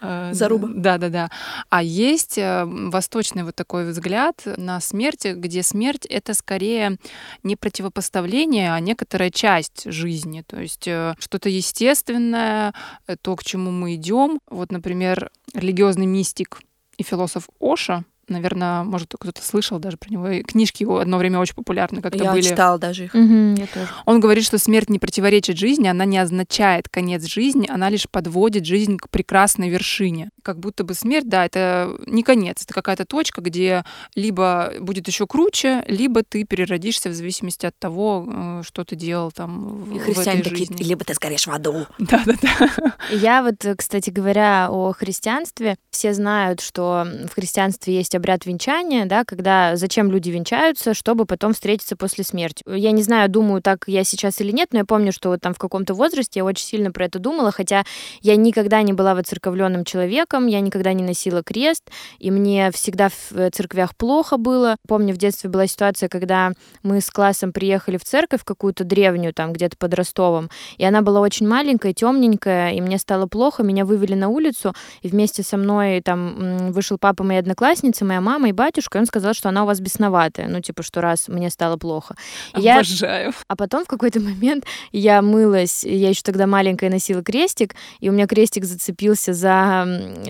э, 0.00 0.30
Заруба. 0.32 0.68
Да, 0.74 0.98
да, 0.98 1.08
да. 1.08 1.30
А 1.70 1.82
есть 1.82 2.38
восточный 2.38 3.44
вот 3.44 3.54
такой 3.54 3.88
взгляд 3.88 4.42
на 4.56 4.80
смерть, 4.80 5.24
где 5.24 5.62
смерть— 5.62 6.06
это 6.10 6.34
скорее 6.34 6.98
не 7.42 7.56
противопоставление, 7.56 8.72
а 8.72 8.80
некоторая 8.80 9.30
часть 9.30 9.84
жизни. 9.90 10.42
То 10.46 10.60
есть 10.60 10.82
что-то 10.82 11.48
естественное, 11.48 12.74
то, 13.22 13.36
к 13.36 13.44
чему 13.44 13.70
мы 13.70 13.94
идем. 13.94 14.40
Вот, 14.48 14.71
например, 14.72 15.30
религиозный 15.54 16.06
мистик 16.06 16.60
и 16.96 17.02
философ 17.02 17.48
Оша, 17.60 18.04
наверное, 18.32 18.82
может, 18.82 19.14
кто-то 19.18 19.42
слышал 19.44 19.78
даже 19.78 19.96
про 19.96 20.10
него. 20.10 20.28
И 20.28 20.42
книжки 20.42 20.82
его 20.82 20.98
одно 20.98 21.18
время 21.18 21.38
очень 21.38 21.54
популярны 21.54 22.02
как-то 22.02 22.24
Я 22.24 22.32
были. 22.32 22.42
читала 22.42 22.78
даже 22.78 23.04
их. 23.04 23.14
Мгм, 23.14 23.54
я 23.54 23.66
тоже. 23.66 23.88
Он 24.06 24.20
говорит, 24.20 24.44
что 24.44 24.58
смерть 24.58 24.90
не 24.90 24.98
противоречит 24.98 25.56
жизни, 25.58 25.86
она 25.88 26.04
не 26.04 26.18
означает 26.18 26.88
конец 26.88 27.24
жизни, 27.24 27.68
она 27.70 27.88
лишь 27.90 28.08
подводит 28.10 28.64
жизнь 28.66 28.96
к 28.96 29.08
прекрасной 29.10 29.68
вершине. 29.68 30.30
Как 30.42 30.58
будто 30.58 30.82
бы 30.84 30.94
смерть, 30.94 31.28
да, 31.28 31.44
это 31.44 31.90
не 32.06 32.22
конец, 32.22 32.62
это 32.64 32.74
какая-то 32.74 33.04
точка, 33.04 33.40
где 33.40 33.84
либо 34.14 34.72
будет 34.80 35.06
еще 35.08 35.26
круче, 35.26 35.84
либо 35.86 36.22
ты 36.22 36.44
переродишься 36.44 37.08
в 37.10 37.14
зависимости 37.14 37.66
от 37.66 37.78
того, 37.78 38.26
э, 38.28 38.62
что 38.66 38.84
ты 38.84 38.96
делал 38.96 39.30
там 39.32 39.82
в, 39.84 39.94
И 39.96 39.98
в 39.98 40.02
христиане 40.04 40.40
этой 40.40 40.50
такие, 40.50 40.66
жизни. 40.68 40.82
либо 40.82 41.04
ты 41.04 41.14
сгоришь 41.14 41.46
в 41.46 41.50
аду. 41.52 41.86
Да-да-да. 41.98 42.94
Я 43.10 43.42
вот, 43.42 43.64
э, 43.64 43.74
кстати 43.76 44.10
говоря, 44.10 44.68
о 44.70 44.92
христианстве. 44.92 45.76
Все 45.90 46.12
знают, 46.14 46.60
что 46.60 47.06
в 47.30 47.34
христианстве 47.34 47.94
есть 47.94 48.14
обряд 48.22 48.46
венчания, 48.46 49.04
да, 49.04 49.24
когда 49.24 49.74
зачем 49.74 50.12
люди 50.12 50.30
венчаются, 50.30 50.94
чтобы 50.94 51.26
потом 51.26 51.54
встретиться 51.54 51.96
после 51.96 52.22
смерти. 52.22 52.62
Я 52.66 52.92
не 52.92 53.02
знаю, 53.02 53.28
думаю, 53.28 53.60
так 53.62 53.84
я 53.88 54.04
сейчас 54.04 54.40
или 54.40 54.52
нет, 54.52 54.68
но 54.72 54.78
я 54.78 54.84
помню, 54.84 55.10
что 55.10 55.30
вот 55.30 55.40
там 55.40 55.54
в 55.54 55.58
каком-то 55.58 55.92
возрасте 55.94 56.38
я 56.38 56.44
очень 56.44 56.64
сильно 56.64 56.92
про 56.92 57.06
это 57.06 57.18
думала, 57.18 57.50
хотя 57.50 57.82
я 58.20 58.36
никогда 58.36 58.80
не 58.82 58.92
была 58.92 59.16
воцерковленным 59.16 59.84
человеком, 59.84 60.46
я 60.46 60.60
никогда 60.60 60.92
не 60.92 61.02
носила 61.02 61.42
крест, 61.42 61.90
и 62.20 62.30
мне 62.30 62.70
всегда 62.70 63.08
в 63.08 63.32
э, 63.32 63.50
церквях 63.50 63.96
плохо 63.96 64.36
было. 64.36 64.76
Помню, 64.86 65.14
в 65.14 65.16
детстве 65.16 65.50
была 65.50 65.66
ситуация, 65.66 66.08
когда 66.08 66.52
мы 66.84 67.00
с 67.00 67.10
классом 67.10 67.52
приехали 67.52 67.96
в 67.96 68.04
церковь 68.04 68.44
какую-то 68.44 68.84
древнюю, 68.84 69.34
там 69.34 69.52
где-то 69.52 69.76
под 69.76 69.94
Ростовом, 69.94 70.48
и 70.78 70.84
она 70.84 71.02
была 71.02 71.20
очень 71.20 71.48
маленькая, 71.48 71.92
темненькая, 71.92 72.70
и 72.72 72.80
мне 72.80 72.98
стало 72.98 73.26
плохо, 73.26 73.64
меня 73.64 73.84
вывели 73.84 74.14
на 74.14 74.28
улицу, 74.28 74.74
и 75.00 75.08
вместе 75.08 75.42
со 75.42 75.56
мной 75.56 76.00
там 76.02 76.70
вышел 76.70 76.98
папа 76.98 77.24
моей 77.24 77.40
одноклассницы, 77.40 78.01
моя 78.04 78.20
мама 78.20 78.48
и 78.48 78.52
батюшка, 78.52 78.98
и 78.98 79.00
он 79.00 79.06
сказал, 79.06 79.34
что 79.34 79.48
она 79.48 79.64
у 79.64 79.66
вас 79.66 79.80
бесноватая, 79.80 80.48
ну 80.48 80.60
типа, 80.60 80.82
что 80.82 81.00
раз 81.00 81.28
мне 81.28 81.50
стало 81.50 81.76
плохо. 81.76 82.14
И 82.56 82.60
я 82.60 82.74
Обожаю. 82.76 83.32
а 83.48 83.56
потом 83.56 83.84
в 83.84 83.88
какой-то 83.88 84.20
момент 84.20 84.64
я 84.92 85.22
мылась, 85.22 85.84
я 85.84 86.08
еще 86.10 86.22
тогда 86.22 86.46
маленькая 86.46 86.90
носила 86.90 87.22
крестик, 87.22 87.74
и 88.00 88.08
у 88.08 88.12
меня 88.12 88.26
крестик 88.26 88.64
зацепился 88.64 89.32
за 89.32 89.86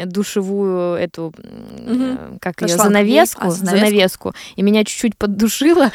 душевую 0.07 0.95
эту, 0.97 1.33
э, 1.39 2.37
как 2.41 2.61
ее, 2.63 2.69
занавеску, 2.69 3.47
А, 3.47 3.51
занавеску? 3.51 3.79
занавеску, 3.81 4.35
и 4.57 4.63
меня 4.63 4.85
чуть-чуть 4.85 5.17
поддушило, 5.17 5.91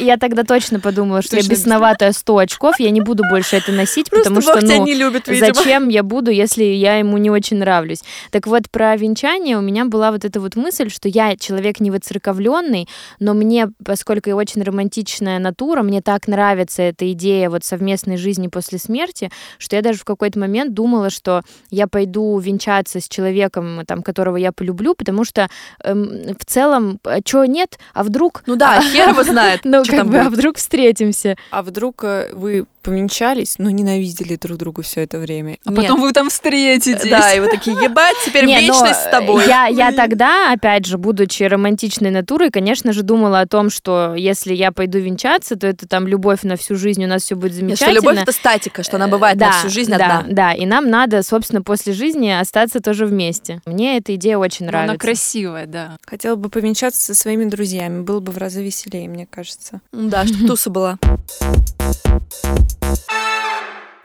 я, 0.00 0.16
тогда 0.16 0.44
точно 0.44 0.80
подумала, 0.80 1.22
что 1.22 1.36
я 1.36 1.42
бесноватая 1.42 2.12
100 2.12 2.38
очков, 2.38 2.80
я 2.80 2.90
не 2.90 3.00
буду 3.00 3.22
больше 3.28 3.56
это 3.56 3.72
носить, 3.72 4.10
потому 4.10 4.40
что, 4.40 4.60
ну, 4.60 4.86
Зачем 5.26 5.88
я 5.88 6.02
буду, 6.02 6.30
если 6.30 6.64
я 6.64 6.96
ему 6.96 7.18
не 7.18 7.30
очень 7.30 7.58
нравлюсь? 7.58 8.00
Так 8.30 8.46
вот, 8.46 8.70
про 8.70 8.96
венчание 8.96 9.58
у 9.58 9.60
меня 9.60 9.84
была 9.84 10.12
вот 10.12 10.24
эта 10.24 10.40
вот 10.40 10.56
мысль, 10.56 10.88
что 10.92 11.08
я 11.08 11.36
человек 11.36 11.80
не 11.80 11.90
воцерковленный, 11.90 12.88
но 13.18 13.34
мне, 13.34 13.68
поскольку 13.84 14.28
я 14.28 14.36
очень 14.36 14.62
романтичная 14.62 15.38
натура, 15.38 15.82
мне 15.82 16.02
так 16.02 16.28
нравится 16.28 16.82
эта 16.82 17.10
идея 17.12 17.50
вот 17.50 17.64
совместной 17.64 18.16
жизни 18.16 18.48
после 18.48 18.78
смерти, 18.78 19.30
что 19.58 19.76
я 19.76 19.82
даже 19.82 19.98
в 19.98 20.04
какой-то 20.04 20.38
момент 20.38 20.74
думала, 20.74 21.10
что 21.10 21.42
я 21.70 21.86
пойду 21.86 22.38
венчаться 22.38 23.00
с 23.00 23.08
человеком, 23.08 23.82
там, 23.86 24.02
которого 24.02 24.36
я 24.36 24.52
полюблю, 24.52 24.94
потому 24.94 25.24
что 25.24 25.48
эм, 25.84 26.36
в 26.38 26.44
целом, 26.44 27.00
что 27.26 27.44
нет, 27.46 27.78
а 27.94 28.02
вдруг... 28.04 28.42
Ну 28.46 28.56
да, 28.56 28.80
хер 28.80 29.10
его 29.10 29.22
знает, 29.24 29.60
Ну, 29.64 29.82
как 29.84 30.06
бы, 30.06 30.18
а 30.18 30.30
вдруг 30.30 30.56
встретимся. 30.56 31.36
А 31.50 31.62
вдруг 31.62 32.04
э, 32.04 32.30
вы 32.32 32.66
повенчались, 32.82 33.54
но 33.58 33.70
ненавидели 33.70 34.36
друг 34.36 34.58
друга 34.58 34.82
все 34.82 35.02
это 35.02 35.18
время. 35.18 35.58
А 35.64 35.72
потом 35.72 36.00
вы 36.00 36.12
там 36.12 36.28
встретитесь. 36.30 37.08
Да, 37.08 37.32
и 37.32 37.40
вы 37.40 37.48
такие, 37.48 37.76
ебать, 37.76 38.16
теперь 38.24 38.44
Не, 38.44 38.54
но 38.54 38.60
вечность 38.60 39.00
с 39.00 39.10
тобой. 39.10 39.46
Я, 39.46 39.66
я 39.66 39.92
тогда, 39.92 40.52
опять 40.52 40.86
же, 40.86 40.98
будучи 40.98 41.42
романтичной 41.44 42.10
натурой, 42.10 42.50
конечно 42.50 42.92
же, 42.92 43.02
думала 43.02 43.40
о 43.40 43.46
том, 43.46 43.70
что 43.70 44.14
если 44.14 44.54
я 44.54 44.72
пойду 44.72 44.98
венчаться, 44.98 45.56
то 45.56 45.66
это 45.66 45.86
там 45.86 46.06
любовь 46.06 46.42
на 46.42 46.56
всю 46.56 46.76
жизнь, 46.76 47.04
у 47.04 47.08
нас 47.08 47.22
все 47.22 47.34
будет 47.34 47.52
Нет, 47.52 47.60
замечательно. 47.60 48.00
что 48.00 48.08
любовь 48.08 48.22
это 48.22 48.32
статика, 48.32 48.82
что 48.82 48.96
она 48.96 49.08
бывает 49.08 49.38
да, 49.38 49.46
на 49.46 49.52
всю 49.52 49.68
жизнь 49.68 49.90
да, 49.90 49.96
одна. 49.96 50.24
Да, 50.28 50.52
и 50.52 50.66
нам 50.66 50.90
надо, 50.90 51.22
собственно, 51.22 51.62
после 51.62 51.92
жизни 51.92 52.30
остаться 52.30 52.80
тоже 52.80 53.06
вместе. 53.06 53.60
Мне 53.66 53.98
эта 53.98 54.14
идея 54.16 54.38
очень 54.38 54.66
Но 54.66 54.72
нравится. 54.72 54.92
Она 54.92 54.98
красивая, 54.98 55.66
да. 55.66 55.96
Хотела 56.04 56.36
бы 56.36 56.48
повенчаться 56.48 57.00
со 57.00 57.14
своими 57.14 57.44
друзьями, 57.44 58.02
было 58.02 58.20
бы 58.20 58.32
в 58.32 58.38
разы 58.38 58.62
веселее, 58.64 59.08
мне 59.08 59.26
кажется. 59.26 59.80
Да, 59.92 60.26
чтобы 60.26 60.46
туса 60.46 60.70
была. 60.70 60.98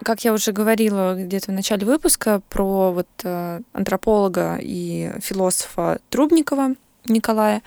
Как 0.03 0.23
я 0.23 0.31
уже 0.31 0.53
говорила 0.53 1.15
где-то 1.21 1.51
в 1.51 1.53
начале 1.53 1.85
выпуска 1.85 2.41
про 2.47 2.93
вот 2.93 3.07
э, 3.23 3.59
антрополога 3.73 4.57
и 4.61 5.11
философа 5.21 5.99
Трубникова 6.09 6.75
Николая, 7.07 7.61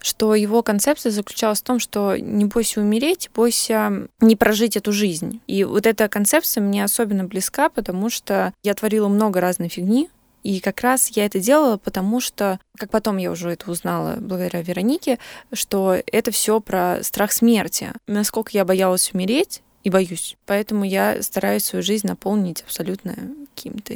что 0.00 0.34
его 0.34 0.62
концепция 0.62 1.10
заключалась 1.10 1.60
в 1.60 1.64
том, 1.64 1.78
что 1.78 2.16
не 2.16 2.44
бойся 2.44 2.80
умереть, 2.80 3.30
бойся 3.34 4.08
не 4.20 4.36
прожить 4.36 4.76
эту 4.76 4.92
жизнь. 4.92 5.40
И 5.46 5.64
вот 5.64 5.86
эта 5.86 6.08
концепция 6.08 6.62
мне 6.62 6.84
особенно 6.84 7.24
близка, 7.24 7.68
потому 7.68 8.10
что 8.10 8.52
я 8.62 8.74
творила 8.74 9.08
много 9.08 9.40
разной 9.40 9.68
фигни, 9.68 10.10
и 10.44 10.60
как 10.60 10.82
раз 10.82 11.08
я 11.08 11.24
это 11.24 11.40
делала, 11.40 11.78
потому 11.78 12.20
что, 12.20 12.60
как 12.78 12.90
потом 12.90 13.16
я 13.16 13.32
уже 13.32 13.50
это 13.50 13.70
узнала 13.70 14.16
благодаря 14.20 14.62
Веронике, 14.62 15.18
что 15.52 15.96
это 16.06 16.30
все 16.30 16.60
про 16.60 17.02
страх 17.02 17.32
смерти. 17.32 17.92
Насколько 18.06 18.50
я 18.52 18.64
боялась 18.64 19.12
умереть, 19.12 19.62
и 19.84 19.90
боюсь. 19.90 20.36
Поэтому 20.46 20.84
я 20.84 21.22
стараюсь 21.22 21.64
свою 21.64 21.82
жизнь 21.82 22.06
наполнить 22.06 22.62
абсолютно 22.62 23.14
какими-то 23.54 23.94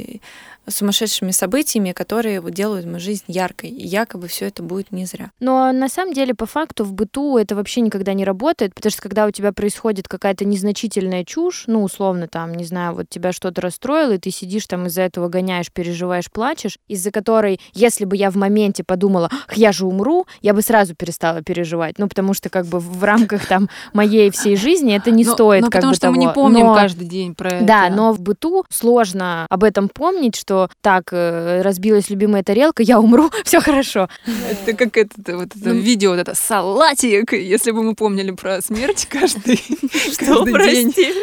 сумасшедшими 0.69 1.31
событиями, 1.31 1.93
которые 1.93 2.41
вот 2.41 2.53
делают 2.53 2.87
мою 2.87 3.01
жизнь 3.01 3.25
яркой. 3.27 3.71
И 3.71 3.87
якобы 3.87 4.29
все 4.29 4.47
это 4.47 4.63
будет 4.63 4.93
не 4.93 5.05
зря. 5.07 5.31
Но 5.41 5.73
на 5.73 5.89
самом 5.89 6.13
деле, 6.15 6.35
по 6.35 6.47
факту, 6.47 6.85
в 6.85 6.93
быту 6.93 7.37
это 7.39 7.55
вообще 7.55 7.81
никогда 7.81 8.13
не 8.15 8.25
работает, 8.25 8.75
потому 8.75 8.91
что 8.91 9.03
когда 9.03 9.27
у 9.27 9.31
тебя 9.31 9.53
происходит 9.53 10.09
какая-то 10.09 10.45
незначительная 10.45 11.25
чушь, 11.25 11.65
ну, 11.67 11.83
условно, 11.83 12.29
там, 12.29 12.55
не 12.55 12.65
знаю, 12.65 12.95
вот 12.95 13.09
тебя 13.09 13.33
что-то 13.33 13.61
расстроило, 13.61 14.13
и 14.13 14.19
ты 14.19 14.31
сидишь 14.31 14.67
там 14.67 14.87
из-за 14.87 15.03
этого 15.03 15.29
гоняешь, 15.29 15.71
переживаешь, 15.73 16.31
плачешь, 16.31 16.79
из-за 16.89 17.11
которой, 17.11 17.61
если 17.75 18.05
бы 18.05 18.17
я 18.17 18.31
в 18.31 18.37
моменте 18.37 18.85
подумала, 18.85 19.29
«Ах, 19.33 19.57
я 19.57 19.73
же 19.73 19.87
умру, 19.87 20.27
я 20.43 20.55
бы 20.55 20.63
сразу 20.63 20.95
перестала 20.95 21.43
переживать. 21.43 21.99
Ну, 21.99 22.09
потому 22.09 22.35
что 22.35 22.49
как 22.51 22.67
бы 22.67 22.79
в 22.81 23.05
рамках 23.05 23.47
там 23.47 23.69
моей 23.93 24.31
всей 24.31 24.57
жизни 24.57 24.95
это 24.97 25.11
не 25.11 25.25
Но- 25.25 25.33
стоит 25.33 25.63
но 25.63 25.67
как 25.69 25.77
потому 25.83 25.93
бы 25.93 25.97
что 25.97 26.11
мы 26.11 26.19
не 26.19 26.27
того. 26.27 26.35
помним 26.35 26.67
Но- 26.67 26.75
каждый 26.75 27.07
день 27.07 27.35
про 27.35 27.51
это. 27.51 27.65
Да, 27.65 27.89
но 27.91 28.13
в 28.13 28.21
быту 28.21 28.65
сложно 28.71 29.47
об 29.49 29.65
этом 29.65 29.89
помнить, 29.89 30.37
что 30.37 30.58
так, 30.81 31.13
э, 31.13 31.63
разбилась 31.63 32.11
любимая 32.11 32.43
тарелка, 32.43 32.83
я 32.83 32.99
умру, 32.99 33.31
все 33.45 33.61
хорошо. 33.61 34.09
Это 34.27 34.77
как 34.77 34.97
это, 34.97 35.37
вот 35.37 35.55
это 35.55 35.69
Ну, 35.69 35.75
видео, 35.75 36.11
вот 36.11 36.19
это 36.19 36.35
салатик, 36.35 37.33
если 37.33 37.71
бы 37.71 37.83
мы 37.83 37.95
помнили 37.95 38.33
про 38.33 38.61
смерть 38.61 39.07
каждый, 39.11 39.61
каждый 40.17 40.93
день. 40.93 41.15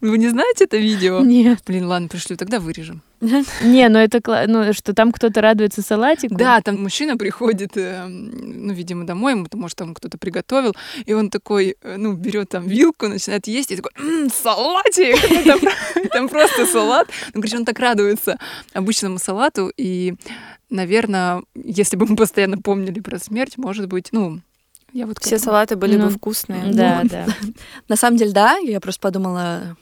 Вы 0.00 0.18
не 0.18 0.28
знаете 0.28 0.64
это 0.64 0.76
видео? 0.76 1.20
Нет. 1.20 1.60
Блин, 1.66 1.86
ладно, 1.86 2.08
пришлю, 2.08 2.36
тогда 2.36 2.58
вырежем. 2.58 3.02
Не, 3.62 3.88
ну 3.88 3.98
это, 3.98 4.20
ну, 4.48 4.72
что 4.72 4.94
там 4.94 5.12
кто-то 5.12 5.40
радуется 5.40 5.82
салатику. 5.82 6.34
Да, 6.34 6.60
там 6.62 6.82
мужчина 6.82 7.16
приходит, 7.16 7.76
э, 7.76 8.06
ну, 8.06 8.72
видимо, 8.72 9.04
домой, 9.04 9.32
ему, 9.32 9.46
может, 9.54 9.76
там 9.78 9.94
кто-то 9.94 10.16
приготовил, 10.18 10.74
и 11.04 11.12
он 11.12 11.28
такой, 11.30 11.76
э, 11.82 11.96
ну, 11.98 12.14
берет 12.14 12.48
там 12.48 12.66
вилку, 12.66 13.08
начинает 13.08 13.46
есть, 13.46 13.70
и 13.72 13.76
такой, 13.76 13.92
«М, 13.98 14.30
салатик! 14.30 15.16
Ну, 15.30 15.44
Там, 15.50 15.60
про- 15.60 16.08
там 16.12 16.28
просто 16.28 16.66
салат. 16.66 17.08
Ну, 17.34 17.40
короче, 17.40 17.56
он 17.58 17.64
так 17.64 17.78
радуется 17.78 18.38
обычному 18.72 19.18
салату, 19.18 19.70
и, 19.76 20.14
наверное, 20.70 21.42
если 21.54 21.96
бы 21.96 22.06
мы 22.06 22.16
постоянно 22.16 22.58
помнили 22.58 23.00
про 23.00 23.18
смерть, 23.18 23.58
может 23.58 23.86
быть, 23.88 24.08
ну, 24.12 24.40
я 24.92 25.06
вот 25.06 25.18
Все 25.20 25.38
салаты 25.38 25.76
были 25.76 25.96
Ну, 25.96 26.06
бы 26.06 26.10
вкусные. 26.10 26.72
Да, 26.72 27.02
да. 27.04 27.26
На 27.88 27.96
самом 27.96 28.16
деле, 28.16 28.32
да, 28.32 28.56
я 28.56 28.80
просто 28.80 29.00
подумала, 29.00 29.76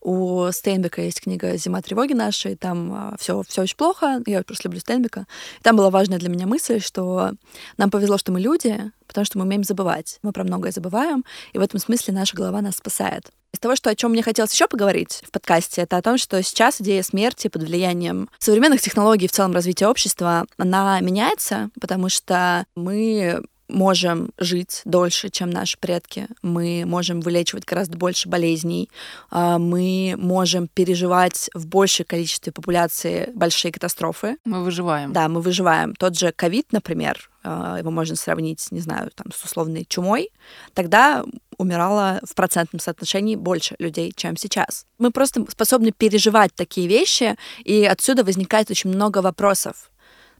у 0.00 0.50
Стейнбека 0.50 1.02
есть 1.02 1.20
книга 1.20 1.56
«Зима 1.56 1.82
тревоги 1.82 2.12
нашей», 2.12 2.56
там 2.56 3.16
все, 3.18 3.42
все 3.46 3.62
очень 3.62 3.76
плохо, 3.76 4.22
я 4.26 4.42
просто 4.42 4.68
люблю 4.68 4.80
Стейнбека. 4.80 5.26
Там 5.62 5.76
была 5.76 5.90
важная 5.90 6.18
для 6.18 6.28
меня 6.28 6.46
мысль, 6.46 6.80
что 6.80 7.32
нам 7.76 7.90
повезло, 7.90 8.18
что 8.18 8.32
мы 8.32 8.40
люди, 8.40 8.90
потому 9.06 9.24
что 9.24 9.38
мы 9.38 9.44
умеем 9.44 9.64
забывать. 9.64 10.18
Мы 10.22 10.32
про 10.32 10.44
многое 10.44 10.72
забываем, 10.72 11.24
и 11.52 11.58
в 11.58 11.62
этом 11.62 11.80
смысле 11.80 12.14
наша 12.14 12.36
голова 12.36 12.60
нас 12.60 12.76
спасает. 12.76 13.30
Из 13.52 13.58
того, 13.58 13.74
что, 13.74 13.90
о 13.90 13.96
чем 13.96 14.12
мне 14.12 14.22
хотелось 14.22 14.52
еще 14.52 14.68
поговорить 14.68 15.22
в 15.26 15.32
подкасте, 15.32 15.82
это 15.82 15.96
о 15.96 16.02
том, 16.02 16.18
что 16.18 16.40
сейчас 16.42 16.80
идея 16.80 17.02
смерти 17.02 17.48
под 17.48 17.64
влиянием 17.64 18.30
современных 18.38 18.80
технологий 18.80 19.26
в 19.26 19.32
целом 19.32 19.52
развития 19.52 19.88
общества, 19.88 20.46
она 20.56 21.00
меняется, 21.00 21.70
потому 21.80 22.08
что 22.08 22.64
мы 22.76 23.42
можем 23.70 24.30
жить 24.38 24.82
дольше, 24.84 25.28
чем 25.30 25.50
наши 25.50 25.78
предки. 25.78 26.28
Мы 26.42 26.84
можем 26.86 27.20
вылечивать 27.20 27.64
гораздо 27.64 27.96
больше 27.96 28.28
болезней. 28.28 28.90
а, 29.30 29.58
Мы 29.58 30.14
можем 30.16 30.68
переживать 30.68 31.50
в 31.54 31.66
большем 31.66 32.06
количестве 32.06 32.52
популяции 32.52 33.30
большие 33.34 33.72
катастрофы. 33.72 34.36
Мы 34.44 34.64
выживаем. 34.64 35.12
Да, 35.12 35.28
мы 35.28 35.40
выживаем. 35.40 35.94
Тот 35.94 36.18
же 36.18 36.32
ковид, 36.32 36.72
например, 36.72 37.30
а, 37.42 37.78
его 37.78 37.90
можно 37.90 38.16
сравнить, 38.16 38.66
не 38.70 38.80
знаю, 38.80 39.10
там, 39.14 39.32
с 39.32 39.44
условной 39.44 39.86
чумой. 39.88 40.30
Тогда 40.74 41.24
умирало 41.56 42.20
в 42.22 42.34
процентном 42.34 42.80
соотношении 42.80 43.36
больше 43.36 43.76
людей, 43.78 44.12
чем 44.14 44.36
сейчас. 44.36 44.86
Мы 44.98 45.10
просто 45.10 45.44
способны 45.50 45.92
переживать 45.92 46.54
такие 46.54 46.88
вещи, 46.88 47.36
и 47.64 47.84
отсюда 47.84 48.24
возникает 48.24 48.70
очень 48.70 48.90
много 48.90 49.18
вопросов, 49.18 49.90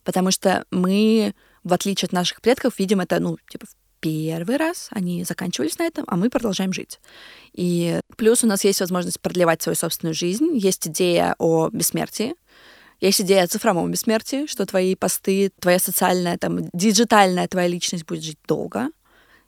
потому 0.05 0.31
что 0.31 0.65
мы, 0.71 1.35
в 1.65 1.73
отличие 1.73 2.07
от 2.07 2.13
наших 2.13 2.41
предков, 2.41 2.79
видим 2.79 3.01
это, 3.01 3.21
ну, 3.21 3.37
типа, 3.49 3.67
в 3.67 3.75
первый 4.01 4.57
раз 4.57 4.89
они 4.91 5.25
заканчивались 5.25 5.79
на 5.79 5.85
этом, 5.85 6.05
а 6.07 6.17
мы 6.17 6.31
продолжаем 6.31 6.73
жить. 6.73 7.01
И 7.53 8.01
плюс 8.17 8.43
у 8.43 8.47
нас 8.47 8.65
есть 8.65 8.81
возможность 8.81 9.21
продлевать 9.21 9.63
свою 9.63 9.77
собственную 9.77 10.15
жизнь, 10.15 10.57
есть 10.57 10.89
идея 10.89 11.35
о 11.39 11.69
бессмертии, 11.71 12.35
есть 13.01 13.21
идея 13.21 13.45
о 13.45 13.47
цифровом 13.47 13.91
бессмертии, 13.91 14.47
что 14.47 14.67
твои 14.67 14.95
посты, 14.95 15.51
твоя 15.61 15.79
социальная, 15.79 16.39
там, 16.39 16.61
диджитальная 16.73 17.49
твоя 17.49 17.69
личность 17.69 18.05
будет 18.05 18.25
жить 18.25 18.39
долго, 18.47 18.89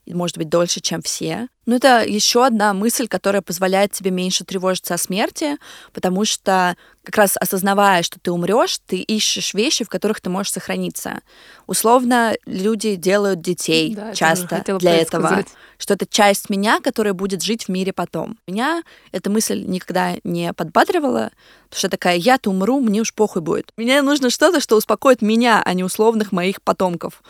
может 0.06 0.38
быть, 0.38 0.48
дольше, 0.48 0.80
чем 0.80 1.02
все. 1.02 1.48
Но 1.64 1.76
это 1.76 2.04
еще 2.04 2.44
одна 2.44 2.74
мысль, 2.74 3.06
которая 3.06 3.40
позволяет 3.40 3.92
тебе 3.92 4.10
меньше 4.10 4.44
тревожиться 4.44 4.94
о 4.94 4.98
смерти, 4.98 5.58
потому 5.92 6.24
что 6.24 6.76
как 7.04 7.16
раз 7.16 7.36
осознавая, 7.36 8.02
что 8.02 8.20
ты 8.20 8.30
умрешь, 8.30 8.78
ты 8.86 8.96
ищешь 8.96 9.54
вещи, 9.54 9.84
в 9.84 9.88
которых 9.88 10.20
ты 10.20 10.30
можешь 10.30 10.52
сохраниться. 10.52 11.20
Условно, 11.66 12.34
люди 12.46 12.94
делают 12.94 13.40
детей 13.40 13.94
Да, 13.94 14.14
часто 14.14 14.56
хотела 14.56 14.78
для 14.78 14.96
это 14.96 15.16
этого, 15.16 15.26
сказать. 15.26 15.48
что 15.78 15.94
это 15.94 16.06
часть 16.06 16.48
меня, 16.48 16.80
которая 16.80 17.12
будет 17.12 17.42
жить 17.42 17.64
в 17.64 17.68
мире 17.68 17.92
потом. 17.92 18.38
Меня 18.46 18.82
эта 19.10 19.30
мысль 19.30 19.64
никогда 19.66 20.14
не 20.22 20.52
подбадривала, 20.52 21.30
потому 21.64 21.78
что 21.78 21.88
такая, 21.88 22.16
я-то 22.16 22.50
умру, 22.50 22.80
мне 22.80 23.00
уж 23.00 23.12
похуй 23.14 23.42
будет. 23.42 23.72
Мне 23.76 24.00
нужно 24.02 24.30
что-то, 24.30 24.60
что 24.60 24.76
успокоит 24.76 25.22
меня, 25.22 25.60
а 25.64 25.74
не 25.74 25.82
условных 25.82 26.30
моих 26.30 26.62
потомков 26.62 27.22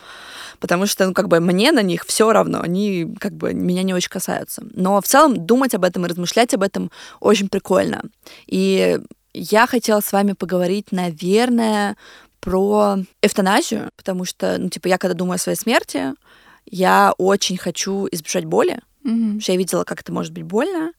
потому 0.63 0.87
что, 0.87 1.07
ну, 1.09 1.13
как 1.13 1.27
бы 1.27 1.41
мне 1.41 1.73
на 1.73 1.83
них 1.83 2.05
все 2.07 2.33
равно, 2.33 2.61
они 2.61 3.13
как 3.19 3.33
бы 3.33 3.53
меня 3.53 3.83
не 3.83 3.95
очень 3.95 4.09
касаются. 4.11 4.22
Но 4.75 5.01
в 5.01 5.07
целом 5.07 5.47
думать 5.47 5.75
об 5.75 5.85
этом 5.85 6.05
и 6.05 6.09
размышлять 6.09 6.55
об 6.55 6.63
этом 6.63 6.91
очень 7.21 7.49
прикольно. 7.49 8.03
И 8.47 8.99
я 9.35 9.67
хотела 9.67 10.01
с 10.01 10.13
вами 10.13 10.33
поговорить, 10.33 10.93
наверное, 10.93 11.97
про 12.41 12.97
эвтаназию, 13.23 13.91
потому 13.97 14.25
что, 14.25 14.57
ну, 14.59 14.69
типа, 14.69 14.89
я 14.89 14.99
когда 14.99 15.15
думаю 15.15 15.37
о 15.37 15.39
своей 15.39 15.57
смерти, 15.59 16.15
я 16.67 17.15
очень 17.19 17.57
хочу 17.57 18.09
избежать 18.11 18.45
боли, 18.45 18.81
Мгм. 19.05 19.23
потому 19.25 19.41
что 19.41 19.53
я 19.53 19.59
видела, 19.59 19.85
как 19.85 20.01
это 20.01 20.13
может 20.13 20.33
быть 20.33 20.45
больно, 20.45 20.93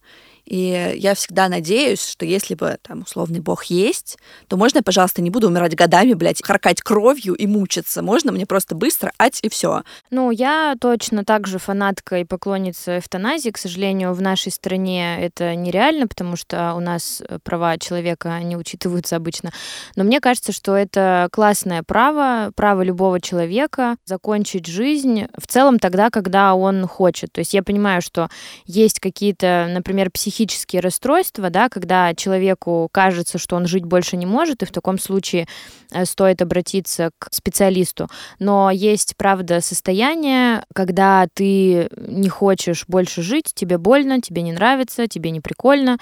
и 0.45 0.93
я 0.97 1.15
всегда 1.15 1.47
надеюсь, 1.49 2.05
что 2.05 2.25
если 2.25 2.55
бы 2.55 2.77
там 2.81 3.01
условный 3.01 3.39
бог 3.39 3.65
есть, 3.65 4.17
то 4.47 4.57
можно 4.57 4.79
я, 4.79 4.83
пожалуйста, 4.83 5.21
не 5.21 5.29
буду 5.29 5.47
умирать 5.47 5.75
годами, 5.75 6.13
блядь, 6.13 6.43
харкать 6.43 6.81
кровью 6.81 7.33
и 7.33 7.47
мучиться. 7.47 8.01
Можно 8.01 8.31
мне 8.31 8.45
просто 8.45 8.75
быстро 8.75 9.11
ать 9.17 9.39
и 9.41 9.49
все. 9.49 9.83
Ну, 10.11 10.31
я 10.31 10.75
точно 10.79 11.23
так 11.23 11.47
же 11.47 11.59
фанатка 11.59 12.19
и 12.19 12.25
поклонница 12.25 12.99
эвтаназии. 12.99 13.49
К 13.49 13.57
сожалению, 13.57 14.13
в 14.13 14.21
нашей 14.21 14.51
стране 14.51 15.17
это 15.19 15.55
нереально, 15.55 16.07
потому 16.07 16.35
что 16.35 16.73
у 16.75 16.79
нас 16.79 17.21
э, 17.27 17.39
права 17.43 17.77
человека 17.77 18.39
не 18.41 18.57
учитываются 18.57 19.15
обычно. 19.15 19.51
Но 19.95 20.03
мне 20.03 20.19
кажется, 20.19 20.51
что 20.51 20.75
это 20.75 21.29
классное 21.31 21.83
право, 21.83 22.51
право 22.55 22.81
любого 22.81 23.21
человека 23.21 23.95
закончить 24.05 24.67
жизнь 24.67 25.25
в 25.37 25.47
целом 25.47 25.79
тогда, 25.79 26.09
когда 26.09 26.53
он 26.53 26.87
хочет. 26.87 27.31
То 27.31 27.39
есть 27.39 27.53
я 27.53 27.63
понимаю, 27.63 28.01
что 28.01 28.29
есть 28.65 28.99
какие-то, 28.99 29.67
например, 29.69 30.11
психические 30.11 30.32
психические 30.33 30.81
расстройства, 30.81 31.51
да, 31.51 31.69
когда 31.69 32.15
человеку 32.15 32.89
кажется, 32.91 33.37
что 33.37 33.55
он 33.55 33.67
жить 33.67 33.85
больше 33.85 34.17
не 34.17 34.25
может, 34.25 34.63
и 34.63 34.65
в 34.65 34.71
таком 34.71 34.97
случае 34.97 35.47
э, 35.91 36.05
стоит 36.05 36.41
обратиться 36.41 37.11
к 37.19 37.31
специалисту. 37.31 38.07
Но 38.39 38.71
есть, 38.71 39.13
правда, 39.15 39.61
состояние, 39.61 40.63
когда 40.73 41.27
ты 41.31 41.87
не 41.97 42.29
хочешь 42.29 42.85
больше 42.87 43.21
жить, 43.21 43.51
тебе 43.53 43.77
больно, 43.77 44.21
тебе 44.21 44.41
не 44.41 44.53
нравится, 44.53 45.07
тебе 45.07 45.29
не 45.29 45.39
прикольно, 45.39 45.99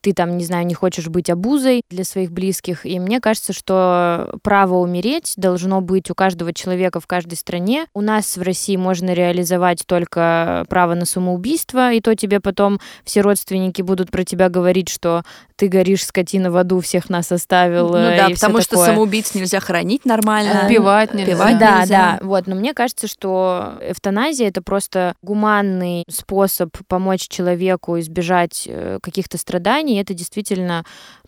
ты 0.00 0.14
там, 0.14 0.38
не 0.38 0.46
знаю, 0.46 0.66
не 0.66 0.74
хочешь 0.74 1.08
быть 1.08 1.28
обузой 1.28 1.82
для 1.90 2.04
своих 2.04 2.32
близких. 2.32 2.86
И 2.86 2.98
мне 2.98 3.20
кажется, 3.20 3.52
что 3.52 4.38
право 4.42 4.76
умереть 4.76 5.34
должно 5.36 5.82
быть 5.82 6.10
у 6.10 6.14
каждого 6.14 6.54
человека 6.54 7.00
в 7.00 7.06
каждой 7.06 7.36
стране. 7.36 7.84
У 7.92 8.00
нас 8.00 8.38
в 8.38 8.42
России 8.42 8.76
можно 8.76 9.12
реализовать 9.12 9.84
только 9.86 10.64
право 10.70 10.94
на 10.94 11.04
самоубийство, 11.04 11.92
и 11.92 12.00
то 12.00 12.14
тебе 12.16 12.40
потом 12.40 12.80
все 13.04 13.20
родственники 13.20 13.73
будут 13.82 14.10
про 14.10 14.24
тебя 14.24 14.48
говорить, 14.48 14.88
что 14.88 15.22
ты 15.56 15.68
горишь, 15.68 16.04
скотина, 16.04 16.50
в 16.50 16.56
аду, 16.56 16.80
всех 16.80 17.08
нас 17.08 17.30
оставил. 17.30 17.90
Ну 17.90 17.96
э, 17.96 18.16
да, 18.16 18.28
потому 18.30 18.60
что 18.60 18.70
такое. 18.70 18.86
самоубийц 18.86 19.34
нельзя 19.34 19.60
хоронить 19.60 20.04
нормально. 20.04 20.66
Убивать 20.66 21.14
нельзя. 21.14 21.32
Убивать 21.32 21.58
Да, 21.58 21.80
нельзя. 21.80 22.18
да, 22.20 22.26
вот. 22.26 22.46
Но 22.46 22.54
мне 22.54 22.74
кажется, 22.74 23.06
что 23.06 23.74
эвтаназия 23.80 24.48
это 24.48 24.62
просто 24.62 25.14
гуманный 25.22 26.04
способ 26.10 26.76
помочь 26.88 27.28
человеку 27.28 27.98
избежать 28.00 28.64
э, 28.66 28.98
каких-то 29.02 29.38
страданий. 29.38 30.00
Это 30.00 30.14
действительно 30.14 30.84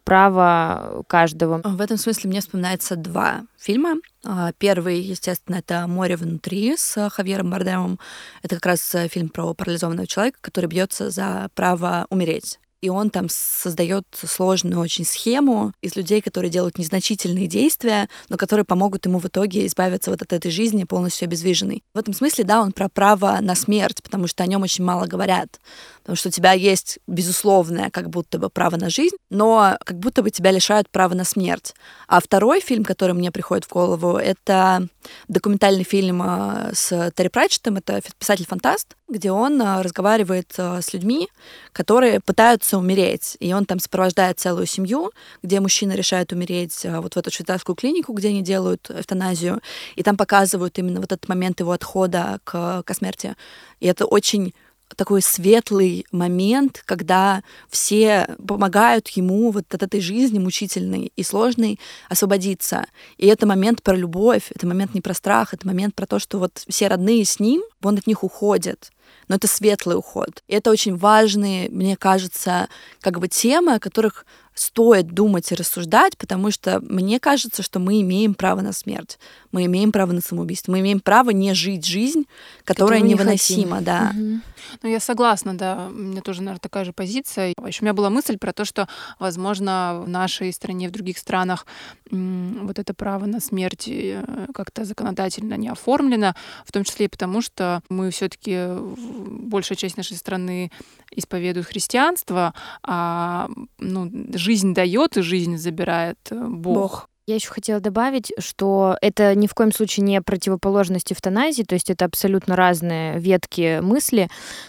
право 0.07 1.03
каждого. 1.09 1.61
В 1.65 1.81
этом 1.81 1.97
смысле 1.97 2.31
мне 2.31 2.41
вспоминается 2.41 2.95
два 2.95 3.43
фильма. 3.59 3.97
А, 4.25 4.53
Первый, 4.57 5.01
естественно, 5.01 5.57
это 5.57 5.89
«Море 5.89 6.17
внутри» 6.17 6.77
с 6.77 6.97
э, 6.97 7.11
Хавьером 7.11 7.51
Бардемом. 7.51 7.99
Это 8.43 8.55
как 8.55 8.67
раз 8.67 8.95
э, 8.95 9.09
фильм 9.09 9.29
про 9.29 9.53
парализованного 9.53 10.07
человека, 10.07 10.39
который 10.41 10.67
бьется 10.67 11.11
за 11.11 11.51
право 11.57 12.07
умереть. 12.09 12.61
И 12.81 12.89
он 12.89 13.11
там 13.11 13.27
создает 13.31 14.05
сложную 14.13 14.81
очень 14.81 15.05
схему 15.05 15.73
из 15.81 15.97
людей, 15.97 16.21
которые 16.21 16.51
делают 16.51 16.79
незначительные 16.79 17.47
действия, 17.47 18.09
но 18.29 18.37
которые 18.37 18.65
помогут 18.65 19.07
ему 19.07 19.19
в 19.19 19.27
итоге 19.27 19.67
избавиться 19.67 20.11
вот 20.11 20.23
от 20.23 20.33
этой 20.33 20.51
жизни 20.51 20.85
полностью 20.85 21.27
обездвиженной. 21.27 21.83
В 21.95 21.99
этом 21.99 22.15
смысле, 22.15 22.45
да, 22.45 22.61
он 22.61 22.73
про 22.73 22.89
право 22.89 23.39
на 23.41 23.55
смерть, 23.55 24.03
потому 24.03 24.27
что 24.27 24.43
о 24.43 24.47
нем 24.47 24.63
очень 24.63 24.85
мало 24.85 25.07
говорят. 25.07 25.61
Потому 26.03 26.17
что 26.17 26.29
у 26.29 26.33
тебя 26.33 26.53
есть 26.53 26.99
безусловное 27.07 27.91
как 27.91 28.11
будто 28.11 28.39
бы 28.39 28.51
право 28.51 28.77
на 28.77 28.91
жизнь, 28.91 29.17
но 29.31 29.77
как 29.85 29.99
будто 29.99 30.23
бы 30.23 30.31
тебя 30.31 30.51
лишают 30.51 30.89
права 30.91 31.15
на 31.15 31.25
смерть. 31.25 31.75
А 32.07 32.21
второй 32.21 32.61
фильм, 32.61 32.85
который 32.85 33.13
мне 33.13 33.33
приходит 33.33 33.65
в 33.65 33.73
голову, 33.73 34.17
это 34.17 34.87
документальный 35.29 35.85
фильм 35.85 36.23
э, 36.23 36.71
с 36.75 37.13
Терри 37.15 37.29
Пратчеттом, 37.29 37.77
это 37.77 38.01
писатель-фантаст, 38.19 38.97
где 39.09 39.31
он 39.31 39.61
э, 39.61 39.83
разговаривает 39.83 40.53
э, 40.59 40.81
с 40.83 40.93
людьми, 40.93 41.29
которые 41.73 42.21
пытаются 42.21 42.66
умереть. 42.75 43.37
И 43.41 43.53
он 43.53 43.65
там 43.65 43.79
сопровождает 43.79 44.39
целую 44.39 44.67
семью, 44.67 45.13
где 45.43 45.61
мужчина 45.61 45.93
решает 45.93 46.33
умереть 46.33 46.85
э, 46.85 47.01
вот 47.01 47.15
в 47.15 47.17
эту 47.17 47.31
швейцарскую 47.31 47.77
клинику, 47.77 48.13
где 48.13 48.29
они 48.29 48.43
делают 48.43 48.91
эвтаназию. 48.91 49.61
И 49.95 50.03
там 50.03 50.17
показывают 50.17 50.79
именно 50.79 51.01
вот 51.01 51.13
этот 51.13 51.29
момент 51.29 51.61
его 51.61 51.73
отхода 51.73 52.41
к, 52.45 52.83
к 52.83 52.95
смерти. 52.95 53.37
И 53.81 53.87
это 53.87 54.07
очень 54.07 54.55
такой 54.95 55.21
светлый 55.21 56.07
момент, 56.13 56.83
когда 56.85 57.43
все 57.69 58.29
помогают 58.47 59.09
ему 59.09 59.51
вот 59.51 59.65
от 59.75 59.83
этой 59.83 60.01
жизни 60.01 60.39
мучительной 60.39 61.13
и 61.17 61.23
сложной 61.23 61.81
освободиться. 62.09 62.87
И 63.17 63.27
это 63.27 63.47
момент 63.47 63.83
про 63.83 63.97
любовь, 63.97 64.53
это 64.55 64.67
момент 64.67 64.95
не 64.95 65.01
про 65.01 65.15
страх, 65.15 65.55
это 65.55 65.67
момент 65.67 65.95
про 65.95 66.07
то, 66.07 66.19
что 66.19 66.39
вот 66.39 66.63
все 66.69 66.89
родные 66.89 67.25
с 67.25 67.41
ним, 67.41 67.63
он 67.83 67.99
от 67.99 68.07
них 68.07 68.23
уходит. 68.23 68.91
Но 69.29 69.37
это 69.37 69.47
светлый 69.47 69.97
уход. 69.97 70.43
И 70.49 70.55
это 70.55 70.71
очень 70.71 70.97
важные, 70.97 71.69
мне 71.71 71.97
кажется, 71.97 72.69
как 73.01 73.19
бы 73.19 73.29
темы, 73.29 73.75
о 73.75 73.81
которых 73.81 74.25
стоит 74.57 75.09
думать 75.09 75.53
и 75.53 75.55
рассуждать, 75.55 76.17
потому 76.17 76.51
что 76.51 76.81
мне 76.81 77.21
кажется, 77.21 77.63
что 77.63 77.79
мы 77.79 78.01
имеем 78.01 78.33
право 78.35 78.63
на 78.63 78.73
смерть, 78.73 79.19
мы 79.53 79.67
имеем 79.67 79.93
право 79.93 80.13
на 80.13 80.23
самоубийство, 80.23 80.73
мы 80.73 80.81
имеем 80.81 81.01
право 81.01 81.29
не 81.29 81.53
жить 81.53 81.85
жизнь, 81.85 82.25
которая 82.65 83.01
Которую 83.01 83.05
не 83.05 83.13
невыносима, 83.15 83.77
хотим. 83.77 83.85
да. 83.85 84.11
Мгм. 84.15 84.43
Ну, 84.83 84.89
я 84.89 84.99
согласна, 84.99 85.57
да. 85.57 85.89
У 85.91 85.93
меня 85.93 86.23
тоже, 86.23 86.41
наверное, 86.41 86.61
такая 86.61 86.87
же 86.87 86.93
позиция. 86.95 87.53
Еще 87.67 87.83
у 87.83 87.85
меня 87.85 87.93
была 87.93 88.09
мысль 88.09 88.39
про 88.39 88.55
то, 88.55 88.65
что, 88.65 88.89
возможно, 89.19 90.03
в 90.05 90.09
нашей 90.09 90.51
стране, 90.55 90.89
в 90.89 90.93
других 90.93 91.19
странах 91.19 91.67
вот 92.11 92.79
это 92.79 92.95
право 92.95 93.27
на 93.27 93.41
смерть 93.41 93.89
э, 93.89 94.25
как-то 94.55 94.85
законодательно 94.85 95.55
не 95.55 95.69
оформлено, 95.69 96.35
в 96.65 96.73
том 96.73 96.85
числе 96.85 97.07
и 97.07 97.09
потому, 97.09 97.43
что 97.43 97.83
мы 97.89 98.11
все-таки 98.11 98.69
большая 98.97 99.77
часть 99.77 99.97
нашей 99.97 100.17
страны 100.17 100.71
исповедует 101.11 101.67
христианство, 101.67 102.55
а 102.83 103.49
ну, 103.79 104.11
жизнь 104.35 104.75
дает 104.75 105.17
и 105.17 105.23
жизнь 105.23 105.57
забирает 105.57 106.19
э, 106.31 106.37
Бог. 106.37 106.75
Бог. 106.77 107.09
Я 107.29 107.35
еще 107.35 107.49
хотела 107.49 107.81
добавить, 107.81 108.33
что 108.39 108.97
это 109.03 109.35
ни 109.35 109.49
в 109.49 109.55
коем 109.55 109.73
случае 109.73 110.05
не 110.05 110.23
противоположность 110.23 111.13
эвтаназии, 111.13 111.65
то 111.65 111.75
есть 111.75 111.91
это 111.91 112.05
абсолютно 112.05 112.55
разные 112.55 113.19
ветки 113.19 113.81
мысли, 113.81 114.29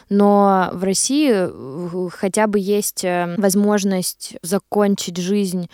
но 0.10 0.72
в 0.74 0.84
России 0.84 1.32
э, 1.32 2.10
хотя 2.12 2.48
бы 2.48 2.58
есть 2.58 3.04
э, 3.04 3.36
возможность 3.38 4.38
закончить 4.42 5.18
жизнь 5.18 5.70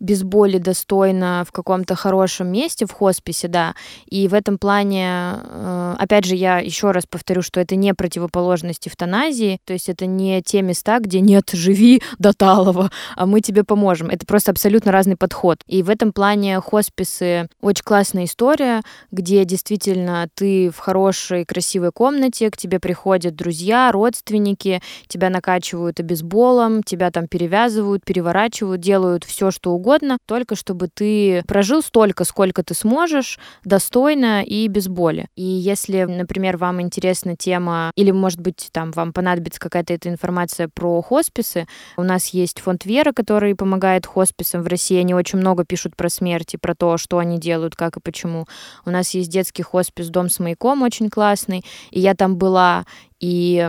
без 0.00 0.22
боли 0.22 0.58
достойно 0.58 1.44
в 1.46 1.52
каком-то 1.52 1.94
хорошем 1.94 2.48
месте, 2.48 2.86
в 2.86 2.92
хосписе, 2.92 3.48
да. 3.48 3.74
И 4.06 4.28
в 4.28 4.34
этом 4.34 4.58
плане, 4.58 5.08
э, 5.08 5.94
опять 5.98 6.24
же, 6.24 6.34
я 6.34 6.58
еще 6.58 6.90
раз 6.90 7.04
повторю, 7.06 7.42
что 7.42 7.60
это 7.60 7.76
не 7.76 7.94
противоположность 7.94 8.86
эвтаназии, 8.88 9.60
то 9.64 9.72
есть 9.72 9.88
это 9.88 10.06
не 10.06 10.42
те 10.42 10.62
места, 10.62 10.98
где 11.00 11.20
нет, 11.20 11.50
живи 11.52 12.02
до 12.18 12.32
талого, 12.32 12.90
а 13.16 13.26
мы 13.26 13.40
тебе 13.40 13.64
поможем. 13.64 14.08
Это 14.08 14.26
просто 14.26 14.50
абсолютно 14.50 14.92
разный 14.92 15.16
подход. 15.16 15.58
И 15.66 15.82
в 15.82 15.90
этом 15.90 16.12
плане 16.12 16.60
хосписы 16.60 17.48
очень 17.60 17.84
классная 17.84 18.24
история, 18.24 18.82
где 19.10 19.44
действительно 19.44 20.28
ты 20.34 20.70
в 20.70 20.78
хорошей, 20.78 21.44
красивой 21.44 21.92
комнате, 21.92 22.50
к 22.50 22.56
тебе 22.56 22.78
приходят 22.78 23.34
друзья, 23.34 23.90
родственники, 23.92 24.80
тебя 25.08 25.30
накачивают 25.30 26.00
обезболом, 26.00 26.82
тебя 26.82 27.10
там 27.10 27.26
перевязывают, 27.26 28.04
переворачивают, 28.04 28.80
делают 28.80 29.24
все, 29.24 29.50
что 29.50 29.72
угодно, 29.72 29.87
только 30.26 30.54
чтобы 30.54 30.88
ты 30.92 31.42
прожил 31.46 31.82
столько, 31.82 32.24
сколько 32.24 32.62
ты 32.62 32.74
сможешь, 32.74 33.38
достойно 33.64 34.42
и 34.42 34.68
без 34.68 34.88
боли. 34.88 35.28
И 35.36 35.42
если, 35.42 36.04
например, 36.04 36.56
вам 36.56 36.80
интересна 36.80 37.36
тема, 37.36 37.90
или, 37.96 38.10
может 38.10 38.40
быть, 38.40 38.68
там 38.72 38.90
вам 38.92 39.12
понадобится 39.12 39.60
какая-то 39.60 39.94
эта 39.94 40.08
информация 40.08 40.68
про 40.68 41.00
хосписы, 41.02 41.66
у 41.96 42.02
нас 42.02 42.28
есть 42.28 42.60
фонд 42.60 42.84
Вера, 42.84 43.12
который 43.12 43.54
помогает 43.54 44.06
хосписам 44.06 44.62
в 44.62 44.66
России. 44.66 44.98
Они 44.98 45.14
очень 45.14 45.38
много 45.38 45.64
пишут 45.64 45.96
про 45.96 46.08
смерть 46.08 46.54
и 46.54 46.58
про 46.58 46.74
то, 46.74 46.98
что 46.98 47.18
они 47.18 47.38
делают, 47.38 47.74
как 47.74 47.96
и 47.96 48.00
почему. 48.00 48.46
У 48.84 48.90
нас 48.90 49.14
есть 49.14 49.30
детский 49.30 49.62
хоспис 49.62 50.08
«Дом 50.08 50.28
с 50.28 50.38
маяком» 50.38 50.82
очень 50.82 51.10
классный, 51.10 51.64
и 51.90 52.00
я 52.00 52.14
там 52.14 52.36
была, 52.36 52.84
и 53.20 53.68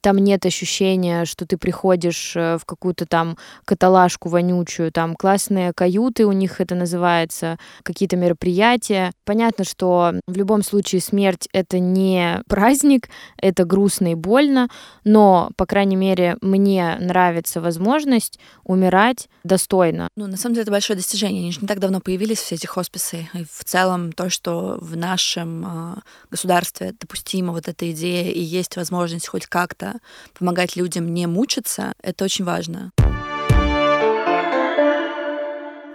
там 0.00 0.18
нет 0.18 0.44
ощущения, 0.44 1.24
что 1.24 1.46
ты 1.46 1.56
приходишь 1.56 2.34
э, 2.34 2.58
в 2.58 2.64
какую-то 2.64 3.06
там 3.06 3.36
каталажку 3.64 4.28
вонючую, 4.28 4.90
там 4.90 5.14
классные 5.14 5.72
каюты 5.72 6.26
у 6.26 6.32
них 6.32 6.60
это 6.60 6.74
называется, 6.74 7.58
какие-то 7.82 8.16
мероприятия. 8.16 9.12
Понятно, 9.24 9.64
что 9.64 10.14
в 10.26 10.36
любом 10.36 10.62
случае 10.62 11.00
смерть 11.00 11.48
это 11.52 11.78
не 11.78 12.42
праздник, 12.48 13.08
это 13.36 13.64
грустно 13.64 14.12
и 14.12 14.14
больно, 14.14 14.68
но, 15.04 15.50
по 15.56 15.66
крайней 15.66 15.96
мере, 15.96 16.36
мне 16.40 16.96
нравится 17.00 17.60
возможность 17.60 18.40
умирать 18.64 19.28
достойно. 19.44 20.08
Ну, 20.16 20.26
на 20.26 20.36
самом 20.36 20.54
деле, 20.54 20.62
это 20.62 20.72
большое 20.72 20.96
достижение. 20.96 21.42
Они 21.42 21.52
же 21.52 21.60
не 21.60 21.68
так 21.68 21.78
давно 21.78 22.00
появились, 22.00 22.38
все 22.38 22.56
эти 22.56 22.66
хосписы. 22.66 23.28
И 23.32 23.44
в 23.44 23.64
целом 23.64 24.12
то, 24.12 24.28
что 24.28 24.78
в 24.80 24.96
нашем 24.96 25.64
э, 25.66 26.00
государстве 26.30 26.94
допустима 26.98 27.52
вот 27.52 27.68
эта 27.68 27.90
идея 27.92 28.30
и 28.30 28.40
есть 28.40 28.76
возможность 28.76 28.87
хоть 29.28 29.46
как-то 29.46 29.98
помогать 30.38 30.76
людям 30.76 31.12
не 31.12 31.26
мучиться, 31.26 31.92
это 32.02 32.24
очень 32.24 32.44
важно. 32.44 32.90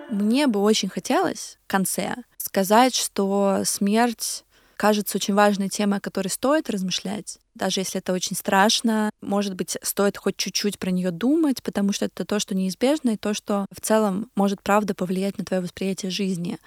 Мне 0.09 0.47
бы 0.47 0.59
очень 0.59 0.89
хотелось 0.89 1.57
в 1.65 1.71
конце 1.71 2.15
сказать, 2.37 2.95
что 2.95 3.63
смерть 3.65 4.43
кажется 4.77 5.17
очень 5.17 5.33
важной 5.33 5.69
темой, 5.69 5.99
о 5.99 6.01
которой 6.01 6.27
стоит 6.27 6.69
размышлять. 6.69 7.39
Даже 7.55 7.79
если 7.81 7.99
это 7.99 8.13
очень 8.13 8.35
страшно, 8.35 9.11
может 9.21 9.55
быть, 9.55 9.77
стоит 9.81 10.17
хоть 10.17 10.35
чуть-чуть 10.37 10.77
про 10.77 10.91
нее 10.91 11.11
думать, 11.11 11.63
потому 11.63 11.93
что 11.93 12.05
это 12.05 12.25
то, 12.25 12.39
что 12.39 12.53
неизбежно, 12.53 13.11
и 13.11 13.17
то, 13.17 13.33
что 13.33 13.65
в 13.71 13.79
целом 13.79 14.29
может 14.35 14.61
правда 14.61 14.93
повлиять 14.93 15.37
на 15.37 15.45
твое 15.45 15.61
восприятие 15.61 16.11
жизни. 16.11 16.59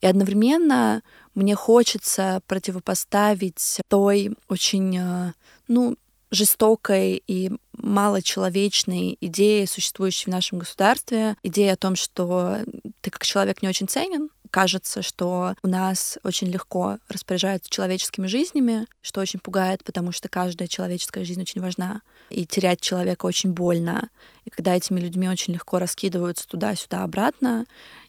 И 0.00 0.06
одновременно 0.06 1.02
мне 1.38 1.54
хочется 1.54 2.42
противопоставить 2.48 3.80
той 3.88 4.36
очень, 4.48 4.98
э, 4.98 5.32
ну, 5.68 5.96
жестокой 6.30 7.22
и 7.26 7.52
малочеловечной 7.72 9.16
идее, 9.20 9.66
существующей 9.66 10.26
в 10.26 10.32
нашем 10.34 10.58
государстве, 10.58 11.36
идея 11.42 11.74
о 11.74 11.76
том, 11.76 11.96
что 11.96 12.58
ты 13.00 13.10
как 13.10 13.24
человек 13.24 13.62
не 13.62 13.68
очень 13.68 13.88
ценен, 13.88 14.30
кажется, 14.50 15.00
что 15.02 15.54
у 15.62 15.68
нас 15.68 16.18
очень 16.24 16.48
легко 16.48 16.98
распоряжаются 17.08 17.70
человеческими 17.70 18.26
жизнями, 18.26 18.86
что 19.00 19.20
очень 19.20 19.38
пугает, 19.38 19.84
потому 19.84 20.10
что 20.10 20.28
каждая 20.28 20.68
человеческая 20.68 21.24
жизнь 21.24 21.40
очень 21.40 21.60
важна, 21.60 22.02
и 22.30 22.46
терять 22.46 22.80
человека 22.80 23.26
очень 23.26 23.52
больно. 23.52 24.10
И 24.44 24.50
когда 24.50 24.74
этими 24.74 25.00
людьми 25.00 25.28
очень 25.28 25.54
легко 25.54 25.78
раскидываются 25.78 26.48
туда-сюда, 26.48 27.04
обратно, 27.04 27.64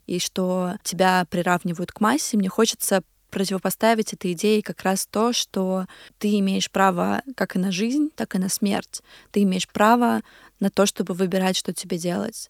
и 0.08 0.20
что 0.20 0.74
тебя 0.84 1.26
приравнивают 1.30 1.92
к 1.92 2.02
массе, 2.02 2.36
мне 2.36 2.50
хочется 2.50 3.04
противопоставить 3.30 4.14
этой 4.14 4.34
идее 4.34 4.62
как 4.62 4.84
раз 4.84 5.06
то, 5.06 5.34
что 5.34 5.86
ты 6.18 6.38
имеешь 6.40 6.70
право 6.70 7.22
как 7.36 7.56
и 7.56 7.60
на 7.60 7.72
жизнь, 7.72 8.10
так 8.16 8.36
и 8.36 8.40
на 8.40 8.50
смерть. 8.50 9.02
Ты 9.32 9.44
имеешь 9.44 9.68
право 9.68 10.22
на 10.60 10.70
то, 10.70 10.86
чтобы 10.86 11.14
выбирать, 11.14 11.58
что 11.58 11.74
тебе 11.74 11.98
делать. 11.98 12.50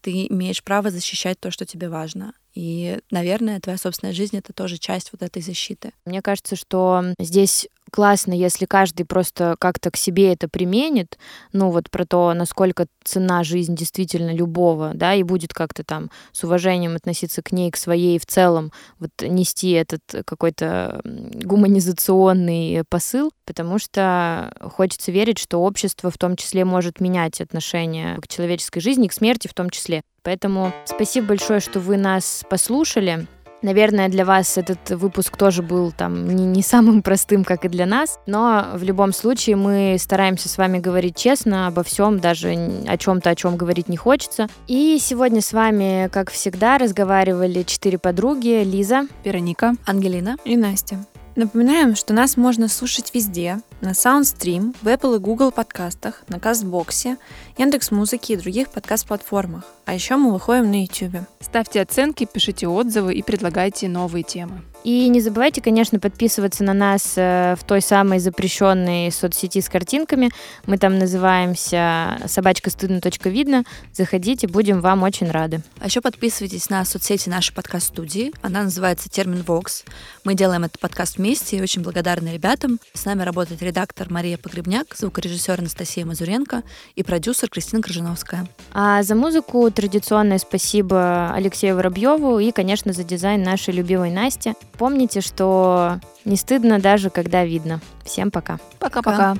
Ты 0.00 0.26
имеешь 0.28 0.62
право 0.62 0.90
защищать 0.90 1.38
то, 1.38 1.50
что 1.50 1.66
тебе 1.66 1.88
важно. 1.88 2.32
И, 2.54 2.98
наверное, 3.10 3.60
твоя 3.60 3.78
собственная 3.78 4.14
жизнь— 4.14 4.36
это 4.38 4.52
тоже 4.52 4.78
часть 4.78 5.12
вот 5.12 5.22
этой 5.22 5.42
защиты. 5.42 5.92
Мне 6.04 6.22
кажется, 6.22 6.56
что 6.56 7.14
здесь 7.18 7.68
классно, 7.90 8.32
если 8.32 8.64
каждый 8.64 9.04
просто 9.04 9.56
как-то 9.58 9.90
к 9.90 9.96
себе 9.96 10.32
это 10.32 10.48
применит, 10.48 11.18
ну 11.52 11.70
вот 11.70 11.90
про 11.90 12.04
то, 12.06 12.32
насколько 12.34 12.86
цена 13.04 13.44
жизнь 13.44 13.74
действительно 13.74 14.32
любого, 14.32 14.92
да, 14.94 15.14
и 15.14 15.22
будет 15.22 15.52
как-то 15.52 15.84
там 15.84 16.10
с 16.32 16.44
уважением 16.44 16.96
относиться 16.96 17.42
к 17.42 17.52
ней, 17.52 17.70
к 17.70 17.76
своей 17.76 18.18
в 18.18 18.26
целом, 18.26 18.72
вот 18.98 19.10
нести 19.20 19.70
этот 19.72 20.02
какой-то 20.24 21.00
гуманизационный 21.04 22.84
посыл, 22.88 23.32
потому 23.44 23.78
что 23.78 24.52
хочется 24.62 25.12
верить, 25.12 25.38
что 25.38 25.58
общество 25.58 26.10
в 26.10 26.18
том 26.18 26.36
числе 26.36 26.64
может 26.64 27.00
менять 27.00 27.40
отношение 27.40 28.16
к 28.20 28.28
человеческой 28.28 28.80
жизни, 28.80 29.08
к 29.08 29.12
смерти 29.12 29.48
в 29.48 29.54
том 29.54 29.70
числе. 29.70 30.02
Поэтому 30.22 30.72
спасибо 30.84 31.28
большое, 31.28 31.60
что 31.60 31.80
вы 31.80 31.96
нас 31.96 32.44
послушали. 32.48 33.26
Наверное, 33.62 34.08
для 34.08 34.24
вас 34.24 34.56
этот 34.56 34.90
выпуск 34.90 35.36
тоже 35.36 35.62
был 35.62 35.92
там 35.92 36.34
не, 36.34 36.46
не 36.46 36.62
самым 36.62 37.02
простым, 37.10 37.44
как 37.44 37.64
и 37.64 37.68
для 37.68 37.86
нас, 37.86 38.18
но 38.26 38.66
в 38.74 38.82
любом 38.82 39.12
случае 39.12 39.56
мы 39.56 39.96
стараемся 39.98 40.48
с 40.48 40.58
вами 40.58 40.78
говорить 40.78 41.16
честно 41.16 41.66
обо 41.66 41.82
всем, 41.82 42.20
даже 42.20 42.50
о 42.86 42.96
чем-то, 42.96 43.30
о 43.30 43.34
чем 43.34 43.56
говорить 43.56 43.88
не 43.88 43.96
хочется. 43.96 44.48
И 44.66 44.98
сегодня 45.00 45.40
с 45.40 45.52
вами, 45.52 46.08
как 46.12 46.30
всегда, 46.30 46.78
разговаривали 46.78 47.62
четыре 47.62 47.98
подруги. 47.98 48.62
Лиза, 48.64 49.06
Вероника, 49.24 49.74
Ангелина 49.86 50.36
и 50.44 50.56
Настя. 50.56 50.98
Напоминаем, 51.36 51.94
что 51.94 52.12
нас 52.12 52.36
можно 52.36 52.68
слушать 52.68 53.14
везде, 53.14 53.60
на 53.80 53.90
SoundStream, 53.90 54.74
в 54.82 54.86
Apple 54.86 55.16
и 55.16 55.18
Google 55.18 55.52
подкастах, 55.52 56.24
на 56.28 56.40
Кастбоксе, 56.40 57.16
Яндекс.Музыке 57.56 58.34
и 58.34 58.36
других 58.36 58.70
подкаст-платформах. 58.70 59.64
А 59.84 59.94
еще 59.94 60.16
мы 60.16 60.32
выходим 60.32 60.70
на 60.70 60.82
YouTube. 60.82 61.24
Ставьте 61.40 61.80
оценки, 61.80 62.26
пишите 62.30 62.66
отзывы 62.66 63.14
и 63.14 63.22
предлагайте 63.22 63.88
новые 63.88 64.24
темы. 64.24 64.62
И 64.82 65.08
не 65.08 65.20
забывайте, 65.20 65.60
конечно, 65.60 65.98
подписываться 65.98 66.64
на 66.64 66.72
нас 66.72 67.12
э, 67.16 67.54
в 67.58 67.64
той 67.64 67.82
самой 67.82 68.18
запрещенной 68.18 69.12
соцсети 69.12 69.60
с 69.60 69.68
картинками. 69.68 70.30
Мы 70.66 70.78
там 70.78 70.98
называемся 70.98 72.18
собачка 72.26 72.70
стыдно. 72.70 73.00
видно. 73.24 73.64
Заходите, 73.92 74.48
будем 74.48 74.80
вам 74.80 75.02
очень 75.02 75.30
рады. 75.30 75.60
А 75.80 75.86
еще 75.86 76.00
подписывайтесь 76.00 76.70
на 76.70 76.84
соцсети 76.84 77.28
нашей 77.28 77.54
подкаст-студии. 77.54 78.32
Она 78.40 78.62
называется 78.62 79.10
Термин 79.10 79.42
Вокс. 79.42 79.84
Мы 80.24 80.34
делаем 80.34 80.64
этот 80.64 80.80
подкаст 80.80 81.18
вместе 81.18 81.58
и 81.58 81.62
очень 81.62 81.82
благодарны 81.82 82.28
ребятам. 82.28 82.78
С 82.94 83.04
нами 83.04 83.22
работает 83.22 83.62
редактор 83.62 84.10
Мария 84.10 84.38
Погребняк, 84.38 84.96
звукорежиссер 84.96 85.60
Анастасия 85.60 86.06
Мазуренко 86.06 86.62
и 86.94 87.02
продюсер 87.02 87.50
Кристина 87.50 87.82
Крыжановская. 87.82 88.48
А 88.72 89.02
за 89.02 89.14
музыку 89.14 89.70
традиционное 89.70 90.38
спасибо 90.38 91.32
Алексею 91.34 91.76
Воробьеву 91.76 92.38
и, 92.38 92.50
конечно, 92.50 92.92
за 92.92 93.04
дизайн 93.04 93.42
нашей 93.42 93.74
любимой 93.74 94.10
Насти. 94.10 94.54
Помните, 94.80 95.20
что 95.20 96.00
не 96.24 96.36
стыдно 96.36 96.78
даже, 96.80 97.10
когда 97.10 97.44
видно. 97.44 97.80
Всем 98.02 98.30
пока. 98.30 98.58
Пока-пока. 98.78 99.36